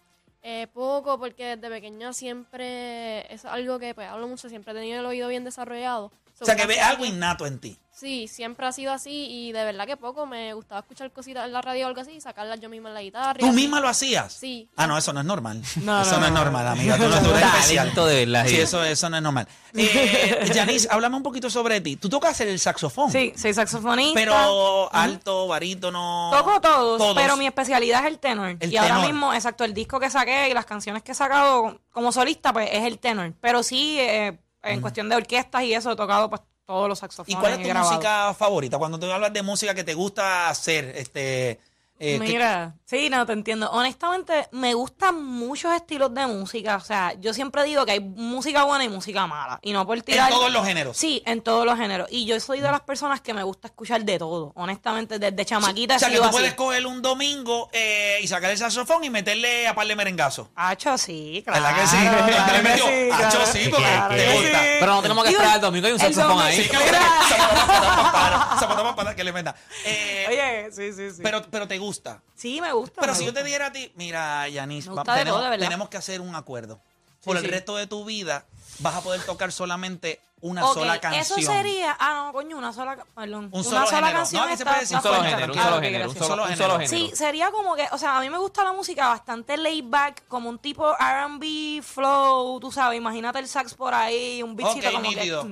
Eh, 0.50 0.66
poco, 0.74 1.20
porque 1.20 1.58
desde 1.58 1.70
pequeño 1.70 2.14
siempre 2.14 3.34
es 3.34 3.44
algo 3.44 3.80
que 3.80 3.94
pues 3.94 4.08
hablo 4.08 4.30
mucho, 4.30 4.48
siempre 4.48 4.72
he 4.72 4.76
tenido 4.76 5.02
el 5.02 5.06
oído 5.06 5.28
bien 5.28 5.44
desarrollado. 5.44 6.10
So, 6.38 6.43
O 6.43 6.45
sea, 6.45 6.56
que 6.56 6.65
ves 6.67 6.80
algo 6.80 7.04
innato 7.06 7.45
en 7.47 7.60
ti. 7.60 7.78
Sí, 7.91 8.28
siempre 8.28 8.67
ha 8.67 8.71
sido 8.71 8.93
así 8.93 9.26
y 9.28 9.52
de 9.54 9.63
verdad 9.63 9.88
que 9.88 9.97
poco 9.97 10.28
me 10.28 10.54
gustaba 10.54 10.82
escuchar 10.82 11.10
cositas 11.12 11.47
en 11.47 11.52
la 11.52 11.63
radio 11.63 11.86
o 11.86 11.88
algo 11.88 12.00
así 12.00 12.12
y 12.12 12.21
sacarlas 12.21 12.60
yo 12.60 12.69
misma 12.69 12.89
en 12.89 12.93
la 12.93 13.02
guitarra. 13.02 13.39
¿Tú 13.39 13.47
así. 13.47 13.56
misma 13.56 13.80
lo 13.80 13.88
hacías? 13.88 14.34
Sí. 14.34 14.69
Ah, 14.76 14.86
no, 14.86 14.95
eso 15.00 15.13
no 15.13 15.21
es 15.21 15.26
normal. 15.26 15.63
No, 15.78 16.04
eso 16.04 16.12
no, 16.12 16.19
no, 16.19 16.26
es 16.28 16.32
no. 16.32 16.39
normal, 16.43 16.67
amiga. 16.67 16.95
Tú, 16.95 17.04
no- 17.10 17.19
tú 17.23 17.32
eres 17.32 17.43
especial. 17.56 17.95
De 17.95 18.26
verdad. 18.26 18.45
Sí, 18.45 18.60
eso, 18.60 18.84
eso 18.84 19.10
no 19.10 19.17
es 19.17 19.23
normal. 19.23 19.47
Eh, 19.73 20.47
Yanis, 20.54 20.88
háblame 20.91 21.15
un 21.17 21.23
poquito 21.23 21.50
sobre 21.50 21.82
ti. 21.82 21.95
Tú 21.95 22.08
tocas 22.08 22.39
el 22.41 22.60
saxofón. 22.60 23.12
Sí, 23.12 23.34
soy 23.36 23.56
saxofonista. 23.56 24.13
Pero 24.19 24.93
alto, 24.93 25.47
barítono. 25.47 26.30
Toco 26.32 26.62
todos, 26.62 27.00
Todos. 27.00 27.15
pero 27.15 27.36
mi 27.36 27.47
especialidad 27.47 28.02
es 28.02 28.12
el 28.12 28.19
tenor. 28.19 28.58
El 28.60 28.71
y 28.71 28.78
ahora 28.78 29.00
mismo, 29.00 29.34
exacto, 29.34 29.63
el 29.63 29.73
disco 29.73 30.00
que 30.00 30.12
saqué 30.12 30.50
y 30.50 30.54
las 30.54 30.65
canciones 30.67 31.02
que 31.02 31.13
he 31.13 31.15
sacado 31.15 31.82
como 31.91 32.12
solista, 32.12 32.54
pues 32.54 32.69
es 32.71 32.84
el 32.84 33.00
tenor. 33.00 33.34
Pero 33.41 33.63
sí, 33.63 33.97
eh, 34.00 34.38
en 34.68 34.82
cuestión 34.82 35.10
de 35.10 35.16
orquestas 35.16 35.64
y 35.64 35.74
eso, 35.74 35.92
he 35.92 35.96
tocado 35.96 36.30
pues 36.30 36.42
todos 36.66 36.90
los 36.90 37.00
¿Y 37.00 37.02
saxofones. 37.02 37.40
cuál 37.40 37.54
es 37.54 37.68
tu 37.68 37.74
música 37.74 38.34
favorita? 38.34 38.78
Cuando 38.78 39.00
tú 39.00 39.10
hablas 39.12 39.32
de 39.34 39.42
música 39.42 39.74
que 39.74 39.84
te 39.84 39.94
gusta 39.94 40.50
hacer, 40.50 40.94
este, 40.96 41.60
Eh, 42.00 42.20
¿qué- 42.20 42.22
Mira, 42.34 42.76
sí, 42.86 43.10
no, 43.10 43.26
te 43.26 43.34
entiendo. 43.34 43.72
Honestamente, 43.72 44.48
me 44.52 44.76
gustan 44.76 45.24
muchos 45.24 45.74
estilos 45.74 46.14
de 46.14 46.28
música. 46.28 46.76
O 46.76 46.80
sea, 46.80 47.14
yo 47.20 47.34
siempre 47.34 47.64
digo 47.64 47.86
que 47.86 47.94
hay 47.94 48.00
música 48.00 48.64
buena 48.66 48.84
y 48.84 48.90
música 48.90 49.26
mala. 49.26 49.58
Y 49.64 49.74
no 49.74 49.86
por 49.88 50.00
tirar... 50.04 50.30
todos 50.30 50.52
los 50.52 50.64
géneros. 50.66 50.96
Sí, 50.96 51.24
en 51.26 51.42
todos 51.42 51.66
los 51.66 51.76
géneros. 51.78 52.08
Y 52.12 52.26
yo 52.26 52.40
soy 52.40 52.60
de 52.60 52.70
las 52.72 52.82
personas 52.82 53.20
que 53.22 53.34
me 53.34 53.42
gusta 53.42 53.68
escuchar 53.70 54.04
de 54.04 54.20
todo. 54.20 54.52
Honestamente, 54.56 55.18
desde 55.18 55.44
chamaquita 55.46 55.96
o 55.96 56.00
sea, 56.00 56.10
que 56.10 56.18
tú 56.18 56.24
así. 56.24 56.32
puedes 56.32 56.54
coger 56.54 56.86
un 56.86 57.02
domingo 57.02 57.70
eh, 57.74 58.20
y 58.22 58.28
sacar 58.28 58.52
el 58.52 58.58
saxofón 58.60 59.04
y 59.04 59.10
meterle 59.10 59.68
a 59.68 59.74
par 59.74 59.88
de 59.88 59.96
merengazo. 59.96 60.52
Hacho, 60.56 60.98
sí, 61.00 61.42
claro. 61.44 61.64
¿Verdad 61.64 61.82
que 61.82 61.88
sí? 61.88 61.98
claro 61.98 62.28
sí, 62.28 63.10
"Hacho, 63.12 63.38
claro 63.38 63.46
sí, 63.48 63.60
que 63.64 63.70
porque 63.70 63.84
claro 63.86 64.16
te 64.16 64.34
gusta". 64.34 64.60
sí. 64.60 64.66
Pero 64.80 64.94
no 64.94 65.02
tenemos 65.02 65.24
que 65.24 65.30
esperar 65.32 65.56
el 65.56 65.62
domingo, 65.62 65.88
hay 65.88 65.94
un 65.94 66.00
saxofón 66.00 66.42
ahí. 66.42 66.62
Sí, 66.64 66.70
que 66.70 66.78
le 66.78 66.86
meta. 66.86 67.02
Que 69.18 69.24
le 69.24 69.32
meta. 69.32 69.56
Eh, 69.86 70.26
Oye, 70.30 70.72
sí, 70.72 70.94
sí, 70.94 71.10
sí. 71.16 71.22
pero, 71.24 71.42
pero 71.50 71.68
te 71.68 71.78
gusta. 71.80 71.87
Sí, 72.36 72.62
me 72.62 72.71
gusta. 72.73 73.02
Pero 73.02 73.13
me 73.13 73.19
si 73.19 73.26
yo 73.26 73.34
te 73.34 73.43
diera 73.43 73.67
a 73.67 73.71
ti, 73.71 73.91
mira, 73.95 74.47
Yanis, 74.50 74.88
Me 74.88 74.95
va- 74.95 75.04
tenemos, 75.04 75.80
todo, 75.80 75.89
que 75.89 75.97
hacer 75.97 76.21
un 76.21 76.36
acuerdo. 76.36 76.80
Por 77.23 77.36
el 77.38 77.43
sí. 77.43 77.50
resto 77.50 77.76
de 77.76 77.88
tu 77.88 78.06
vida 78.06 78.45
vas 78.80 78.95
a 78.95 79.02
poder 79.02 79.21
tocar 79.26 79.52
solamente 79.52 80.21
una 80.39 80.62
sola 80.62 81.02
canción. 81.02 81.39
Eso 81.39 81.52
sería. 81.52 81.97
Ah, 82.00 82.26
no, 82.28 82.34
coño, 82.34 82.58
una 82.58 82.71
sola. 82.71 82.95
Perdón. 83.15 83.45
Un 83.45 83.52
una 83.54 83.63
solo 83.63 83.86
sola 83.88 83.97
género. 83.97 84.17
canción. 84.17 84.41
No, 84.41 84.47
aquí 84.47 84.56
se 84.58 84.63
está- 84.63 84.71
puede 84.71 84.82
decir 84.82 84.97
Un 84.97 85.04
solo 85.04 85.23
género, 85.23 85.54
un 85.54 85.60
solo 85.60 85.82
género, 85.82 86.04
un 86.10 86.13
gracias. 86.13 86.28
solo, 86.28 86.43
Solo 86.43 86.52
un 86.52 86.58
solo 86.58 86.73
género. 86.80 86.89
género. 86.89 87.10
Sí, 87.10 87.15
sería 87.15 87.52
como 87.52 87.76
que, 87.76 87.88
o 87.91 87.97
sea, 87.97 88.17
a 88.17 88.21
mí 88.21 88.30
me 88.30 88.38
gusta 88.38 88.63
la 88.63 88.71
música 88.71 89.08
bastante 89.10 89.58
laid 89.58 89.86
back, 89.88 90.23
como 90.28 90.47
un 90.50 90.60
tipo 90.60 90.95
R&B 90.97 91.82
flow, 91.84 92.60
tú 92.60 92.71
sabes, 92.71 92.97
imagínate 92.97 93.39
el 93.39 93.47
sax 93.47 93.73
por 93.73 93.93
ahí, 93.93 94.41
un 94.43 94.56
beatcito 94.56 94.88
Ok, 94.88 94.93
como 94.93 95.10
nítido. 95.10 95.43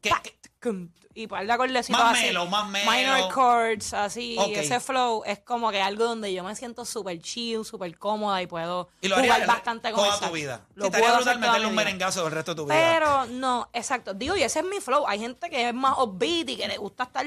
que... 0.00 0.10
¿Qué- 0.22 0.36
qué- 0.60 0.88
y 1.20 1.26
par 1.26 1.46
de 1.46 1.52
acordecitos 1.52 2.00
Más 2.02 2.16
así. 2.16 2.26
mellow, 2.26 2.46
más 2.46 2.68
mellow. 2.68 2.90
Minor 2.92 3.34
chords, 3.34 3.94
así, 3.94 4.36
Ok. 4.38 4.48
ese 4.56 4.80
flow 4.80 5.22
es 5.26 5.38
como 5.40 5.70
que 5.70 5.80
algo 5.80 6.04
donde 6.04 6.32
yo 6.32 6.42
me 6.44 6.54
siento 6.56 6.84
súper 6.84 7.20
chill, 7.20 7.64
súper 7.64 7.96
cómoda 7.98 8.40
y 8.42 8.46
puedo 8.46 8.88
Y 9.00 9.08
lo 9.08 9.16
jugar 9.16 9.46
bastante 9.46 9.92
con 9.92 10.04
toda 10.04 10.28
tu 10.28 10.32
vida. 10.34 10.60
Lo 10.74 10.86
Sí, 10.86 10.90
puedo 10.92 11.14
brutal 11.16 11.38
meterle 11.38 11.66
un 11.66 11.74
merengazo 11.74 12.26
el 12.26 12.32
resto 12.32 12.52
de 12.52 12.56
tu 12.56 12.64
vida. 12.66 12.74
Pero 12.76 13.26
no, 13.26 13.68
exacto. 13.72 14.14
Digo, 14.14 14.36
y 14.36 14.42
ese 14.42 14.60
es 14.60 14.64
mi 14.64 14.80
flow. 14.80 15.06
Hay 15.06 15.18
gente 15.20 15.48
que 15.50 15.68
es 15.68 15.74
más 15.74 15.96
upbeat 15.98 16.48
y 16.50 16.56
que 16.56 16.66
le 16.68 16.76
gusta 16.78 17.04
estar 17.04 17.26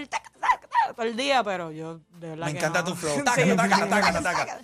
todo 0.95 1.05
el 1.05 1.15
día, 1.15 1.43
pero 1.43 1.71
yo 1.71 1.99
de 2.19 2.29
verdad 2.29 2.45
Me 2.45 2.51
que 2.53 2.57
encanta 2.59 2.79
no. 2.81 2.85
tu 2.89 2.95
flow. 2.95 3.15
Sí. 3.17 3.23
Taca, 3.23 3.55
taca, 3.55 3.89
taca, 3.89 4.21
taca. 4.21 4.59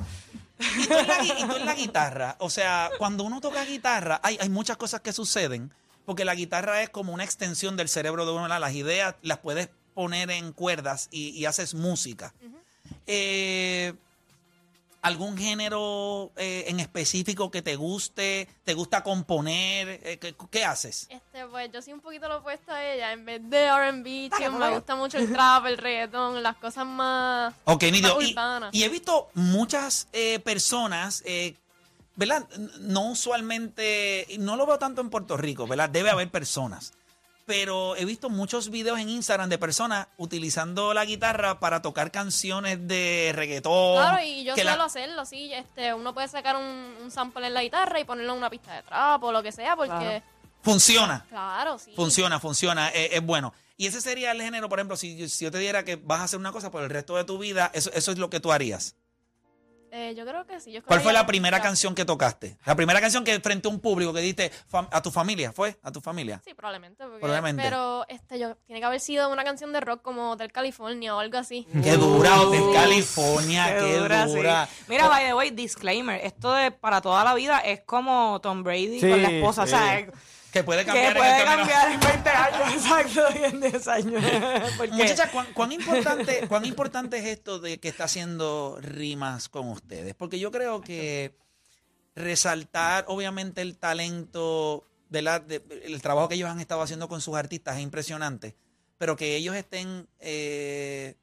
Y 0.59 0.87
tú, 0.87 0.93
en 0.93 1.07
la, 1.07 1.17
gui- 1.19 1.35
y 1.39 1.43
tú 1.45 1.55
en 1.55 1.65
la 1.65 1.73
guitarra, 1.73 2.35
o 2.39 2.49
sea, 2.49 2.89
cuando 2.97 3.23
uno 3.23 3.39
toca 3.39 3.63
guitarra, 3.63 4.19
hay, 4.21 4.37
hay 4.41 4.49
muchas 4.49 4.75
cosas 4.75 4.99
que 4.99 5.13
suceden, 5.13 5.73
porque 6.09 6.25
la 6.25 6.33
guitarra 6.33 6.81
es 6.81 6.89
como 6.89 7.13
una 7.13 7.23
extensión 7.23 7.77
del 7.77 7.87
cerebro 7.87 8.25
de 8.25 8.31
uno. 8.31 8.41
¿verdad? 8.41 8.59
Las 8.59 8.73
ideas 8.73 9.13
las 9.21 9.37
puedes 9.37 9.69
poner 9.93 10.31
en 10.31 10.53
cuerdas 10.53 11.07
y, 11.11 11.29
y 11.39 11.45
haces 11.45 11.75
música. 11.75 12.33
Eh, 13.05 13.93
¿Algún 15.03 15.37
género 15.37 16.31
eh, 16.35 16.65
en 16.67 16.79
específico 16.79 17.51
que 17.51 17.61
te 17.61 17.75
guste? 17.75 18.47
¿Te 18.63 18.73
gusta 18.73 19.03
componer? 19.03 19.99
Eh, 20.03 20.17
¿qué, 20.19 20.35
qué 20.49 20.65
haces? 20.65 21.05
Este, 21.11 21.45
pues 21.45 21.71
yo 21.71 21.79
soy 21.83 21.93
un 21.93 22.01
poquito 22.01 22.27
lo 22.27 22.37
opuesto 22.39 22.71
a 22.71 22.83
ella. 22.83 23.13
En 23.13 23.23
vez 23.23 23.39
de 23.47 23.65
R&B, 23.67 24.31
me 24.57 24.69
gusta 24.73 24.95
mucho 24.95 25.19
el 25.19 25.31
trap, 25.31 25.67
el 25.67 25.77
reggaetón, 25.77 26.41
las 26.41 26.57
cosas 26.57 26.87
más, 26.87 27.53
Ok, 27.65 27.83
nítido. 27.83 28.15
más 28.15 28.23
Y, 28.27 28.31
urbanas. 28.31 28.69
y 28.73 28.83
he 28.83 28.89
visto 28.89 29.29
muchas 29.35 30.07
personas, 30.43 31.21
¿verdad? 32.15 32.47
No 32.81 33.11
usualmente, 33.11 34.27
no 34.39 34.55
lo 34.55 34.65
veo 34.65 34.77
tanto 34.79 35.01
en 35.01 35.09
Puerto 35.09 35.37
Rico, 35.37 35.67
¿verdad? 35.67 35.89
Debe 35.89 36.09
haber 36.09 36.29
personas. 36.29 36.93
Pero 37.45 37.95
he 37.95 38.05
visto 38.05 38.29
muchos 38.29 38.69
videos 38.69 38.99
en 38.99 39.09
Instagram 39.09 39.49
de 39.49 39.57
personas 39.57 40.07
utilizando 40.17 40.93
la 40.93 41.03
guitarra 41.05 41.59
para 41.59 41.81
tocar 41.81 42.11
canciones 42.11 42.87
de 42.87 43.31
reggaetón. 43.33 43.95
Claro, 43.97 44.23
y 44.23 44.43
yo 44.43 44.55
la- 44.55 44.63
suelo 44.63 44.83
hacerlo, 44.83 45.25
sí. 45.25 45.51
Este, 45.51 45.93
uno 45.95 46.13
puede 46.13 46.27
sacar 46.27 46.55
un, 46.57 46.63
un 47.01 47.09
sample 47.09 47.47
en 47.47 47.55
la 47.55 47.63
guitarra 47.63 47.99
y 47.99 48.03
ponerlo 48.03 48.33
en 48.33 48.37
una 48.37 48.51
pista 48.51 48.75
de 48.75 48.83
trap 48.83 49.23
o 49.23 49.31
lo 49.31 49.41
que 49.41 49.51
sea, 49.51 49.75
porque... 49.75 50.21
Funciona. 50.61 51.25
Claro, 51.29 51.79
sí. 51.79 51.93
Funciona, 51.95 52.39
funciona, 52.39 52.89
eh, 52.89 53.11
es 53.13 53.25
bueno. 53.25 53.53
Y 53.77 53.87
ese 53.87 54.01
sería 54.01 54.31
el 54.31 54.41
género, 54.41 54.67
por 54.69 54.77
ejemplo, 54.77 54.97
si, 54.97 55.27
si 55.29 55.45
yo 55.45 55.51
te 55.51 55.57
diera 55.57 55.83
que 55.85 55.95
vas 55.95 56.19
a 56.19 56.23
hacer 56.25 56.37
una 56.37 56.51
cosa 56.51 56.69
por 56.69 56.83
el 56.83 56.89
resto 56.89 57.15
de 57.15 57.23
tu 57.23 57.37
vida, 57.39 57.71
eso, 57.73 57.89
eso 57.93 58.11
es 58.11 58.17
lo 58.19 58.29
que 58.29 58.39
tú 58.41 58.51
harías. 58.51 58.95
Eh, 59.91 60.13
yo 60.15 60.25
creo 60.25 60.45
que 60.45 60.59
sí. 60.59 60.71
Yo 60.71 60.83
¿Cuál 60.83 61.01
fue 61.01 61.13
la 61.13 61.25
primera 61.25 61.61
canción 61.61 61.95
que 61.95 62.05
tocaste? 62.05 62.57
La 62.65 62.75
primera 62.75 63.01
canción 63.01 63.23
que 63.23 63.39
frente 63.39 63.67
a 63.67 63.71
un 63.71 63.79
público 63.79 64.13
que 64.13 64.21
diste 64.21 64.51
a 64.71 65.01
tu 65.01 65.11
familia, 65.11 65.51
¿fue? 65.51 65.77
¿A 65.83 65.91
tu 65.91 65.99
familia? 66.01 66.41
Sí, 66.45 66.53
probablemente. 66.53 67.03
porque- 67.03 67.19
Probablemente. 67.19 67.61
Pero 67.63 68.05
este, 68.07 68.39
yo, 68.39 68.55
tiene 68.67 68.79
que 68.79 68.85
haber 68.85 68.99
sido 68.99 69.31
una 69.31 69.43
canción 69.43 69.73
de 69.73 69.79
rock 69.79 70.01
como 70.01 70.31
Hotel 70.31 70.51
California 70.51 71.15
o 71.15 71.19
algo 71.19 71.37
así. 71.37 71.67
Qué 71.83 71.93
dura, 71.97 72.41
Hotel 72.41 72.59
Sí. 72.63 72.73
California, 72.73 73.65
qué, 73.79 73.97
dura, 73.97 74.27
sí. 74.27 74.33
Mira, 74.87 75.05
Oh, 75.07 75.09
by 75.09 75.25
the 75.25 75.33
way, 75.33 75.49
disclaimer. 75.51 76.19
Esto 76.23 76.53
de 76.53 76.71
para 76.71 77.01
toda 77.01 77.23
la 77.23 77.33
vida 77.33 77.59
es 77.59 77.81
como 77.81 78.39
Tom 78.41 78.63
Brady 78.63 78.99
Sí, 78.99 79.09
con 79.09 79.21
la 79.21 79.29
esposa. 79.29 79.63
O 79.63 79.67
sea, 79.67 79.97
sí. 79.97 80.03
es- 80.03 80.13
que 80.51 80.63
puede 80.63 80.81
que 80.81 80.87
cambiar 80.87 81.15
puede 81.15 81.39
en 81.41 81.45
cambiar 81.45 81.91
en 81.91 81.99
20 81.99 82.29
años, 82.29 82.73
exacto, 82.85 83.39
y 83.39 83.43
en 83.43 83.61
10 83.61 83.87
años. 83.87 84.23
Muchachas, 84.91 85.29
¿cuán, 85.31 85.47
cuán 85.53 85.71
importante, 85.71 86.47
¿cuán 86.47 86.65
importante 86.65 87.17
es 87.17 87.25
esto 87.25 87.59
de 87.59 87.79
que 87.79 87.87
está 87.89 88.05
haciendo 88.05 88.77
rimas 88.81 89.49
con 89.49 89.69
ustedes? 89.69 90.15
Porque 90.15 90.39
yo 90.39 90.51
creo 90.51 90.81
que 90.81 91.35
resaltar, 92.15 93.05
obviamente, 93.07 93.61
el 93.61 93.77
talento. 93.77 94.85
De- 95.09 95.63
el 95.85 96.01
trabajo 96.03 96.29
que 96.29 96.35
ellos 96.35 96.49
han 96.49 96.59
estado 96.59 96.81
haciendo 96.83 97.07
con 97.07 97.19
sus 97.19 97.35
artistas 97.35 97.77
es 97.77 97.81
impresionante, 97.81 98.55
pero 98.99 99.15
que 99.15 99.35
ellos 99.35 99.55
estén 99.55 100.07
eh, 100.19 101.15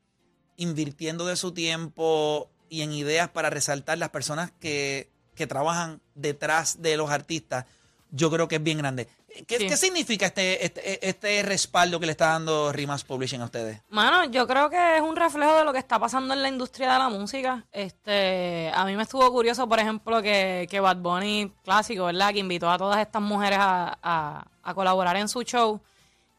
invirtiendo 0.56 1.24
de 1.24 1.36
su 1.36 1.52
tiempo 1.52 2.50
y 2.68 2.82
en 2.82 2.92
ideas 2.92 3.28
para 3.28 3.48
resaltar 3.48 3.98
las 3.98 4.08
personas 4.08 4.50
que, 4.58 5.08
que 5.36 5.46
trabajan 5.46 6.00
detrás 6.16 6.82
de 6.82 6.96
los 6.96 7.10
artistas, 7.12 7.66
yo 8.10 8.30
creo 8.30 8.48
que 8.48 8.56
es 8.56 8.62
bien 8.62 8.78
grande. 8.78 9.08
¿Qué, 9.46 9.58
Sí. 9.58 9.66
qué 9.66 9.76
significa 9.76 10.26
este, 10.26 10.64
este, 10.64 11.06
este 11.08 11.42
respaldo 11.42 12.00
que 12.00 12.06
le 12.06 12.12
está 12.12 12.28
dando 12.28 12.72
Rimas 12.72 13.04
Publishing 13.04 13.42
a 13.42 13.44
ustedes? 13.46 13.80
Mano, 13.90 14.24
yo 14.30 14.46
creo 14.46 14.70
que 14.70 14.96
es 14.96 15.02
un 15.02 15.14
reflejo 15.14 15.56
de 15.58 15.64
lo 15.64 15.72
que 15.74 15.78
está 15.78 15.98
pasando 15.98 16.32
en 16.32 16.40
la 16.42 16.48
industria 16.48 16.92
de 16.94 16.98
la 16.98 17.08
música. 17.10 17.64
Este, 17.72 18.70
a 18.74 18.84
mí 18.86 18.96
me 18.96 19.02
estuvo 19.02 19.30
curioso, 19.30 19.68
por 19.68 19.78
ejemplo, 19.78 20.22
que, 20.22 20.66
que 20.70 20.80
Bad 20.80 20.96
Bunny, 20.96 21.52
clásico, 21.64 22.06
¿verdad? 22.06 22.32
Que 22.32 22.38
invitó 22.38 22.70
a 22.70 22.78
todas 22.78 22.98
estas 23.00 23.20
mujeres 23.20 23.58
a, 23.60 23.98
a- 24.02 24.46
a 24.62 24.74
colaborar 24.74 25.16
en 25.16 25.28
su 25.28 25.42
show. 25.42 25.80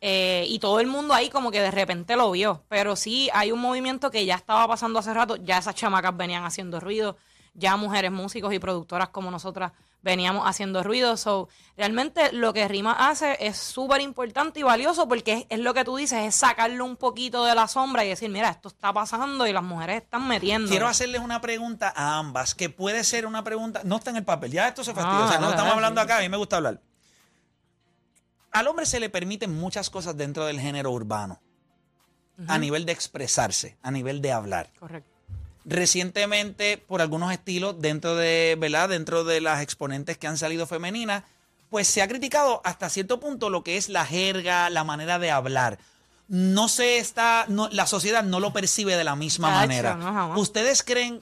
Eh, 0.01 0.45
y 0.47 0.59
todo 0.59 0.79
el 0.79 0.87
mundo 0.87 1.13
ahí 1.13 1.29
como 1.29 1.49
que 1.51 1.59
de 1.61 1.71
repente 1.71 2.15
lo 2.15 2.29
vio. 2.31 2.63
Pero 2.69 2.95
sí, 2.95 3.29
hay 3.33 3.51
un 3.51 3.59
movimiento 3.59 4.11
que 4.11 4.25
ya 4.25 4.35
estaba 4.35 4.67
pasando 4.67 4.99
hace 4.99 5.13
rato. 5.13 5.35
Ya 5.37 5.57
esas 5.59 5.75
chamacas 5.75 6.15
venían 6.17 6.43
haciendo 6.45 6.79
ruido. 6.79 7.17
Ya 7.57 7.75
mujeres 7.75 8.11
músicos 8.11 8.53
y 8.53 8.59
productoras 8.59 9.09
como 9.09 9.29
nosotras 9.31 9.71
veníamos 10.03 10.47
haciendo 10.47 10.83
ruido. 10.83 11.17
So, 11.17 11.49
realmente 11.75 12.31
lo 12.31 12.53
que 12.53 12.67
Rima 12.67 13.09
hace 13.09 13.35
es 13.39 13.57
súper 13.57 13.99
importante 14.01 14.59
y 14.59 14.63
valioso 14.63 15.07
porque 15.07 15.33
es, 15.33 15.45
es 15.49 15.59
lo 15.59 15.73
que 15.73 15.83
tú 15.83 15.97
dices, 15.97 16.19
es 16.19 16.35
sacarlo 16.35 16.85
un 16.85 16.95
poquito 16.95 17.43
de 17.43 17.55
la 17.55 17.67
sombra 17.67 18.05
y 18.05 18.09
decir, 18.09 18.29
mira, 18.29 18.49
esto 18.49 18.69
está 18.69 18.93
pasando 18.93 19.47
y 19.47 19.53
las 19.53 19.63
mujeres 19.63 20.03
están 20.03 20.27
metiendo. 20.27 20.69
Quiero 20.69 20.87
hacerles 20.87 21.21
una 21.21 21.41
pregunta 21.41 21.91
a 21.95 22.19
ambas, 22.19 22.55
que 22.55 22.69
puede 22.69 23.03
ser 23.03 23.25
una 23.25 23.43
pregunta, 23.43 23.81
no 23.83 23.97
está 23.97 24.11
en 24.11 24.17
el 24.17 24.23
papel, 24.23 24.51
ya 24.51 24.67
esto 24.67 24.83
se 24.83 24.93
fastidia, 24.93 25.23
Ah, 25.23 25.25
o 25.25 25.29
sea, 25.29 25.39
no 25.39 25.49
estamos 25.49 25.73
hablando 25.73 25.99
acá, 25.99 26.17
a 26.17 26.21
mí 26.21 26.29
me 26.29 26.37
gusta 26.37 26.57
hablar. 26.57 26.79
Al 28.51 28.67
hombre 28.67 28.85
se 28.85 28.99
le 28.99 29.09
permiten 29.09 29.53
muchas 29.53 29.89
cosas 29.89 30.15
dentro 30.15 30.45
del 30.45 30.59
género 30.59 30.91
urbano, 30.91 31.41
a 32.47 32.57
nivel 32.59 32.85
de 32.85 32.91
expresarse, 32.91 33.77
a 33.81 33.89
nivel 33.91 34.21
de 34.21 34.31
hablar. 34.31 34.71
Correcto. 34.79 35.16
Recientemente, 35.69 36.77
por 36.77 37.01
algunos 37.01 37.33
estilos 37.33 37.75
dentro 37.81 38.15
de, 38.15 38.55
¿verdad? 38.57 38.87
Dentro 38.87 39.25
de 39.25 39.41
las 39.41 39.61
exponentes 39.61 40.17
que 40.17 40.25
han 40.25 40.37
salido 40.37 40.65
femeninas, 40.65 41.23
pues 41.69 41.89
se 41.89 42.01
ha 42.01 42.07
criticado 42.07 42.61
hasta 42.63 42.89
cierto 42.89 43.19
punto 43.19 43.49
lo 43.49 43.63
que 43.65 43.75
es 43.75 43.89
la 43.89 44.05
jerga, 44.05 44.69
la 44.69 44.85
manera 44.85 45.19
de 45.19 45.29
hablar. 45.29 45.77
No 46.29 46.69
se 46.69 46.99
está, 46.99 47.45
no, 47.49 47.67
la 47.69 47.85
sociedad 47.85 48.23
no 48.23 48.39
lo 48.39 48.53
percibe 48.53 48.95
de 48.95 49.03
la 49.03 49.17
misma 49.17 49.49
Chacho, 49.49 49.59
manera. 49.59 49.95
no. 49.95 50.39
¿Ustedes 50.39 50.83
creen 50.83 51.21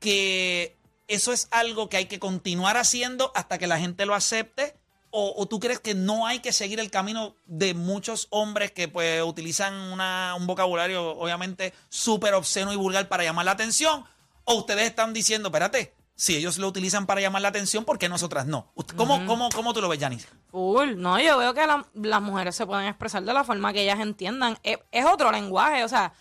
que 0.00 0.74
eso 1.06 1.32
es 1.34 1.48
algo 1.50 1.90
que 1.90 1.98
hay 1.98 2.06
que 2.06 2.18
continuar 2.18 2.78
haciendo 2.78 3.32
hasta 3.34 3.58
que 3.58 3.66
la 3.66 3.78
gente 3.78 4.06
lo 4.06 4.14
acepte? 4.14 4.74
¿O, 5.14 5.34
o 5.36 5.46
tú 5.46 5.60
crees 5.60 5.78
que 5.78 5.94
no 5.94 6.26
hay 6.26 6.38
que 6.40 6.52
seguir 6.52 6.80
el 6.80 6.90
camino 6.90 7.36
de 7.44 7.74
muchos 7.74 8.28
hombres 8.30 8.72
que 8.72 8.88
pues 8.88 9.22
utilizan 9.22 9.74
una- 9.92 10.34
un 10.38 10.46
vocabulario 10.46 11.10
obviamente 11.18 11.74
súper 11.90 12.32
obsceno 12.32 12.72
y 12.72 12.76
vulgar 12.76 13.08
para 13.08 13.22
llamar 13.22 13.44
la 13.44 13.50
atención? 13.52 14.04
¿O 14.44 14.54
ustedes 14.54 14.84
están 14.86 15.12
diciendo, 15.12 15.48
espérate, 15.50 15.94
si 16.14 16.36
ellos 16.36 16.56
lo 16.56 16.66
utilizan 16.68 17.04
para 17.06 17.20
llamar 17.20 17.42
la 17.42 17.48
atención, 17.48 17.84
¿por 17.84 17.98
qué 17.98 18.08
nosotras 18.08 18.46
no? 18.46 18.72
¿Cómo, 18.96 19.24
cómo, 19.26 19.48
cómo 19.50 19.74
tú 19.74 19.80
lo 19.82 19.88
ves, 19.88 20.00
Janice? 20.00 20.28
Full. 20.50 20.94
No, 20.96 21.20
yo 21.20 21.36
veo 21.36 21.52
que 21.52 21.66
la- 21.66 21.86
las 21.94 22.22
mujeres 22.22 22.56
se 22.56 22.64
pueden 22.66 22.86
expresar 22.86 23.22
de 23.22 23.34
la 23.34 23.44
forma 23.44 23.72
que 23.72 23.82
ellas 23.82 24.00
entiendan. 24.00 24.58
Es, 24.62 24.78
es 24.92 25.04
otro 25.04 25.30
lenguaje, 25.30 25.84
o 25.84 25.88
sea, 25.88 26.12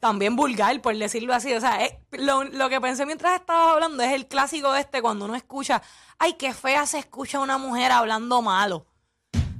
también 0.00 0.36
vulgar, 0.36 0.80
por 0.80 0.96
decirlo 0.96 1.34
así. 1.34 1.52
O 1.54 1.60
sea, 1.60 1.84
es- 1.84 1.94
lo, 2.12 2.44
lo 2.44 2.68
que 2.68 2.80
pensé 2.80 3.04
mientras 3.06 3.38
estabas 3.40 3.74
hablando 3.74 4.02
es 4.02 4.12
el 4.12 4.26
clásico 4.26 4.74
este 4.74 5.02
cuando 5.02 5.24
uno 5.24 5.34
escucha, 5.34 5.82
ay, 6.18 6.34
qué 6.34 6.52
fea 6.54 6.86
se 6.86 6.98
escucha 6.98 7.40
una 7.40 7.58
mujer 7.58 7.92
hablando 7.92 8.42
malo. 8.42 8.86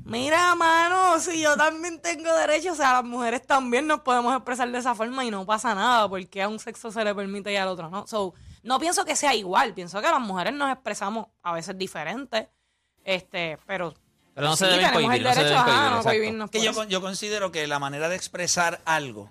Mira, 0.05 0.55
mano, 0.55 1.18
si 1.20 1.43
yo 1.43 1.55
también 1.57 2.01
tengo 2.01 2.34
derecho, 2.34 2.72
o 2.72 2.74
sea, 2.74 2.95
las 2.95 3.05
mujeres 3.05 3.47
también 3.47 3.86
nos 3.86 4.01
podemos 4.01 4.34
expresar 4.34 4.70
de 4.70 4.78
esa 4.78 4.95
forma 4.95 5.22
y 5.24 5.30
no 5.30 5.45
pasa 5.45 5.74
nada, 5.74 6.09
porque 6.09 6.41
a 6.43 6.49
un 6.49 6.59
sexo 6.59 6.91
se 6.91 7.05
le 7.05 7.14
permite 7.14 7.53
y 7.53 7.57
al 7.57 7.68
otro 7.68 7.91
no. 7.91 8.07
So, 8.07 8.32
no 8.62 8.78
pienso 8.80 9.05
que 9.05 9.14
sea 9.16 9.34
igual, 9.34 9.74
pienso 9.74 10.01
que 10.01 10.09
las 10.09 10.20
mujeres 10.20 10.55
nos 10.55 10.72
expresamos 10.72 11.26
a 11.43 11.53
veces 11.53 11.76
diferentes, 11.76 12.47
este, 13.05 13.59
pero... 13.66 13.93
Pero 14.34 14.47
no 14.49 14.57
se 14.57 14.64
sí, 14.66 14.70
deben 14.70 14.86
tenemos 14.86 15.03
cohibir, 15.11 15.16
el 15.18 15.22
no 15.28 15.34
se 15.34 15.41
derecho 15.45 15.59
deben 15.59 15.64
cohibir, 15.64 15.82
no 15.82 15.89
exacto. 15.97 16.09
cohibirnos 16.09 16.51
Que 16.51 16.62
yo, 16.62 16.72
con- 16.72 16.89
yo 16.89 17.01
considero 17.03 17.53
que 17.53 17.66
la 17.66 17.78
manera 17.78 18.09
de 18.09 18.16
expresar 18.16 18.80
algo 18.86 19.30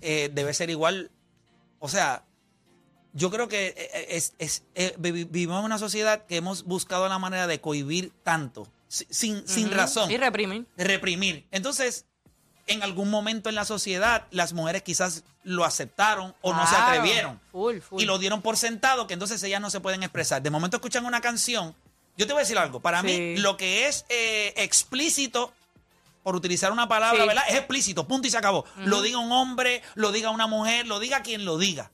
eh, 0.00 0.30
debe 0.32 0.52
ser 0.54 0.70
igual. 0.70 1.10
O 1.78 1.88
sea, 1.88 2.24
yo 3.12 3.30
creo 3.30 3.48
que 3.48 3.74
eh, 3.76 4.06
es, 4.10 4.34
es- 4.38 4.62
eh, 4.74 4.94
vi- 4.98 5.24
vivimos 5.24 5.58
en 5.60 5.64
una 5.64 5.78
sociedad 5.78 6.24
que 6.26 6.36
hemos 6.36 6.64
buscado 6.64 7.08
la 7.08 7.18
manera 7.18 7.46
de 7.46 7.60
cohibir 7.60 8.12
tanto, 8.22 8.68
si- 8.88 9.06
sin, 9.10 9.46
sin 9.48 9.70
razón, 9.70 10.10
Y 10.10 10.16
reprimir. 10.16 10.66
reprimir. 10.76 11.46
Entonces, 11.50 12.04
en 12.66 12.82
algún 12.82 13.10
momento 13.10 13.48
en 13.48 13.54
la 13.54 13.64
sociedad, 13.64 14.26
las 14.30 14.52
mujeres 14.52 14.82
quizás 14.82 15.22
lo 15.44 15.64
aceptaron 15.64 16.34
o 16.42 16.52
no 16.52 16.66
se 16.66 16.74
atrevieron. 16.74 17.40
Full, 17.52 17.78
full. 17.78 18.02
Y 18.02 18.06
lo 18.06 18.18
dieron 18.18 18.42
por 18.42 18.56
sentado 18.56 19.06
que 19.06 19.14
entonces 19.14 19.40
ellas 19.44 19.60
no 19.60 19.70
se 19.70 19.78
pueden 19.80 20.02
expresar. 20.02 20.42
De 20.42 20.50
momento 20.50 20.76
escuchan 20.78 21.06
una 21.06 21.20
canción. 21.20 21.74
Yo 22.16 22.26
te 22.26 22.32
voy 22.32 22.40
a 22.40 22.42
decir 22.44 22.58
algo. 22.58 22.80
Para 22.80 23.02
mí, 23.04 23.36
lo 23.36 23.56
que 23.56 23.86
es 23.86 24.04
eh, 24.08 24.52
explícito, 24.56 25.52
por 26.26 26.34
utilizar 26.34 26.72
una 26.72 26.88
palabra, 26.88 27.22
Sí. 27.22 27.28
¿verdad? 27.28 27.44
Es 27.48 27.54
explícito, 27.54 28.08
punto 28.08 28.26
y 28.26 28.32
se 28.32 28.36
acabó. 28.36 28.64
Lo 28.78 29.00
diga 29.00 29.18
un 29.18 29.30
hombre, 29.30 29.80
lo 29.94 30.10
diga 30.10 30.30
una 30.30 30.48
mujer, 30.48 30.84
lo 30.88 30.98
diga 30.98 31.22
quien 31.22 31.44
lo 31.44 31.56
diga. 31.56 31.92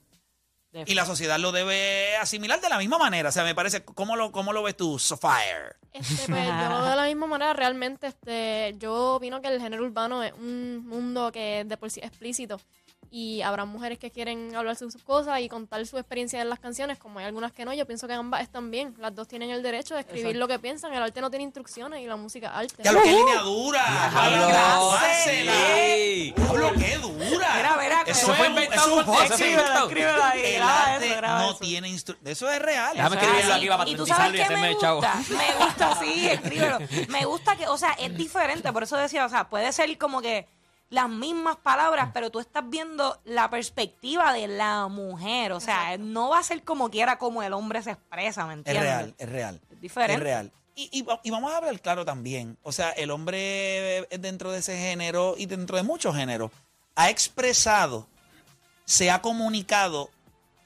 Y 0.87 0.95
la 0.95 1.05
sociedad 1.05 1.37
lo 1.37 1.51
debe 1.51 2.17
asimilar 2.17 2.59
de 2.59 2.67
la 2.67 2.79
misma 2.79 2.97
manera. 2.97 3.29
O 3.29 3.31
sea, 3.31 3.43
me 3.43 3.53
parece, 3.53 3.85
¿cómo 3.85 4.15
lo, 4.15 4.31
cómo 4.31 4.51
lo 4.51 4.63
ves 4.63 4.75
tú, 4.75 4.97
Sofire? 4.97 5.75
Este, 5.91 6.31
pues 6.31 6.47
yo 6.47 6.69
lo 6.69 6.81
veo 6.81 6.89
de 6.89 6.95
la 6.95 7.03
misma 7.05 7.27
manera, 7.27 7.53
realmente, 7.53 8.07
este, 8.07 8.73
yo 8.79 9.17
opino 9.17 9.39
que 9.39 9.49
el 9.49 9.61
género 9.61 9.83
urbano 9.83 10.23
es 10.23 10.33
un 10.33 10.83
mundo 10.87 11.31
que 11.31 11.63
de 11.63 11.77
por 11.77 11.91
sí 11.91 11.99
es 11.99 12.07
explícito 12.07 12.59
y 13.15 13.43
habrá 13.43 13.65
mujeres 13.65 13.99
que 13.99 14.09
quieren 14.09 14.55
hablar 14.55 14.75
sus 14.75 14.95
cosas 15.03 15.39
y 15.39 15.47
contar 15.47 15.85
su 15.85 15.99
experiencia 15.99 16.41
en 16.41 16.49
las 16.49 16.57
canciones, 16.57 16.97
como 16.97 17.19
hay 17.19 17.25
algunas 17.25 17.51
que 17.51 17.63
no, 17.63 17.71
yo 17.71 17.85
pienso 17.85 18.07
que 18.07 18.15
ambas 18.15 18.41
están 18.41 18.71
bien, 18.71 18.95
las 18.97 19.13
dos 19.13 19.27
tienen 19.27 19.51
el 19.51 19.61
derecho 19.61 19.93
de 19.93 19.99
escribir 19.99 20.25
Exacto. 20.29 20.39
lo 20.39 20.47
que 20.47 20.57
piensan, 20.57 20.93
el 20.95 21.03
arte 21.03 21.21
no 21.21 21.29
tiene 21.29 21.43
instrucciones 21.43 22.01
y 22.01 22.07
la 22.07 22.15
música 22.15 22.47
es 22.47 22.71
arte. 22.71 22.81
Ya 22.81 22.91
lo 22.91 23.03
que 23.03 23.11
línea 23.11 23.41
dura. 23.41 23.83
Diablo, 26.35 26.71
qué 26.75 26.97
dura. 26.97 27.53
Mira, 27.55 27.77
mira, 27.79 28.03
eso 28.07 28.33
fue 28.33 28.47
inventado 28.47 28.87
eso 28.87 29.01
es 29.01 29.07
un 29.07 29.13
por 29.13 29.47
inventado. 29.47 29.87
Escríbelo 29.87 30.23
ahí, 30.23 30.41
El 30.55 30.63
arte 30.63 31.21
no 31.21 31.55
tiene 31.57 31.89
instru- 31.89 32.17
Eso 32.25 32.49
es 32.49 32.59
real. 32.59 32.93
Déjame 32.95 33.15
escribirlo 33.15 33.53
aquí 33.53 33.67
para 33.67 33.77
patentizarlo 33.77 34.37
y 34.37 34.41
hacerme 34.41 34.61
me 34.61 34.71
el 34.71 34.77
chavo. 34.79 35.01
me 35.29 35.65
gusta, 35.65 35.99
sí, 35.99 36.29
escríbelo. 36.29 36.79
Me 37.09 37.25
gusta 37.25 37.55
que, 37.55 37.67
o 37.67 37.77
sea, 37.77 37.91
es 37.91 38.17
diferente, 38.17 38.73
por 38.73 38.81
eso 38.81 38.97
decía, 38.97 39.23
o 39.23 39.29
sea, 39.29 39.47
puede 39.49 39.71
ser 39.71 39.95
como 39.99 40.19
que 40.19 40.47
las 40.89 41.09
mismas 41.09 41.55
palabras, 41.57 42.09
pero 42.13 42.29
tú 42.29 42.39
estás 42.39 42.63
viendo 42.69 43.19
la 43.25 43.49
perspectiva 43.49 44.31
de 44.33 44.47
la 44.47 44.87
mujer, 44.87 45.51
o 45.53 45.59
sea, 45.59 45.97
no 45.97 46.29
va 46.29 46.39
a 46.39 46.43
ser 46.43 46.63
como 46.63 46.89
quiera 46.91 47.17
como 47.17 47.41
el 47.41 47.53
hombre 47.53 47.81
se 47.81 47.91
expresa, 47.91 48.45
¿me 48.45 48.53
Es 48.53 48.57
entiendes? 48.59 48.83
real, 48.83 49.15
es 49.17 49.29
real. 49.29 49.61
Es 49.71 49.81
diferente. 49.81 50.13
Es 50.15 50.19
real. 50.19 50.51
Y, 50.75 50.89
y 50.91 51.05
y 51.23 51.31
vamos 51.31 51.51
a 51.51 51.57
hablar 51.57 51.79
claro 51.81 52.03
también. 52.05 52.57
O 52.63 52.71
sea, 52.71 52.91
el 52.91 53.11
hombre 53.11 53.99
eh, 53.99 54.07
dentro 54.19 54.51
de 54.51 54.59
ese 54.59 54.77
género 54.77 55.35
y 55.37 55.45
dentro 55.45 55.77
de 55.77 55.83
muchos 55.83 56.15
géneros 56.15 56.51
ha 56.95 57.09
expresado, 57.09 58.07
se 58.85 59.09
ha 59.09 59.21
comunicado 59.21 60.09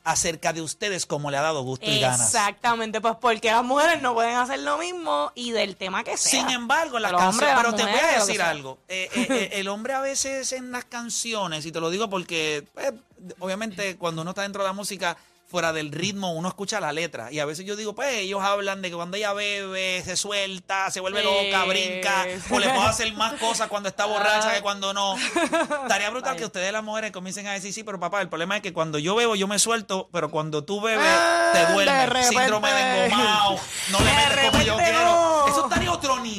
acerca 0.07 0.53
de 0.53 0.61
ustedes 0.61 1.05
como 1.05 1.29
le 1.29 1.37
ha 1.37 1.41
dado 1.41 1.63
gusto 1.63 1.85
y 1.85 1.99
ganas. 1.99 2.33
Exactamente, 2.33 3.01
pues 3.01 3.15
porque 3.19 3.51
las 3.51 3.63
mujeres 3.63 4.01
no 4.01 4.13
pueden 4.13 4.35
hacer 4.35 4.59
lo 4.59 4.77
mismo 4.77 5.33
y 5.35 5.51
del 5.51 5.75
tema 5.75 6.05
que 6.05 6.15
sea. 6.15 6.39
Sin 6.39 6.49
embargo, 6.49 6.97
las 6.97 7.11
canciones. 7.11 7.55
Pero 7.57 7.75
te 7.75 7.83
voy 7.83 7.99
a 7.99 8.19
decir 8.19 8.41
algo. 8.41 8.77
Eh, 8.87 9.09
eh, 9.13 9.27
eh, 9.29 9.49
el 9.59 9.67
hombre 9.67 9.93
a 9.93 9.99
veces 9.99 10.53
en 10.53 10.71
las 10.71 10.85
canciones, 10.85 11.65
y 11.65 11.73
te 11.73 11.81
lo 11.81 11.89
digo 11.89 12.09
porque, 12.09 12.65
pues, 12.73 12.93
obviamente, 13.39 13.97
cuando 13.97 14.21
uno 14.21 14.31
está 14.31 14.43
dentro 14.43 14.63
de 14.63 14.69
la 14.69 14.73
música, 14.73 15.17
fuera 15.49 15.71
del 15.71 15.91
ritmo, 15.93 16.33
uno 16.33 16.49
escucha 16.49 16.81
la 16.81 16.91
letra. 16.91 17.31
Y 17.31 17.39
a 17.39 17.45
veces 17.45 17.65
yo 17.65 17.75
digo, 17.77 17.95
pues, 17.95 18.13
ellos 18.15 18.43
hablan 18.43 18.81
de 18.81 18.89
que 18.89 18.95
cuando 18.97 19.15
ella 19.15 19.31
bebe, 19.31 20.01
se 20.03 20.17
suelta, 20.17 20.91
se 20.91 20.99
vuelve 20.99 21.21
Sí. 21.21 21.25
loca, 21.25 21.63
brinca, 21.65 22.25
o 22.51 22.59
le 22.59 22.67
puedo 22.69 22.81
hacer 22.87 23.13
más 23.13 23.33
cosas 23.39 23.67
cuando 23.69 23.87
está 23.89 24.05
borracha 24.05 24.53
que 24.53 24.61
cuando 24.61 24.93
no. 24.93 25.15
Estaría 25.83 26.09
brutal 26.09 26.35
que 26.35 26.45
ustedes, 26.45 26.71
las 26.73 26.83
mujeres, 26.83 27.11
comiencen 27.11 27.47
a 27.47 27.53
decir, 27.53 27.71
sí, 27.73 27.83
pero 27.83 27.99
papá, 27.99 28.21
el 28.21 28.27
problema 28.29 28.57
es 28.57 28.61
que 28.61 28.73
cuando 28.73 28.99
yo 28.99 29.15
bebo, 29.15 29.35
yo 29.35 29.47
me 29.47 29.57
suelto, 29.57 30.09
pero 30.11 30.29
cuando 30.31 30.63
tú 30.65 30.81
bebes, 30.81 31.07
Ah, 31.09 31.49
te 31.53 31.65
de 31.65 31.73
duermes. 31.73 32.27
Síndrome 32.27 32.71
de 32.73 33.05
engomado, 33.05 33.57
no 33.91 33.99
le 33.99 34.13
metes 34.13 34.49
como 34.51 34.63
yo 34.63 34.75
quiero. 34.77 35.47
Eso 35.47 35.63
estaría 35.63 35.86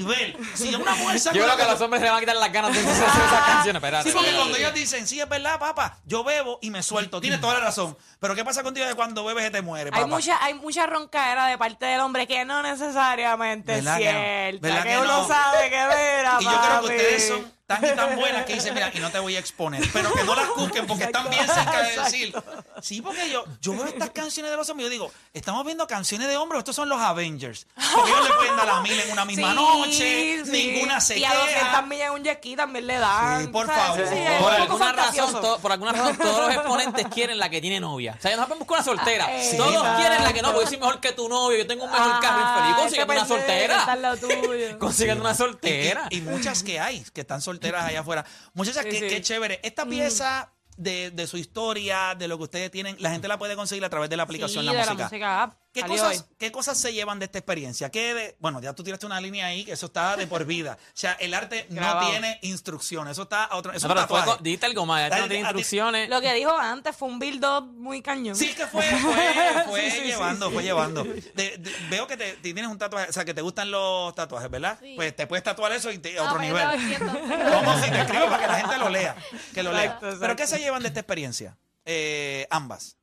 nivel. 0.09 0.37
Si 0.55 0.75
una 0.75 0.95
mujer 0.95 1.21
saca 1.21 1.37
Yo 1.37 1.45
creo 1.45 1.57
que 1.57 1.63
a 1.63 1.71
los 1.73 1.81
hombres 1.81 2.01
se 2.01 2.05
le 2.07 2.11
van 2.11 2.17
a 2.19 2.21
quitar 2.21 2.37
las 2.37 2.53
ganas 2.53 2.73
de 2.73 2.79
hacer 2.91 2.93
esas 2.93 3.45
canciones. 3.47 3.83
Espérate. 3.83 4.09
Sí, 4.11 4.15
porque 4.17 4.35
cuando 4.35 4.57
ellos 4.57 4.75
dicen, 4.75 5.07
sí, 5.07 5.21
es 5.21 5.29
verdad, 5.29 5.59
papá, 5.59 5.99
yo 6.05 6.25
bebo 6.25 6.59
y 6.63 6.71
me 6.71 6.83
suelto. 6.83 7.21
Tienes 7.21 7.41
toda 7.41 7.55
la 7.55 7.61
razón. 7.61 7.97
Pero 8.21 8.35
¿qué 8.35 8.45
pasa 8.45 8.63
contigo 8.63 8.87
de 8.87 8.95
cuando 8.95 9.25
bebes 9.25 9.49
y 9.49 9.53
te 9.53 9.63
mueres, 9.63 9.93
Hay 9.93 10.01
papá? 10.03 10.15
mucha, 10.15 10.43
hay 10.45 10.55
mucha 10.55 10.87
roncadera 10.87 11.47
de 11.47 11.57
parte 11.59 11.87
del 11.87 12.01
hombre 12.01 12.27
que 12.27 12.45
no 12.45 12.63
necesariamente 12.63 13.79
es 13.79 13.85
¿Verdad 13.85 13.99
que 13.99 14.05
no? 14.05 14.11
cierta. 14.11 14.69
¿Verdad 14.69 14.83
que, 14.83 14.89
que 14.91 14.99
uno 14.99 15.23
no? 15.23 15.29
sabe 15.29 15.71
que 15.71 15.77
mira, 15.77 16.37
Y 16.41 16.45
yo 16.45 16.51
creo 16.61 16.81
que 16.81 16.87
ustedes 16.87 17.29
son 17.29 17.58
tan 17.69 17.85
y 17.85 17.89
tan 17.95 18.17
buenas 18.17 18.45
que 18.47 18.55
dicen, 18.55 18.73
mira, 18.75 18.91
y 18.95 18.99
no 18.99 19.11
te 19.11 19.19
voy 19.19 19.37
a 19.37 19.39
exponer. 19.39 19.87
Pero 19.93 20.13
que 20.13 20.25
no 20.25 20.35
las 20.35 20.49
busquen 20.57 20.87
porque 20.87 21.05
están 21.05 21.29
bien 21.31 21.47
cerca 21.47 21.83
de 21.83 21.97
decir. 21.99 22.35
Sí, 22.83 23.03
porque 23.03 23.31
yo, 23.31 23.45
yo 23.61 23.73
veo 23.75 23.85
estas 23.87 24.11
canciones 24.11 24.51
de 24.51 24.57
los 24.57 24.69
hombres 24.71 24.87
y 24.87 24.89
yo 24.89 24.91
digo, 24.91 25.13
estamos 25.35 25.65
viendo 25.67 25.87
canciones 25.87 26.29
de 26.29 26.37
hombres, 26.39 26.57
o 26.57 26.61
estos 26.61 26.75
son 26.75 26.89
los 26.89 26.99
Avengers. 27.01 27.67
Porque 27.95 28.11
ellos 28.11 28.29
le 28.29 28.35
pueden 28.37 28.57
dar 28.57 28.69
a 28.71 28.81
mil 28.81 28.99
en 28.99 29.13
una 29.13 29.25
misma 29.27 29.51
Sí, 29.51 29.55
noche, 29.57 30.45
sí. 30.47 30.51
ninguna 30.51 31.01
se 31.01 31.19
Y 31.19 31.25
a 31.25 31.35
200 31.35 31.55
queja. 31.63 31.83
millas 31.83 32.07
en 32.09 32.13
un 32.15 32.27
ski 32.37 32.57
también 32.57 32.87
le 32.87 32.99
dan. 32.99 33.43
Sí, 33.43 33.49
por 33.49 33.67
favor. 33.67 33.99
Sí, 34.09 34.15
Por 34.41 34.53
alguna, 34.55 34.93
razón, 34.93 34.97
fantasioso. 34.97 35.41
to- 35.41 35.59
por 35.61 35.73
alguna 35.73 35.93
razón, 35.93 36.17
todos 36.17 36.47
los 36.47 36.55
exponentes 36.57 37.07
quieren 37.13 37.39
la 37.39 37.51
que 37.51 37.61
tiene 37.61 37.81
novia. 37.81 38.15
O 38.19 38.23
sea, 38.23 38.35
no 38.37 38.47
pueden 38.47 38.61
buscar 38.61 38.79
una 38.79 38.85
soltera. 38.85 39.25
Ah, 39.29 39.57
todos 39.57 39.75
exacto. 39.75 39.99
quieren 40.01 40.25
la 40.25 40.33
que 40.33 40.41
no, 40.43 40.49
porque 40.53 40.65
yo 40.65 40.69
soy 40.71 40.79
mejor 40.79 41.01
que 41.01 41.13
tu 41.13 41.29
novio, 41.29 41.59
yo 41.59 41.67
tengo 41.67 41.85
un 41.85 41.91
mejor 41.93 42.21
carro 42.21 42.41
Ajá, 42.43 42.59
infeliz. 42.71 42.77
Consíguete 42.79 43.13
una 43.13 43.27
soltera. 43.27 44.79
Consíguete 44.79 45.21
una 45.21 45.33
Y- 45.33 45.35
soltera. 45.37 46.07
Y, 46.11 46.19
y 46.19 46.21
muchas 46.23 46.63
que 46.63 46.81
hay, 46.81 47.05
que 47.13 47.21
están 47.21 47.43
solteras 47.43 47.58
allá 47.67 48.01
afuera. 48.01 48.25
Muchachas, 48.55 48.85
Sí, 48.85 48.91
qué, 48.91 48.99
sí. 48.99 49.05
Mm. 49.05 49.09
qué 49.09 49.23
chévere. 49.23 49.61
Esta 49.63 49.85
pieza 49.87 50.53
de, 50.77 51.11
de 51.11 51.27
su 51.27 51.37
historia, 51.37 52.15
de 52.17 52.29
lo 52.29 52.37
que 52.39 52.45
ustedes 52.45 52.71
tienen, 52.71 52.97
la 53.01 53.11
gente 53.11 53.27
la 53.29 53.39
puede 53.39 53.57
conseguir 53.57 53.85
a 53.85 53.91
través 53.91 54.09
de 54.11 54.17
la 54.17 54.23
aplicación 54.23 54.63
Sí, 54.63 54.67
La 54.67 54.73
de 54.73 54.79
Música. 54.79 54.95
la 54.97 55.05
música 55.05 55.43
app. 55.43 55.55
¿Qué 55.83 55.89
cosas, 55.89 56.19
hoy. 56.19 56.25
¿Qué 56.39 56.53
cosas 56.53 56.79
se 56.79 56.93
llevan 56.93 57.19
de 57.19 57.25
esta 57.27 57.39
experiencia? 57.39 57.91
¿Qué 57.91 58.15
de- 58.15 58.37
bueno, 58.41 58.61
ya 58.61 58.73
tú 58.75 58.83
tiraste 58.85 59.07
una 59.07 59.21
línea 59.21 59.47
ahí 59.47 59.65
que 59.65 59.73
eso 59.73 59.87
está 59.87 60.17
de 60.17 60.27
por 60.27 60.45
vida. 60.45 60.79
O 60.81 60.91
sea, 60.95 61.13
el 61.21 61.35
arte 61.35 61.67
no 61.71 62.01
tiene 62.09 62.39
instrucciones. 62.43 63.13
Eso 63.13 63.23
está 63.23 63.45
a 63.45 63.57
otro. 63.57 63.73
Eso 63.73 63.89
No, 63.89 63.95
pero 63.95 64.07
fue, 64.07 64.37
dijiste 64.41 64.67
algo 64.67 64.87
más, 64.87 65.09
ya 65.11 65.17
A- 65.17 65.21
no 65.21 65.29
tiene 65.29 65.41
instrucciones. 65.43 66.09
Lo 66.09 66.21
que 66.21 66.33
dijo 66.35 66.57
antes 66.57 66.95
fue 66.97 67.09
un 67.09 67.19
build-up 67.19 67.65
muy 67.75 68.03
cañón. 68.03 68.37
Sí, 68.37 68.55
que 68.55 68.67
fue, 68.67 68.83
fue, 69.03 69.65
fue 69.67 69.81
Sí, 69.83 69.91
sí, 69.91 69.97
sí, 70.01 70.07
llevando, 70.07 70.49
sí. 70.49 70.55
fue 70.55 70.63
llevando. 70.63 71.05
De- 71.05 71.57
de- 71.59 71.77
veo 71.91 72.07
que 72.07 72.17
te, 72.17 72.33
tienes 72.35 72.67
un 72.67 72.79
tatuaje, 72.79 73.11
o 73.11 73.13
sea, 73.13 73.25
que 73.25 73.35
te 73.35 73.43
gustan 73.43 73.71
los 73.71 74.15
tatuajes, 74.15 74.51
¿verdad? 74.51 74.79
Sí. 74.81 74.95
Pues 74.97 75.15
te 75.17 75.27
puedes 75.27 75.43
tatuar 75.45 75.73
eso 75.73 75.91
y 75.91 75.99
te, 75.99 76.19
a 76.19 76.25
otro 76.25 76.39
nivel. 76.41 76.65
Vamos, 76.65 77.81
si 77.85 77.91
te 77.91 78.01
escribo 78.01 78.27
para 78.27 78.39
que 78.43 78.47
la 78.49 78.55
gente 78.61 78.79
lo 78.79 78.89
lea. 78.89 79.17
Que 79.55 79.63
lo 79.63 79.73
lea. 79.73 79.85
Exacto. 79.85 80.17
Pero 80.21 80.37
¿qué 80.37 80.47
se 80.47 80.59
llevan 80.59 80.83
de 80.83 80.89
esta 80.89 81.01
experiencia? 81.01 81.57
Eh, 81.85 82.47
ambas. 82.51 82.98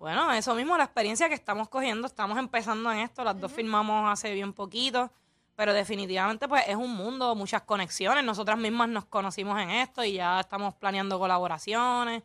Bueno, 0.00 0.32
eso 0.32 0.54
mismo, 0.54 0.78
la 0.78 0.84
experiencia 0.84 1.28
que 1.28 1.34
estamos 1.34 1.68
cogiendo, 1.68 2.06
estamos 2.06 2.38
empezando 2.38 2.90
en 2.90 3.00
esto, 3.00 3.22
las 3.22 3.38
dos 3.38 3.52
firmamos 3.52 4.10
hace 4.10 4.32
bien 4.32 4.54
poquito, 4.54 5.12
pero 5.56 5.74
definitivamente 5.74 6.48
pues 6.48 6.64
es 6.66 6.76
un 6.76 6.96
mundo, 6.96 7.34
muchas 7.34 7.60
conexiones, 7.62 8.24
nosotras 8.24 8.58
mismas 8.58 8.88
nos 8.88 9.04
conocimos 9.04 9.60
en 9.60 9.68
esto 9.68 10.02
y 10.02 10.14
ya 10.14 10.40
estamos 10.40 10.72
planeando 10.72 11.18
colaboraciones, 11.18 12.22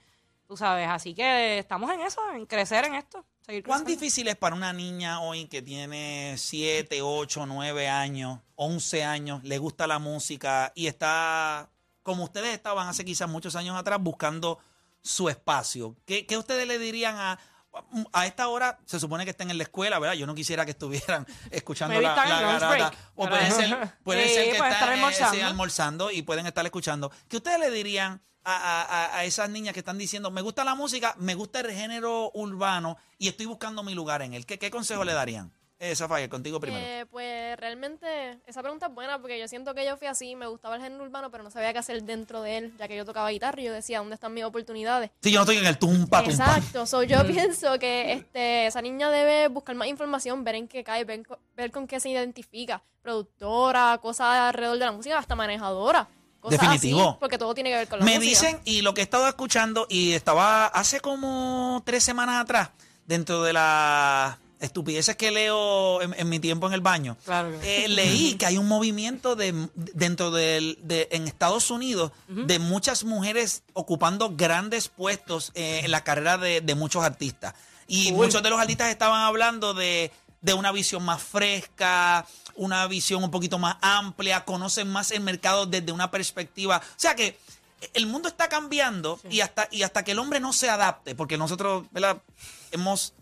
tú 0.47 0.55
sabes, 0.55 0.88
así 0.88 1.13
que 1.13 1.59
estamos 1.59 1.91
en 1.91 1.99
eso, 1.99 2.21
en 2.34 2.45
crecer 2.45 2.86
en 2.86 2.95
esto. 2.95 3.26
Seguir 3.41 3.65
¿Cuán 3.65 3.84
difícil 3.84 4.30
es 4.30 4.38
para 4.38 4.55
una 4.55 4.71
niña 4.71 5.19
hoy 5.19 5.43
que 5.47 5.61
tiene 5.61 6.36
7, 6.38 7.01
8, 7.01 7.45
9 7.45 7.89
años, 7.89 8.39
11 8.55 9.03
años, 9.03 9.43
le 9.43 9.57
gusta 9.57 9.86
la 9.86 9.99
música 9.99 10.71
y 10.76 10.88
está, 10.88 11.69
como 12.03 12.23
ustedes 12.23 12.53
estaban 12.53 12.88
hace 12.88 13.03
quizás 13.03 13.28
muchos 13.28 13.57
años 13.57 13.76
atrás, 13.76 13.99
buscando 14.01 14.59
su 15.01 15.28
espacio? 15.28 15.97
¿Qué, 16.05 16.26
qué 16.26 16.38
ustedes 16.38 16.65
le 16.69 16.80
dirían 16.80 17.17
a... 17.17 17.38
A 18.13 18.26
esta 18.26 18.47
hora 18.47 18.80
se 18.86 18.99
supone 18.99 19.23
que 19.26 19.32
estén 19.32 19.49
en 19.51 19.57
la 19.57 19.63
escuela, 19.63 19.99
¿verdad? 19.99 20.15
Yo 20.15 20.26
no 20.28 20.36
quisiera 20.36 20.65
que 20.65 20.71
estuvieran 20.71 21.26
escuchando 21.51 21.93
Maybe 21.93 22.07
la, 22.07 22.15
la 22.15 22.41
garata. 22.41 22.69
break. 22.69 22.93
O 23.15 23.28
puede 23.28 23.41
Pero- 23.43 23.55
ser, 23.55 23.93
puede 24.03 24.28
Sí, 24.28 24.34
ser 24.34 24.51
que 24.51 24.57
pueden 24.57 24.73
estar 24.73 24.93
están 24.93 25.34
eh, 25.34 25.38
sí, 25.38 25.41
almorzando. 25.41 26.11
y 26.11 26.21
pueden 26.21 26.45
estar 26.45 26.65
escuchando. 26.65 27.11
¿Qué 27.28 27.38
ustedes 27.38 27.59
le 27.59 27.71
dirían 27.71 28.21
a, 28.43 28.55
a- 28.55 28.82
a- 28.84 29.17
a 29.17 29.23
esas 29.26 29.49
niñas 29.49 29.73
que 29.73 29.80
están 29.80 29.97
diciendo, 29.97 30.30
me 30.32 30.41
gusta 30.41 30.63
la 30.63 30.76
música, 30.76 31.15
me 31.17 31.36
gusta 31.36 31.59
el 31.61 31.71
género 31.71 32.32
urbano 32.34 32.97
y 33.17 33.28
estoy 33.28 33.45
buscando 33.47 33.82
mi 33.84 33.93
lugar 33.95 34.21
en 34.21 34.34
él? 34.34 34.45
¿Qué, 34.45 34.59
qué 34.59 34.69
consejo 34.69 35.03
le 35.03 35.13
darían? 35.13 35.51
Eh, 35.78 35.93
Zafaya, 35.93 36.30
contigo 36.30 36.57
primero. 36.59 36.82
Eh, 36.86 37.05
pues 37.11 37.57
realmente, 37.57 38.39
esa 38.47 38.61
pregunta 38.61 38.86
es 38.86 38.93
buena 38.93 39.19
porque 39.19 39.38
yo 39.38 39.45
siento 39.49 39.73
que 39.76 39.86
yo 39.86 39.97
fui 39.97 40.07
así, 40.07 40.34
me 40.36 40.47
gustaba 40.47 40.78
el 40.78 40.82
género 40.82 41.03
urbano, 41.03 41.30
pero 41.30 41.43
no 41.43 41.51
sabía 41.51 41.73
qué 41.73 41.80
hacer 41.80 42.01
dentro 42.03 42.41
de 42.41 42.57
él, 42.57 42.73
ya 42.80 42.88
que 42.88 42.95
yo 42.95 43.03
tocaba 43.03 43.30
guitarra 43.30 43.59
y 43.59 43.65
yo 43.65 43.73
decía, 43.73 43.97
¿dónde 43.99 44.15
están 44.15 44.34
mis 44.34 44.45
oportunidades? 44.45 45.11
Sí, 45.21 45.32
yo 45.32 45.39
no 45.39 45.43
estoy 45.43 45.57
en 45.57 45.65
el 45.65 45.78
tumpa, 45.78 46.19
tumpa. 46.23 46.32
Exacto, 46.32 46.86
so, 46.86 47.03
yo 47.03 47.28
pienso 47.28 47.78
que 47.78 48.13
este, 48.13 48.67
esa 48.67 48.82
niña 48.82 49.09
debe 49.11 49.49
buscar 49.49 49.76
más 49.76 49.89
información, 49.89 50.45
ver 50.45 50.55
en 50.55 50.67
qué 50.69 50.82
cae, 50.84 51.03
ver, 51.03 51.26
co- 51.26 51.39
ver 51.57 51.71
con 51.71 51.88
qué 51.88 51.99
se 51.99 52.09
identifica, 52.09 52.82
productora, 53.01 53.97
cosas 54.01 54.28
alrededor 54.38 54.78
de 54.80 54.86
la 54.86 54.91
música, 54.93 55.17
hasta 55.17 55.36
manejadora. 55.36 56.07
Cosas 56.39 56.59
Definitivo. 56.61 57.09
así, 57.09 57.17
porque 57.19 57.38
todo 57.39 57.53
tiene 57.55 57.71
que 57.71 57.76
ver 57.78 57.88
con 57.88 57.99
la 57.99 58.05
Me 58.05 58.15
música. 58.15 58.30
dicen, 58.30 58.61
y 58.65 58.82
lo 58.82 58.93
que 58.93 59.01
he 59.01 59.03
estado 59.03 59.28
escuchando, 59.28 59.88
y 59.89 60.13
estaba 60.13 60.67
hace 60.67 60.99
como 60.99 61.82
tres 61.86 62.03
semanas 62.03 62.39
atrás, 62.41 62.69
dentro 63.07 63.41
de 63.43 63.51
las 63.53 64.38
estupideces 64.66 65.16
que 65.16 65.32
leo 65.32 66.01
en, 66.01 66.13
en 66.18 66.28
mi 66.30 66.39
tiempo 66.39 66.68
en 66.68 66.74
el 66.74 66.82
baño, 66.82 67.16
Claro 67.26 67.59
que- 67.59 67.86
eh, 67.86 67.88
leí 67.88 68.36
que 68.36 68.45
hay 68.45 68.57
un 68.57 68.68
movimiento 68.68 69.36
de, 69.36 69.68
dentro 69.76 70.32
del, 70.32 70.78
de, 70.82 71.07
en 71.11 71.28
Estados 71.28 71.72
Unidos 71.72 72.11
de 72.28 72.59
muchas 72.59 73.03
mujeres 73.03 73.63
ocupando 73.74 74.36
grandes 74.36 74.88
puestos 74.89 75.51
eh, 75.55 75.82
en 75.84 75.91
la 75.91 76.03
carrera 76.03 76.38
de, 76.38 76.61
de 76.61 76.76
muchos 76.76 77.03
artistas. 77.03 77.53
Y 77.88 78.11
muchos 78.13 78.41
de 78.43 78.49
los 78.49 78.59
artistas 78.59 78.89
estaban 78.89 79.22
hablando 79.22 79.74
de, 79.74 80.11
de 80.41 80.53
una 80.53 80.72
visión 80.72 81.03
más 81.03 81.22
fresca, 81.22 82.26
una 82.55 82.88
visión 82.88 83.24
un 83.24 83.32
poquito 83.32 83.59
más 83.59 83.78
amplia, 83.82 84.43
conocen 84.45 84.89
más 84.91 85.11
el 85.11 85.22
mercado 85.22 85.66
desde 85.66 85.91
una 85.91 86.09
perspectiva. 86.11 86.78
O 86.78 86.99
sea 86.99 87.16
que 87.16 87.38
el 87.93 88.07
mundo 88.07 88.28
está 88.28 88.47
cambiando 88.49 89.20
y, 89.30 89.41
hasta, 89.41 89.68
y 89.70 89.84
hasta 89.84 90.03
que 90.03 90.13
el 90.13 90.20
hombre 90.20 90.39
no 90.39 90.53
se 90.53 90.70
adapte, 90.70 91.13
porque 91.13 91.38
nosotros 91.38 91.86
¿verdad? 91.91 92.18
hemos 92.72 93.13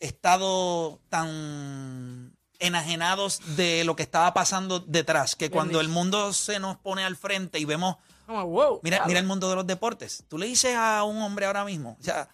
estado 0.00 1.00
tan 1.08 2.36
enajenados 2.58 3.40
de 3.56 3.84
lo 3.84 3.96
que 3.96 4.02
estaba 4.02 4.32
pasando 4.34 4.80
detrás, 4.80 5.36
que 5.36 5.50
cuando 5.50 5.80
el 5.80 5.88
mundo 5.88 6.32
se 6.32 6.58
nos 6.58 6.76
pone 6.78 7.04
al 7.04 7.16
frente 7.16 7.58
y 7.58 7.64
vemos, 7.64 7.96
Como, 8.26 8.46
wow. 8.46 8.80
mira, 8.82 8.98
claro. 8.98 9.08
mira 9.08 9.20
el 9.20 9.26
mundo 9.26 9.48
de 9.50 9.56
los 9.56 9.66
deportes, 9.66 10.24
tú 10.28 10.38
le 10.38 10.46
dices 10.46 10.74
a 10.76 11.04
un 11.04 11.20
hombre 11.22 11.46
ahora 11.46 11.64
mismo, 11.64 11.96
o 12.00 12.02
sea, 12.02 12.28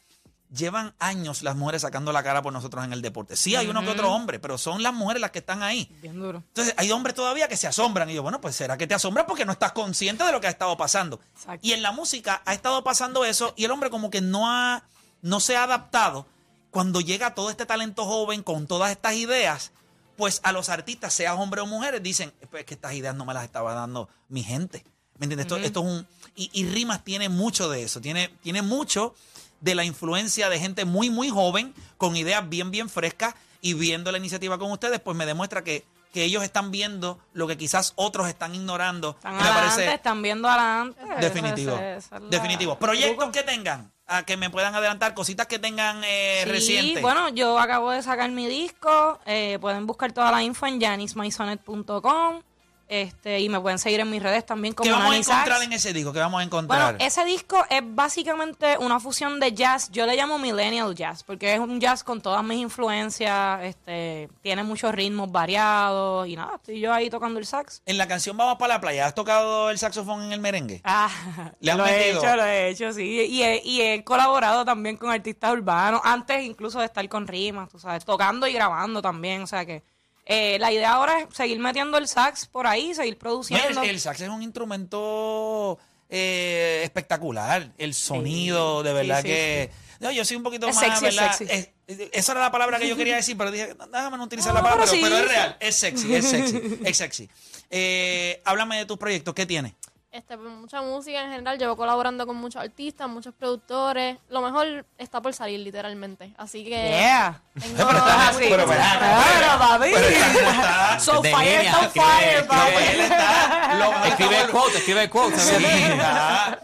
llevan 0.54 0.94
años 0.98 1.42
las 1.42 1.56
mujeres 1.56 1.82
sacando 1.82 2.12
la 2.12 2.22
cara 2.22 2.42
por 2.42 2.52
nosotros 2.52 2.84
en 2.84 2.92
el 2.92 3.00
deporte. 3.02 3.36
Sí, 3.36 3.56
hay 3.56 3.68
uno 3.68 3.80
que 3.80 3.88
otro 3.88 4.12
hombre, 4.12 4.38
pero 4.38 4.58
son 4.58 4.82
las 4.82 4.92
mujeres 4.92 5.20
las 5.20 5.30
que 5.30 5.38
están 5.38 5.62
ahí. 5.62 5.88
Bien 6.02 6.18
duro. 6.20 6.44
Entonces, 6.48 6.74
hay 6.76 6.92
hombres 6.92 7.14
todavía 7.14 7.48
que 7.48 7.56
se 7.56 7.66
asombran. 7.66 8.10
Y 8.10 8.14
yo, 8.14 8.22
bueno, 8.22 8.38
pues 8.40 8.54
será 8.54 8.76
que 8.76 8.86
te 8.86 8.92
asombras 8.92 9.24
porque 9.26 9.46
no 9.46 9.52
estás 9.52 9.72
consciente 9.72 10.24
de 10.24 10.30
lo 10.30 10.42
que 10.42 10.48
ha 10.48 10.50
estado 10.50 10.76
pasando. 10.76 11.20
Exacto. 11.34 11.66
Y 11.66 11.72
en 11.72 11.80
la 11.80 11.92
música 11.92 12.42
ha 12.44 12.52
estado 12.52 12.84
pasando 12.84 13.24
eso 13.24 13.54
y 13.56 13.64
el 13.64 13.70
hombre 13.70 13.88
como 13.88 14.10
que 14.10 14.20
no 14.20 14.46
ha, 14.50 14.84
no 15.22 15.40
se 15.40 15.56
ha 15.56 15.64
adaptado. 15.64 16.26
Cuando 16.72 17.00
llega 17.00 17.34
todo 17.34 17.50
este 17.50 17.66
talento 17.66 18.04
joven 18.04 18.42
con 18.42 18.66
todas 18.66 18.90
estas 18.90 19.14
ideas, 19.14 19.70
pues 20.16 20.40
a 20.42 20.50
los 20.52 20.68
artistas, 20.68 21.14
seas 21.14 21.36
hombre 21.38 21.60
o 21.60 21.66
mujeres, 21.66 22.02
dicen, 22.02 22.32
pues 22.50 22.64
que 22.64 22.74
estas 22.74 22.94
ideas 22.94 23.14
no 23.14 23.24
me 23.24 23.32
las 23.34 23.44
estaba 23.44 23.74
dando 23.74 24.08
mi 24.28 24.42
gente. 24.42 24.84
¿Me 25.18 25.26
entiendes? 25.26 25.44
Esto, 25.46 25.56
esto 25.58 25.80
es 25.80 25.86
un... 25.86 26.06
Y, 26.34 26.50
y 26.52 26.66
Rimas 26.66 27.04
tiene 27.04 27.28
mucho 27.28 27.68
de 27.70 27.82
eso, 27.84 28.00
tiene, 28.00 28.28
tiene 28.42 28.62
mucho 28.62 29.14
de 29.60 29.74
la 29.76 29.84
influencia 29.84 30.48
de 30.48 30.58
gente 30.58 30.84
muy, 30.84 31.10
muy 31.10 31.28
joven, 31.30 31.72
con 31.98 32.16
ideas 32.16 32.48
bien, 32.48 32.70
bien 32.72 32.88
frescas, 32.88 33.34
y 33.60 33.74
viendo 33.74 34.10
la 34.10 34.18
iniciativa 34.18 34.58
con 34.58 34.72
ustedes, 34.72 34.98
pues 34.98 35.16
me 35.16 35.24
demuestra 35.26 35.62
que, 35.62 35.84
que 36.12 36.24
ellos 36.24 36.42
están 36.42 36.70
viendo 36.72 37.20
lo 37.32 37.46
que 37.46 37.56
quizás 37.56 37.92
otros 37.94 38.26
están 38.28 38.54
ignorando. 38.56 39.10
Están 39.10 39.34
adelante, 39.34 39.60
parece 39.60 39.94
están 39.94 40.20
viendo 40.22 40.48
adelante. 40.48 41.00
definitivo. 41.20 41.76
Es 41.76 42.10
la- 42.10 42.20
Definitivo. 42.20 42.76
Proyectos 42.78 43.30
que 43.30 43.42
tengan, 43.44 43.92
a 44.06 44.24
que 44.24 44.36
me 44.36 44.50
puedan 44.50 44.74
adelantar, 44.74 45.14
cositas 45.14 45.46
que 45.46 45.58
tengan 45.58 46.02
eh, 46.04 46.40
Sí, 46.44 46.50
recientes. 46.50 47.02
bueno, 47.02 47.28
yo 47.30 47.58
acabo 47.58 47.90
de 47.90 48.02
sacar 48.02 48.30
mi 48.30 48.46
disco. 48.46 49.18
eh, 49.26 49.58
pueden 49.60 49.86
buscar 49.86 50.12
toda 50.12 50.30
la 50.30 50.42
info 50.42 50.66
en 50.66 50.80
janismaisonet.com. 50.80 52.42
Este, 52.92 53.40
y 53.40 53.48
me 53.48 53.58
pueden 53.58 53.78
seguir 53.78 54.00
en 54.00 54.10
mis 54.10 54.22
redes 54.22 54.44
también 54.44 54.74
como 54.74 54.84
¿Qué 54.84 54.92
vamos 54.92 55.06
a 55.06 55.10
Nani 55.12 55.20
encontrar 55.20 55.62
en 55.62 55.72
ese 55.72 55.94
disco? 55.94 56.12
¿Qué 56.12 56.18
vamos 56.18 56.42
a 56.42 56.44
encontrar? 56.44 56.92
Bueno, 56.92 56.98
ese 57.02 57.24
disco 57.24 57.64
es 57.70 57.80
básicamente 57.82 58.76
una 58.76 59.00
fusión 59.00 59.40
de 59.40 59.54
jazz. 59.54 59.90
Yo 59.90 60.04
le 60.04 60.14
llamo 60.14 60.38
millennial 60.38 60.94
jazz 60.94 61.24
porque 61.24 61.54
es 61.54 61.58
un 61.58 61.80
jazz 61.80 62.04
con 62.04 62.20
todas 62.20 62.44
mis 62.44 62.58
influencias. 62.58 63.62
Este, 63.62 64.28
tiene 64.42 64.62
muchos 64.62 64.94
ritmos 64.94 65.32
variados 65.32 66.28
y 66.28 66.36
nada, 66.36 66.56
estoy 66.56 66.80
yo 66.80 66.92
ahí 66.92 67.08
tocando 67.08 67.38
el 67.38 67.46
sax. 67.46 67.80
En 67.86 67.96
la 67.96 68.06
canción 68.06 68.36
Vamos 68.36 68.58
para 68.58 68.74
la 68.74 68.80
playa, 68.82 69.06
¿has 69.06 69.14
tocado 69.14 69.70
el 69.70 69.78
saxofón 69.78 70.24
en 70.24 70.32
el 70.32 70.40
merengue? 70.40 70.82
Ah, 70.84 71.08
¿Le 71.60 71.72
has 71.72 71.78
lo 71.78 71.86
he 71.86 72.10
hecho, 72.10 72.36
lo 72.36 72.44
he 72.44 72.68
hecho, 72.68 72.92
sí. 72.92 73.04
Y 73.04 73.42
he, 73.42 73.62
y 73.64 73.80
he 73.80 74.04
colaborado 74.04 74.66
también 74.66 74.98
con 74.98 75.10
artistas 75.10 75.50
urbanos, 75.50 76.02
antes 76.04 76.42
incluso 76.42 76.78
de 76.78 76.84
estar 76.84 77.08
con 77.08 77.26
rimas, 77.26 77.70
tú 77.70 77.78
sabes, 77.78 78.04
tocando 78.04 78.46
y 78.46 78.52
grabando 78.52 79.00
también. 79.00 79.42
O 79.42 79.46
sea 79.46 79.64
que 79.64 79.82
eh, 80.26 80.58
la 80.60 80.72
idea 80.72 80.92
ahora 80.92 81.20
es 81.20 81.36
seguir 81.36 81.58
metiendo 81.58 81.98
el 81.98 82.06
sax 82.08 82.46
por 82.46 82.66
ahí, 82.66 82.94
seguir 82.94 83.14
No, 83.14 83.18
produciendo. 83.18 83.82
el, 83.82 83.90
el 83.90 84.00
sax 84.00 84.20
es 84.20 84.28
un 84.28 84.42
instrumento 84.42 85.78
eh, 86.08 86.82
espectacular. 86.84 87.72
El 87.78 87.94
sonido, 87.94 88.82
de 88.82 88.92
verdad 88.92 89.22
sí, 89.22 89.28
que. 89.28 89.70
No, 90.00 90.10
yo 90.10 90.24
soy 90.24 90.36
un 90.36 90.42
poquito 90.42 90.66
Es 90.68 90.74
más, 90.76 90.84
sexy, 90.84 91.06
es 91.06 91.16
¿verdad? 91.16 91.36
sexy. 91.36 91.54
Es- 91.54 91.68
es- 91.98 92.08
esa 92.12 92.32
era 92.32 92.40
la 92.40 92.50
palabra 92.50 92.78
que 92.78 92.88
yo 92.88 92.96
quería 92.96 93.16
decir, 93.16 93.36
pero 93.36 93.50
dije, 93.50 93.74
"No, 93.78 93.86
déjame 93.86 94.16
no 94.16 94.24
utilizar 94.24 94.52
No, 94.54 94.60
la 94.60 94.62
palabra, 94.62 94.86
pero 94.90 95.02
pero, 95.02 95.18
es 95.18 95.28
real. 95.28 95.56
Es 95.60 95.76
sexy, 95.76 96.14
es 96.14 96.28
sexy, 96.28 96.78
es 96.84 96.96
sexy. 96.96 97.28
Eh, 97.74 98.42
háblame 98.44 98.76
de 98.76 98.84
tus 98.84 98.98
proyectos, 98.98 99.32
¿qué 99.32 99.46
tienes? 99.46 99.72
Este, 100.12 100.36
pues, 100.36 100.50
mucha 100.50 100.82
música 100.82 101.22
en 101.24 101.30
general, 101.32 101.56
llevo 101.58 101.74
colaborando 101.74 102.26
con 102.26 102.36
muchos 102.36 102.60
artistas, 102.62 103.08
muchos 103.08 103.32
productores. 103.32 104.18
Lo 104.28 104.42
mejor 104.42 104.84
está 104.98 105.22
por 105.22 105.32
salir, 105.32 105.58
literalmente. 105.60 106.34
Así 106.36 106.64
que. 106.64 106.68
Yeah. 106.70 107.40
tengo- 107.58 107.76
pero 107.88 107.98
está- 107.98 108.32
Sí. 108.34 108.44
pero, 108.50 108.66
pero, 108.66 109.58
papi. 109.58 109.90
pero 109.94 111.00
So 111.00 111.22
fire, 111.22 111.56
línea, 111.60 111.72
so 111.72 111.80
escribe- 111.80 112.04
fire, 112.04 112.46
papi. 112.46 114.34
el 114.34 114.50
quote, 114.50 114.78
escribe 114.78 115.02
el 115.04 115.10
quote. 115.10 115.38
Sí, 115.38 115.64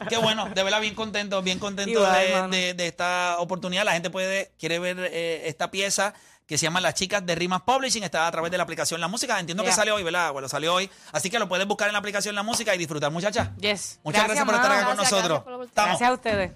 qué 0.08 0.16
bueno, 0.18 0.48
de 0.54 0.62
verdad 0.62 0.80
bien 0.80 0.94
contento, 0.94 1.40
bien 1.42 1.58
contento 1.58 2.02
de, 2.02 2.48
de- 2.50 2.74
de 2.74 2.86
esta 2.86 3.36
oportunidad. 3.38 3.84
La 3.84 3.92
gente 3.92 4.10
puede, 4.10 4.52
quiere 4.58 4.78
ver 4.78 4.98
eh, 5.10 5.42
esta 5.46 5.70
pieza 5.70 6.12
que 6.48 6.56
se 6.58 6.64
llama 6.64 6.80
Las 6.80 6.94
Chicas 6.94 7.24
de 7.24 7.34
Rimas 7.34 7.60
Publishing, 7.62 8.02
está 8.02 8.26
a 8.26 8.30
través 8.32 8.50
de 8.50 8.56
la 8.56 8.62
aplicación 8.64 9.00
La 9.00 9.06
Música. 9.06 9.38
Entiendo 9.38 9.62
que 9.62 9.70
salió 9.70 9.94
hoy, 9.96 10.02
¿verdad? 10.02 10.32
Bueno, 10.32 10.48
salió 10.48 10.74
hoy. 10.74 10.90
Así 11.12 11.28
que 11.30 11.38
lo 11.38 11.46
puedes 11.46 11.66
buscar 11.66 11.88
en 11.88 11.92
la 11.92 11.98
aplicación 11.98 12.34
La 12.34 12.42
Música 12.42 12.74
y 12.74 12.78
disfrutar, 12.78 13.12
muchacha. 13.12 13.52
Yes. 13.58 14.00
Muchas 14.02 14.24
gracias, 14.24 14.46
por 14.46 14.54
estar 14.54 14.72
acá 14.72 14.86
con 14.86 14.96
nosotros. 14.96 15.42
gracias 15.74 16.08
a 16.08 16.12
ustedes. 16.12 16.52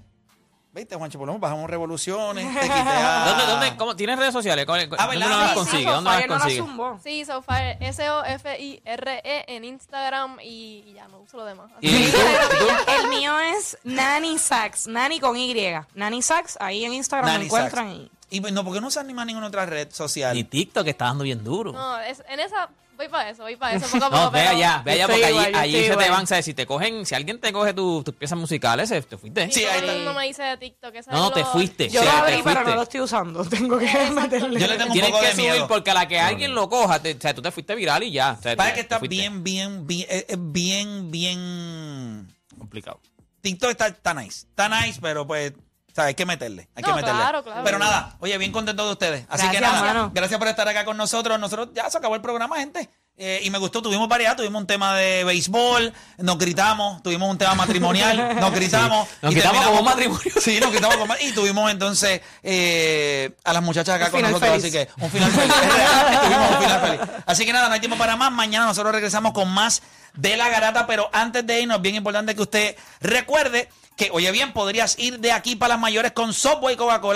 ¿Viste, 0.75 0.97
Juancho? 0.97 1.19
Por 1.19 1.27
lo 1.27 1.35
menos 1.35 1.43
bajamos 1.43 1.69
revoluciones. 1.69 2.47
Te 2.55 2.61
quité 2.63 2.73
a- 2.73 3.25
¿Dónde, 3.27 3.45
dónde, 3.45 3.77
cómo, 3.77 3.95
¿Tienes 3.95 4.19
redes 4.19 4.33
sociales? 4.33 4.65
¿Dónde 4.67 4.89
Ah, 4.97 5.07
no 5.13 5.19
las 5.19 5.29
Sí, 5.29 5.49
sí, 5.49 5.55
consigues? 5.55 5.85
So 5.85 5.93
¿Dónde 5.93 6.11
las 6.11 6.67
no. 6.67 7.01
Sí, 7.03 7.25
SoFire, 7.27 7.77
S-O-F-I-R-E 7.81 9.45
en 9.55 9.65
Instagram 9.65 10.39
y, 10.43 10.83
y 10.87 10.93
ya 10.95 11.09
no 11.09 11.21
uso 11.21 11.37
lo 11.37 11.45
demás. 11.45 11.71
El 11.83 13.09
mío 13.11 13.39
es 13.39 13.77
Nani 13.85 14.39
Sax, 14.39 14.87
Nani 14.87 15.21
con 15.21 15.37
Y. 15.37 15.55
Nani 15.95 16.23
Sax, 16.23 16.57
ahí 16.59 16.87
en 16.87 16.95
Instagram 16.95 17.27
Nani 17.27 17.39
me 17.41 17.45
encuentran. 17.45 17.91
Y, 17.91 18.11
Y 18.33 18.41
no, 18.41 18.65
porque 18.65 18.81
no 18.81 18.89
usas 18.89 19.05
ni 19.05 19.13
más 19.15 19.27
ninguna 19.27 19.47
otra 19.49 19.67
red 19.67 19.89
social. 19.93 20.37
Y 20.37 20.45
TikTok 20.45 20.87
está 20.89 21.05
dando 21.07 21.25
bien 21.25 21.45
duro. 21.45 21.73
No, 21.73 21.99
es- 22.01 22.23
en 22.29 22.41
esa 22.41 22.69
voy 22.97 23.09
para 23.09 23.31
eso, 23.31 23.43
voy 23.43 23.57
para 23.57 23.75
eso 23.77 23.87
poco 23.91 24.05
a 24.05 24.11
poco. 24.11 24.23
No, 24.23 24.31
ve 24.31 24.41
allá, 24.41 24.83
ve 24.85 24.93
allá, 24.93 25.07
porque 25.09 25.25
allí, 25.25 25.37
igual, 25.39 25.55
allí 25.57 25.85
se 25.87 25.97
te 25.97 26.11
van, 26.11 26.27
¿sabes? 26.27 26.45
Si 26.45 26.55
te 26.55 26.67
cogen, 26.67 27.05
si 27.05 27.15
alguien 27.15 27.41
te 27.41 27.53
coge 27.53 27.75
tu- 27.75 28.03
tus 28.05 28.15
piezas 28.15 28.39
musicales, 28.39 28.91
eh, 28.91 29.03
te 29.03 29.17
fuiste. 29.19 29.47
Sí, 29.47 29.53
Sí, 29.61 29.65
ahí 29.65 29.67
todo 29.67 29.79
el 29.79 29.85
está. 29.85 29.97
mundo 29.97 30.15
me 30.21 30.27
dice 30.27 30.43
de 30.45 30.57
TikTok. 30.57 30.95
esa 30.95 31.11
No, 31.11 31.19
no, 31.21 31.31
te 31.33 31.45
fuiste. 31.45 31.89
yo 31.91 32.01
Sí, 32.01 32.07
lo 32.07 32.13
abrí, 32.13 32.41
pero 32.45 32.65
no 32.65 32.75
lo 32.77 32.83
estoy 32.83 33.01
usando. 33.01 33.45
Tengo 33.49 33.79
que 33.79 34.11
meterle. 34.11 34.61
Yo 34.61 34.67
le 34.67 34.73
tengo 34.77 34.87
un 34.87 34.93
Tienes 34.93 35.11
poco 35.11 35.21
que 35.23 35.27
de 35.29 35.35
subir 35.35 35.51
miedo. 35.53 35.69
porque 35.69 35.91
a 35.91 35.95
la 35.95 36.09
que 36.09 36.19
alguien 36.21 36.55
lo 36.55 36.69
coja, 36.69 37.01
te- 37.03 37.15
o 37.15 37.21
sea, 37.21 37.35
tú 37.35 37.43
te 37.43 37.51
fuiste 37.51 37.75
viral 37.75 38.03
y 38.05 38.13
ya. 38.13 38.37
o 38.39 38.43
sea, 38.43 38.57
Para 38.57 38.71
te- 38.71 38.75
que 38.77 38.81
está 38.83 38.99
bien, 38.99 39.43
bien, 39.45 39.87
bien, 39.87 40.07
es 40.09 40.25
es 40.29 40.37
bien, 40.39 41.11
bien 41.11 42.29
complicado. 42.59 43.01
TikTok 43.41 43.71
está, 43.71 43.89
está 43.89 44.15
nice. 44.15 44.47
Está 44.47 44.69
nice, 44.69 45.01
pero 45.03 45.27
pues, 45.27 45.53
¿sabes? 45.95 46.09
Hay 46.09 46.15
que 46.15 46.27
meterle. 46.27 46.69
Hay 46.75 46.83
que 46.83 46.93
meterle. 46.93 47.21
claro, 47.21 47.43
claro. 47.45 47.63
Pero 47.65 47.79
nada, 47.79 48.17
oye, 48.21 48.37
bien 48.39 48.53
contento 48.53 48.85
de 48.87 48.93
ustedes. 48.93 49.27
Así 49.29 49.49
que 49.49 49.61
nada, 49.61 49.81
mano. 49.81 50.11
gracias 50.15 50.39
por 50.39 50.49
estar 50.49 50.67
acá 50.69 50.85
con 50.85 50.97
nosotros. 50.97 51.39
Nosotros 51.39 51.69
ya 51.75 51.89
se 51.91 51.99
acabó 51.99 52.15
el 52.15 52.23
programa, 52.23 52.57
gente. 52.57 52.89
Eh, 53.15 53.41
y 53.45 53.51
me 53.51 53.59
gustó, 53.59 53.83
tuvimos 53.83 54.09
variedad, 54.09 54.35
tuvimos 54.35 54.59
un 54.59 54.67
tema 54.67 54.97
de 54.97 55.23
béisbol, 55.25 55.93
nos 56.17 56.39
gritamos, 56.39 57.03
tuvimos 57.03 57.29
un 57.31 57.37
tema 57.37 57.55
matrimonial, 57.55 58.37
nos 58.41 58.53
gritamos. 58.53 59.07
Sí, 59.07 59.15
nos 59.21 59.33
y 59.33 59.35
gritamos 59.35 59.65
como 59.65 59.77
con- 59.77 59.85
matrimonio. 59.85 60.33
Sí, 60.41 60.59
nos 60.59 60.71
gritamos 60.73 60.97
como 60.97 61.15
Y 61.21 61.33
tuvimos 61.33 61.71
entonces 61.71 62.23
eh, 62.43 63.37
a 63.45 63.53
las 63.53 63.63
muchachas 63.63 63.97
acá 63.97 64.07
Un 64.07 64.11
con 64.13 64.19
final 64.21 64.33
nosotros, 64.33 64.63
feliz. 64.63 64.65
así 64.65 64.73
que 64.97 65.05
un 65.05 65.11
final 65.11 65.31
feliz. 65.31 65.55
Tuvimos 66.23 66.51
un 66.51 66.57
final 66.63 66.81
feliz. 66.81 67.01
Así 67.27 67.45
que 67.45 67.53
nada, 67.53 67.69
no 67.69 67.75
hay 67.75 67.81
tiempo 67.81 67.99
para 67.99 68.17
más. 68.17 68.33
Mañana 68.33 68.65
nosotros 68.65 68.93
regresamos 68.95 69.33
con 69.33 69.49
más 69.53 69.83
de 70.15 70.37
la 70.39 70.49
garata, 70.49 70.87
pero 70.87 71.11
antes 71.13 71.47
de 71.47 71.61
irnos, 71.61 71.83
bien 71.83 71.95
importante 71.97 72.35
que 72.35 72.43
usted 72.43 72.77
recuerde 73.01 73.69
que, 74.03 74.11
oye 74.13 74.31
bien, 74.33 74.53
podrías 74.53 74.99
ir 74.99 75.21
de 75.21 75.33
aquí 75.33 75.55
para 75.57 75.75
las 75.75 75.81
mayores 75.81 76.13
con 76.13 76.33
Subway 76.33 76.77
Coca-Cola. 76.77 77.11